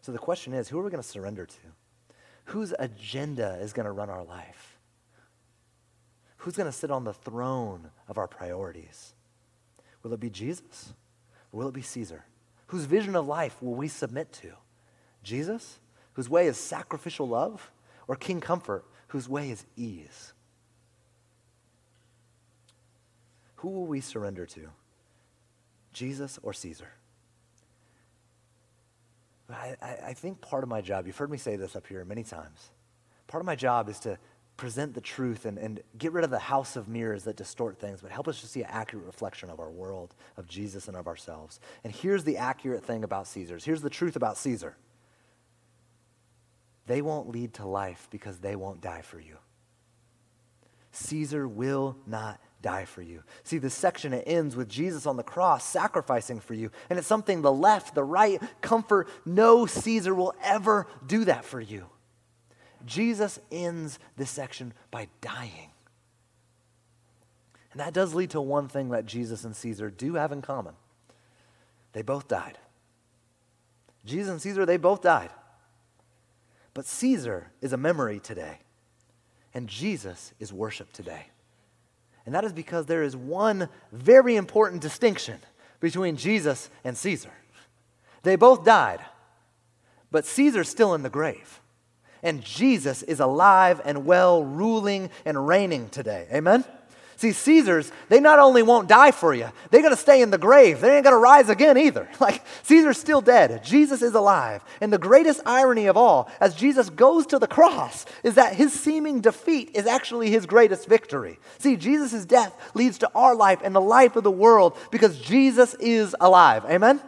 So 0.00 0.12
the 0.12 0.18
question 0.18 0.54
is 0.54 0.68
who 0.68 0.78
are 0.78 0.82
we 0.82 0.90
going 0.90 1.02
to 1.02 1.08
surrender 1.08 1.44
to? 1.44 2.14
Whose 2.46 2.72
agenda 2.78 3.58
is 3.60 3.74
going 3.74 3.84
to 3.84 3.92
run 3.92 4.08
our 4.08 4.24
life? 4.24 4.78
Who's 6.38 6.56
going 6.56 6.70
to 6.70 6.72
sit 6.72 6.90
on 6.90 7.04
the 7.04 7.12
throne 7.12 7.90
of 8.08 8.16
our 8.16 8.26
priorities? 8.26 9.12
Will 10.02 10.14
it 10.14 10.20
be 10.20 10.30
Jesus? 10.30 10.94
Or 11.52 11.60
will 11.60 11.68
it 11.68 11.74
be 11.74 11.82
Caesar? 11.82 12.24
Whose 12.68 12.84
vision 12.84 13.14
of 13.14 13.26
life 13.26 13.62
will 13.62 13.74
we 13.74 13.88
submit 13.88 14.32
to? 14.34 14.52
Jesus, 15.22 15.80
whose 16.14 16.30
way 16.30 16.46
is 16.46 16.56
sacrificial 16.56 17.28
love, 17.28 17.70
or 18.06 18.16
King 18.16 18.40
Comfort, 18.40 18.86
whose 19.08 19.28
way 19.28 19.50
is 19.50 19.66
ease? 19.76 20.32
Who 23.58 23.68
will 23.68 23.86
we 23.86 24.00
surrender 24.00 24.46
to? 24.46 24.68
Jesus 25.92 26.38
or 26.42 26.52
Caesar? 26.52 26.88
I, 29.50 29.76
I, 30.08 30.12
think 30.12 30.40
part 30.42 30.62
of 30.62 30.68
my 30.68 30.82
job, 30.82 31.06
you've 31.06 31.16
heard 31.16 31.30
me 31.30 31.38
say 31.38 31.56
this 31.56 31.74
up 31.74 31.86
here 31.86 32.04
many 32.04 32.22
times, 32.22 32.70
part 33.26 33.40
of 33.40 33.46
my 33.46 33.56
job 33.56 33.88
is 33.88 33.98
to 34.00 34.18
present 34.58 34.92
the 34.92 35.00
truth 35.00 35.46
and, 35.46 35.56
and 35.56 35.80
get 35.96 36.12
rid 36.12 36.24
of 36.24 36.30
the 36.30 36.38
house 36.38 36.76
of 36.76 36.86
mirrors 36.86 37.24
that 37.24 37.36
distort 37.36 37.78
things, 37.78 38.02
but 38.02 38.10
help 38.10 38.28
us 38.28 38.40
to 38.42 38.46
see 38.46 38.60
an 38.60 38.68
accurate 38.70 39.06
reflection 39.06 39.48
of 39.48 39.58
our 39.58 39.70
world, 39.70 40.14
of 40.36 40.46
Jesus, 40.46 40.86
and 40.86 40.96
of 40.96 41.06
ourselves. 41.06 41.60
And 41.82 41.92
here's 41.92 42.24
the 42.24 42.36
accurate 42.36 42.84
thing 42.84 43.04
about 43.04 43.26
Caesars. 43.26 43.64
Here's 43.64 43.80
the 43.80 43.90
truth 43.90 44.16
about 44.16 44.36
Caesar 44.36 44.76
they 46.86 47.02
won't 47.02 47.28
lead 47.28 47.54
to 47.54 47.66
life 47.66 48.08
because 48.10 48.38
they 48.38 48.56
won't 48.56 48.80
die 48.80 49.02
for 49.02 49.20
you. 49.20 49.36
Caesar 50.92 51.46
will 51.46 51.96
not 52.06 52.40
die 52.60 52.84
for 52.84 53.02
you. 53.02 53.22
See, 53.44 53.58
this 53.58 53.74
section, 53.74 54.12
it 54.12 54.24
ends 54.26 54.56
with 54.56 54.68
Jesus 54.68 55.06
on 55.06 55.16
the 55.16 55.22
cross 55.22 55.64
sacrificing 55.64 56.40
for 56.40 56.54
you. 56.54 56.70
And 56.90 56.98
it's 56.98 57.08
something 57.08 57.42
the 57.42 57.52
left, 57.52 57.94
the 57.94 58.04
right, 58.04 58.40
comfort, 58.60 59.08
no 59.24 59.66
Caesar 59.66 60.14
will 60.14 60.34
ever 60.42 60.86
do 61.06 61.24
that 61.24 61.44
for 61.44 61.60
you. 61.60 61.86
Jesus 62.84 63.38
ends 63.50 63.98
this 64.16 64.30
section 64.30 64.72
by 64.90 65.08
dying. 65.20 65.70
And 67.72 67.80
that 67.80 67.92
does 67.92 68.14
lead 68.14 68.30
to 68.30 68.40
one 68.40 68.68
thing 68.68 68.88
that 68.90 69.06
Jesus 69.06 69.44
and 69.44 69.54
Caesar 69.54 69.90
do 69.90 70.14
have 70.14 70.32
in 70.32 70.42
common 70.42 70.74
they 71.92 72.02
both 72.02 72.28
died. 72.28 72.58
Jesus 74.04 74.30
and 74.30 74.40
Caesar, 74.40 74.64
they 74.64 74.76
both 74.76 75.02
died. 75.02 75.30
But 76.74 76.84
Caesar 76.84 77.50
is 77.60 77.72
a 77.72 77.76
memory 77.76 78.20
today, 78.20 78.58
and 79.52 79.68
Jesus 79.68 80.32
is 80.38 80.52
worship 80.52 80.92
today. 80.92 81.28
And 82.28 82.34
that 82.34 82.44
is 82.44 82.52
because 82.52 82.84
there 82.84 83.02
is 83.02 83.16
one 83.16 83.70
very 83.90 84.36
important 84.36 84.82
distinction 84.82 85.38
between 85.80 86.18
Jesus 86.18 86.68
and 86.84 86.94
Caesar. 86.94 87.32
They 88.22 88.36
both 88.36 88.66
died, 88.66 89.00
but 90.10 90.26
Caesar's 90.26 90.68
still 90.68 90.92
in 90.92 91.02
the 91.02 91.08
grave. 91.08 91.62
And 92.22 92.44
Jesus 92.44 93.02
is 93.02 93.18
alive 93.18 93.80
and 93.82 94.04
well, 94.04 94.44
ruling 94.44 95.08
and 95.24 95.48
reigning 95.48 95.88
today. 95.88 96.28
Amen? 96.30 96.66
See, 97.18 97.32
Caesars, 97.32 97.90
they 98.08 98.20
not 98.20 98.38
only 98.38 98.62
won't 98.62 98.88
die 98.88 99.10
for 99.10 99.34
you, 99.34 99.50
they're 99.70 99.82
going 99.82 99.92
to 99.92 100.00
stay 100.00 100.22
in 100.22 100.30
the 100.30 100.38
grave. 100.38 100.80
They 100.80 100.94
ain't 100.94 101.02
going 101.02 101.16
to 101.16 101.20
rise 101.20 101.48
again 101.48 101.76
either. 101.76 102.08
Like, 102.20 102.42
Caesar's 102.62 102.98
still 102.98 103.20
dead. 103.20 103.64
Jesus 103.64 104.02
is 104.02 104.14
alive. 104.14 104.62
And 104.80 104.92
the 104.92 104.98
greatest 104.98 105.40
irony 105.44 105.86
of 105.86 105.96
all, 105.96 106.30
as 106.40 106.54
Jesus 106.54 106.90
goes 106.90 107.26
to 107.26 107.40
the 107.40 107.48
cross, 107.48 108.06
is 108.22 108.36
that 108.36 108.54
his 108.54 108.72
seeming 108.72 109.20
defeat 109.20 109.70
is 109.74 109.86
actually 109.86 110.30
his 110.30 110.46
greatest 110.46 110.86
victory. 110.86 111.40
See, 111.58 111.74
Jesus' 111.74 112.24
death 112.24 112.54
leads 112.74 112.98
to 112.98 113.10
our 113.16 113.34
life 113.34 113.60
and 113.64 113.74
the 113.74 113.80
life 113.80 114.14
of 114.14 114.22
the 114.22 114.30
world 114.30 114.76
because 114.92 115.18
Jesus 115.18 115.74
is 115.80 116.14
alive. 116.20 116.64
Amen? 116.66 117.00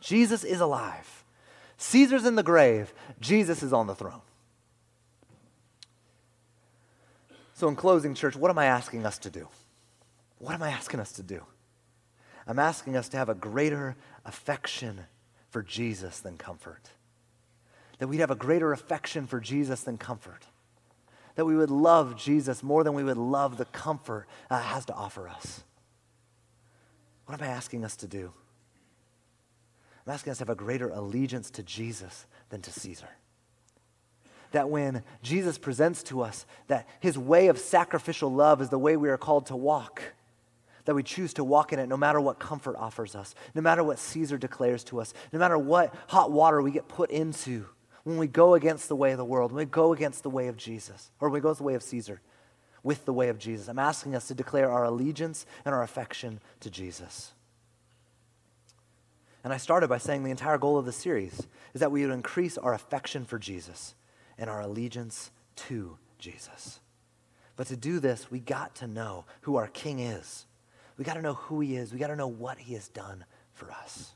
Jesus 0.00 0.44
is 0.44 0.60
alive. 0.60 1.24
Caesar's 1.78 2.26
in 2.26 2.34
the 2.34 2.42
grave, 2.42 2.92
Jesus 3.18 3.62
is 3.62 3.72
on 3.72 3.86
the 3.86 3.94
throne. 3.94 4.20
So, 7.54 7.68
in 7.68 7.76
closing, 7.76 8.14
church, 8.14 8.34
what 8.34 8.50
am 8.50 8.58
I 8.58 8.66
asking 8.66 9.06
us 9.06 9.16
to 9.18 9.30
do? 9.30 9.48
What 10.38 10.54
am 10.54 10.62
I 10.62 10.70
asking 10.70 10.98
us 10.98 11.12
to 11.12 11.22
do? 11.22 11.40
I'm 12.48 12.58
asking 12.58 12.96
us 12.96 13.08
to 13.10 13.16
have 13.16 13.28
a 13.28 13.34
greater 13.34 13.96
affection 14.24 15.00
for 15.50 15.62
Jesus 15.62 16.18
than 16.18 16.36
comfort. 16.36 16.90
That 17.98 18.08
we'd 18.08 18.18
have 18.18 18.32
a 18.32 18.36
greater 18.36 18.72
affection 18.72 19.28
for 19.28 19.38
Jesus 19.38 19.82
than 19.82 19.98
comfort. 19.98 20.46
That 21.36 21.44
we 21.44 21.56
would 21.56 21.70
love 21.70 22.16
Jesus 22.16 22.62
more 22.62 22.82
than 22.82 22.92
we 22.92 23.04
would 23.04 23.16
love 23.16 23.56
the 23.56 23.64
comfort 23.66 24.26
uh, 24.50 24.60
has 24.60 24.84
to 24.86 24.94
offer 24.94 25.28
us. 25.28 25.62
What 27.26 27.40
am 27.40 27.48
I 27.48 27.52
asking 27.52 27.84
us 27.84 27.94
to 27.96 28.08
do? 28.08 28.32
I'm 30.04 30.12
asking 30.12 30.32
us 30.32 30.38
to 30.38 30.42
have 30.42 30.50
a 30.50 30.56
greater 30.56 30.88
allegiance 30.88 31.50
to 31.52 31.62
Jesus 31.62 32.26
than 32.50 32.60
to 32.62 32.72
Caesar 32.72 33.08
that 34.54 34.70
when 34.70 35.02
Jesus 35.20 35.58
presents 35.58 36.04
to 36.04 36.22
us 36.22 36.46
that 36.68 36.88
his 37.00 37.18
way 37.18 37.48
of 37.48 37.58
sacrificial 37.58 38.32
love 38.32 38.62
is 38.62 38.68
the 38.68 38.78
way 38.78 38.96
we 38.96 39.08
are 39.08 39.18
called 39.18 39.46
to 39.46 39.56
walk, 39.56 40.00
that 40.84 40.94
we 40.94 41.02
choose 41.02 41.34
to 41.34 41.42
walk 41.42 41.72
in 41.72 41.80
it 41.80 41.88
no 41.88 41.96
matter 41.96 42.20
what 42.20 42.38
comfort 42.38 42.76
offers 42.78 43.16
us, 43.16 43.34
no 43.56 43.60
matter 43.60 43.82
what 43.82 43.98
Caesar 43.98 44.38
declares 44.38 44.84
to 44.84 45.00
us, 45.00 45.12
no 45.32 45.40
matter 45.40 45.58
what 45.58 45.92
hot 46.06 46.30
water 46.30 46.62
we 46.62 46.70
get 46.70 46.86
put 46.86 47.10
into 47.10 47.66
when 48.04 48.16
we 48.16 48.28
go 48.28 48.54
against 48.54 48.88
the 48.88 48.94
way 48.94 49.10
of 49.10 49.18
the 49.18 49.24
world, 49.24 49.50
when 49.50 49.66
we 49.66 49.70
go 49.70 49.92
against 49.92 50.22
the 50.22 50.30
way 50.30 50.46
of 50.46 50.56
Jesus, 50.56 51.10
or 51.18 51.28
when 51.28 51.34
we 51.34 51.40
go 51.40 51.48
against 51.48 51.58
the 51.58 51.64
way 51.64 51.74
of 51.74 51.82
Caesar 51.82 52.20
with 52.84 53.04
the 53.06 53.12
way 53.12 53.30
of 53.30 53.38
Jesus. 53.38 53.66
I'm 53.66 53.78
asking 53.80 54.14
us 54.14 54.28
to 54.28 54.34
declare 54.34 54.70
our 54.70 54.84
allegiance 54.84 55.46
and 55.64 55.74
our 55.74 55.82
affection 55.82 56.38
to 56.60 56.70
Jesus. 56.70 57.32
And 59.42 59.52
I 59.52 59.56
started 59.56 59.88
by 59.88 59.98
saying 59.98 60.22
the 60.22 60.30
entire 60.30 60.58
goal 60.58 60.78
of 60.78 60.84
the 60.86 60.92
series 60.92 61.48
is 61.72 61.80
that 61.80 61.90
we 61.90 62.02
would 62.02 62.14
increase 62.14 62.56
our 62.56 62.72
affection 62.72 63.24
for 63.24 63.38
Jesus 63.38 63.96
and 64.38 64.50
our 64.50 64.60
allegiance 64.60 65.30
to 65.56 65.96
Jesus. 66.18 66.80
But 67.56 67.68
to 67.68 67.76
do 67.76 68.00
this, 68.00 68.30
we 68.30 68.40
got 68.40 68.74
to 68.76 68.86
know 68.86 69.24
who 69.42 69.56
our 69.56 69.68
King 69.68 70.00
is. 70.00 70.46
We 70.96 71.04
got 71.04 71.14
to 71.14 71.22
know 71.22 71.34
who 71.34 71.60
he 71.60 71.76
is. 71.76 71.92
We 71.92 71.98
got 71.98 72.08
to 72.08 72.16
know 72.16 72.28
what 72.28 72.58
he 72.58 72.74
has 72.74 72.88
done 72.88 73.24
for 73.52 73.70
us. 73.70 74.12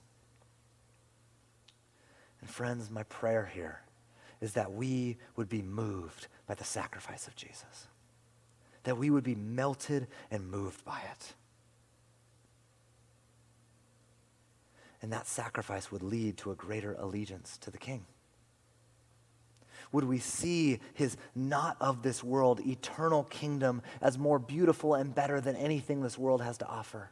And 2.41 2.51
friends, 2.51 2.91
my 2.91 3.03
prayer 3.05 3.51
here 3.53 3.81
is 4.41 4.53
that 4.53 4.73
we 4.73 5.19
would 5.37 5.49
be 5.49 5.63
moved 5.63 6.29
by 6.47 6.55
the 6.55 6.65
sacrifice 6.65 7.27
of 7.27 7.35
Jesus, 7.35 7.89
that 8.85 8.97
we 8.97 9.11
would 9.11 9.25
be 9.25 9.35
melted 9.35 10.07
and 10.31 10.49
moved 10.49 10.85
by 10.85 11.01
it. 11.13 11.35
And 15.03 15.13
that 15.13 15.27
sacrifice 15.27 15.93
would 15.93 16.03
lead 16.03 16.37
to 16.39 16.51
a 16.51 16.57
greater 16.57 16.95
allegiance 16.95 17.57
to 17.59 17.71
the 17.71 17.79
King 17.79 18.05
would 19.93 20.05
we 20.05 20.19
see 20.19 20.81
his 20.95 21.17
not 21.35 21.77
of 21.81 22.03
this 22.03 22.23
world 22.23 22.61
eternal 22.67 23.25
kingdom 23.25 23.83
as 24.01 24.19
more 24.19 24.39
beautiful 24.39 24.95
and 24.95 25.15
better 25.15 25.41
than 25.41 25.57
anything 25.57 26.03
this 26.03 26.19
world 26.19 26.43
has 26.43 26.59
to 26.59 26.67
offer? 26.67 27.11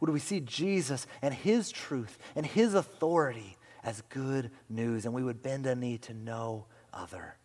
Would 0.00 0.10
we 0.10 0.20
see 0.20 0.40
Jesus 0.40 1.06
and 1.22 1.32
his 1.32 1.70
truth 1.70 2.18
and 2.34 2.44
his 2.44 2.74
authority 2.74 3.56
as 3.82 4.02
good 4.08 4.50
news 4.68 5.04
and 5.04 5.14
we 5.14 5.22
would 5.22 5.42
bend 5.42 5.66
a 5.66 5.74
knee 5.74 5.98
to 5.98 6.14
no 6.14 6.66
other? 6.92 7.36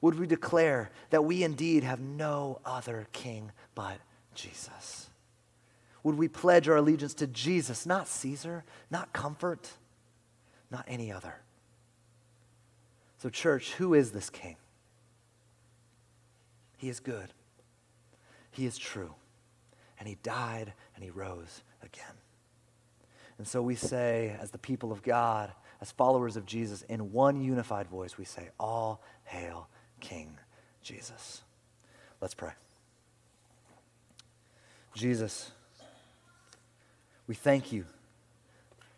Would 0.00 0.18
we 0.18 0.26
declare 0.26 0.90
that 1.10 1.24
we 1.24 1.42
indeed 1.42 1.82
have 1.82 2.00
no 2.00 2.60
other 2.64 3.08
king 3.12 3.50
but 3.74 3.98
Jesus? 4.34 5.10
Would 6.04 6.16
we 6.16 6.28
pledge 6.28 6.68
our 6.68 6.76
allegiance 6.76 7.14
to 7.14 7.26
Jesus, 7.26 7.84
not 7.84 8.06
Caesar, 8.06 8.64
not 8.90 9.12
comfort, 9.12 9.72
not 10.70 10.84
any 10.86 11.10
other? 11.10 11.40
So, 13.18 13.28
church, 13.28 13.72
who 13.74 13.94
is 13.94 14.12
this 14.12 14.30
king? 14.30 14.56
He 16.76 16.88
is 16.88 17.00
good. 17.00 17.32
He 18.52 18.64
is 18.64 18.78
true. 18.78 19.14
And 19.98 20.08
he 20.08 20.16
died 20.22 20.72
and 20.94 21.04
he 21.04 21.10
rose 21.10 21.62
again. 21.82 22.14
And 23.36 23.46
so 23.46 23.62
we 23.62 23.74
say, 23.74 24.36
as 24.40 24.50
the 24.50 24.58
people 24.58 24.92
of 24.92 25.02
God, 25.02 25.52
as 25.80 25.90
followers 25.92 26.36
of 26.36 26.46
Jesus, 26.46 26.82
in 26.82 27.12
one 27.12 27.40
unified 27.40 27.88
voice, 27.88 28.18
we 28.18 28.24
say, 28.24 28.50
All 28.58 29.02
hail 29.24 29.68
King 30.00 30.38
Jesus. 30.82 31.42
Let's 32.20 32.34
pray. 32.34 32.52
Jesus, 34.94 35.52
we 37.28 37.34
thank 37.34 37.72
you 37.72 37.84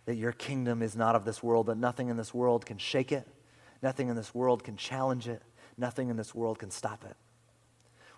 that 0.06 0.14
your 0.14 0.32
kingdom 0.32 0.82
is 0.82 0.96
not 0.96 1.14
of 1.14 1.24
this 1.24 1.42
world, 1.42 1.66
that 1.66 1.76
nothing 1.76 2.08
in 2.08 2.16
this 2.16 2.32
world 2.32 2.64
can 2.64 2.78
shake 2.78 3.12
it, 3.12 3.28
nothing 3.82 4.08
in 4.08 4.16
this 4.16 4.34
world 4.34 4.64
can 4.64 4.76
challenge 4.76 5.28
it, 5.28 5.42
nothing 5.76 6.08
in 6.08 6.16
this 6.16 6.34
world 6.34 6.58
can 6.58 6.70
stop 6.70 7.04
it. 7.04 7.16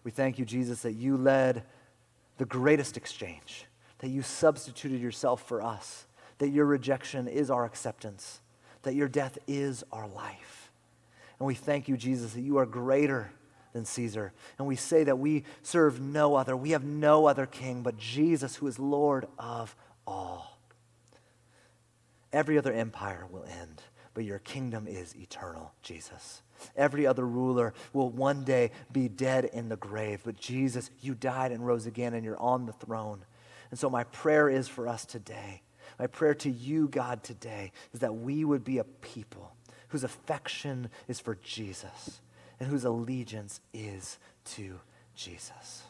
We 0.04 0.10
thank 0.10 0.38
you, 0.38 0.44
Jesus, 0.44 0.82
that 0.82 0.92
you 0.92 1.16
led 1.16 1.64
the 2.38 2.44
greatest 2.44 2.96
exchange, 2.96 3.66
that 3.98 4.08
you 4.08 4.22
substituted 4.22 5.00
yourself 5.00 5.46
for 5.46 5.62
us, 5.62 6.06
that 6.38 6.48
your 6.48 6.66
rejection 6.66 7.28
is 7.28 7.50
our 7.50 7.64
acceptance, 7.64 8.40
that 8.82 8.94
your 8.94 9.08
death 9.08 9.38
is 9.46 9.84
our 9.92 10.08
life. 10.08 10.70
And 11.38 11.46
we 11.46 11.54
thank 11.54 11.88
you, 11.88 11.96
Jesus, 11.96 12.32
that 12.32 12.40
you 12.40 12.58
are 12.58 12.66
greater 12.66 13.30
than 13.72 13.84
Caesar. 13.84 14.32
And 14.58 14.66
we 14.66 14.76
say 14.76 15.04
that 15.04 15.18
we 15.18 15.44
serve 15.62 16.00
no 16.00 16.34
other, 16.34 16.56
we 16.56 16.70
have 16.70 16.84
no 16.84 17.26
other 17.26 17.46
king 17.46 17.82
but 17.82 17.96
Jesus, 17.96 18.56
who 18.56 18.66
is 18.66 18.78
Lord 18.78 19.26
of 19.38 19.74
all. 20.06 20.58
Every 22.32 22.58
other 22.58 22.72
empire 22.72 23.26
will 23.30 23.44
end, 23.44 23.82
but 24.14 24.24
your 24.24 24.38
kingdom 24.40 24.86
is 24.86 25.16
eternal, 25.16 25.72
Jesus. 25.82 26.42
Every 26.76 27.06
other 27.06 27.26
ruler 27.26 27.74
will 27.92 28.10
one 28.10 28.44
day 28.44 28.70
be 28.92 29.08
dead 29.08 29.46
in 29.46 29.68
the 29.68 29.76
grave, 29.76 30.22
but 30.24 30.38
Jesus, 30.38 30.90
you 31.00 31.14
died 31.14 31.52
and 31.52 31.66
rose 31.66 31.86
again, 31.86 32.14
and 32.14 32.24
you're 32.24 32.40
on 32.40 32.66
the 32.66 32.72
throne. 32.72 33.24
And 33.70 33.78
so, 33.78 33.88
my 33.90 34.04
prayer 34.04 34.48
is 34.48 34.68
for 34.68 34.86
us 34.86 35.04
today. 35.04 35.62
My 35.98 36.06
prayer 36.06 36.34
to 36.34 36.50
you, 36.50 36.88
God, 36.88 37.22
today 37.22 37.72
is 37.92 38.00
that 38.00 38.14
we 38.14 38.44
would 38.44 38.64
be 38.64 38.78
a 38.78 38.84
people 38.84 39.52
whose 39.88 40.04
affection 40.04 40.88
is 41.08 41.20
for 41.20 41.36
Jesus 41.42 42.20
and 42.58 42.68
whose 42.68 42.84
allegiance 42.84 43.60
is 43.74 44.18
to 44.44 44.80
Jesus. 45.14 45.82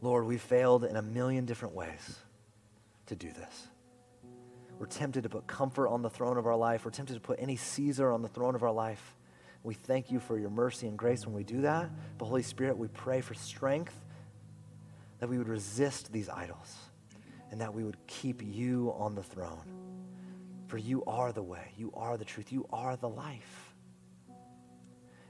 Lord, 0.00 0.24
we 0.24 0.38
failed 0.38 0.84
in 0.84 0.96
a 0.96 1.02
million 1.02 1.44
different 1.44 1.74
ways 1.74 2.18
to 3.06 3.16
do 3.16 3.28
this. 3.32 3.68
We're 4.78 4.86
tempted 4.86 5.24
to 5.24 5.28
put 5.28 5.46
comfort 5.46 5.88
on 5.88 6.02
the 6.02 6.10
throne 6.10 6.36
of 6.36 6.46
our 6.46 6.56
life. 6.56 6.84
We're 6.84 6.92
tempted 6.92 7.14
to 7.14 7.20
put 7.20 7.40
any 7.40 7.56
Caesar 7.56 8.12
on 8.12 8.22
the 8.22 8.28
throne 8.28 8.54
of 8.54 8.62
our 8.62 8.72
life. 8.72 9.16
We 9.64 9.74
thank 9.74 10.10
you 10.10 10.20
for 10.20 10.38
your 10.38 10.50
mercy 10.50 10.86
and 10.86 10.96
grace 10.96 11.26
when 11.26 11.34
we 11.34 11.42
do 11.42 11.62
that. 11.62 11.90
But 12.16 12.26
Holy 12.26 12.42
Spirit, 12.42 12.78
we 12.78 12.88
pray 12.88 13.20
for 13.20 13.34
strength 13.34 13.94
that 15.18 15.28
we 15.28 15.36
would 15.36 15.48
resist 15.48 16.12
these 16.12 16.28
idols 16.28 16.76
and 17.50 17.60
that 17.60 17.74
we 17.74 17.82
would 17.82 17.96
keep 18.06 18.40
you 18.42 18.94
on 18.96 19.16
the 19.16 19.22
throne. 19.22 19.64
For 20.68 20.78
you 20.78 21.02
are 21.06 21.32
the 21.32 21.42
way, 21.42 21.72
you 21.76 21.92
are 21.94 22.16
the 22.16 22.24
truth, 22.24 22.52
you 22.52 22.66
are 22.72 22.96
the 22.96 23.08
life. 23.08 23.74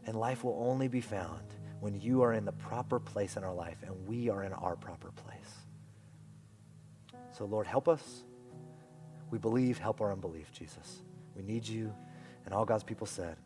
And 0.04 0.18
life 0.18 0.44
will 0.44 0.58
only 0.68 0.88
be 0.88 1.00
found 1.00 1.54
when 1.80 1.98
you 2.00 2.22
are 2.22 2.32
in 2.32 2.44
the 2.44 2.52
proper 2.52 2.98
place 2.98 3.36
in 3.36 3.44
our 3.44 3.54
life 3.54 3.78
and 3.82 4.08
we 4.08 4.28
are 4.28 4.42
in 4.42 4.52
our 4.52 4.76
proper 4.76 5.10
place. 5.12 5.54
So, 7.32 7.44
Lord, 7.44 7.66
help 7.66 7.88
us. 7.88 8.24
We 9.30 9.38
believe, 9.38 9.78
help 9.78 10.00
our 10.00 10.12
unbelief, 10.12 10.52
Jesus. 10.52 11.02
We 11.36 11.42
need 11.42 11.66
you. 11.66 11.92
And 12.44 12.54
all 12.54 12.64
God's 12.64 12.84
people 12.84 13.06
said, 13.06 13.36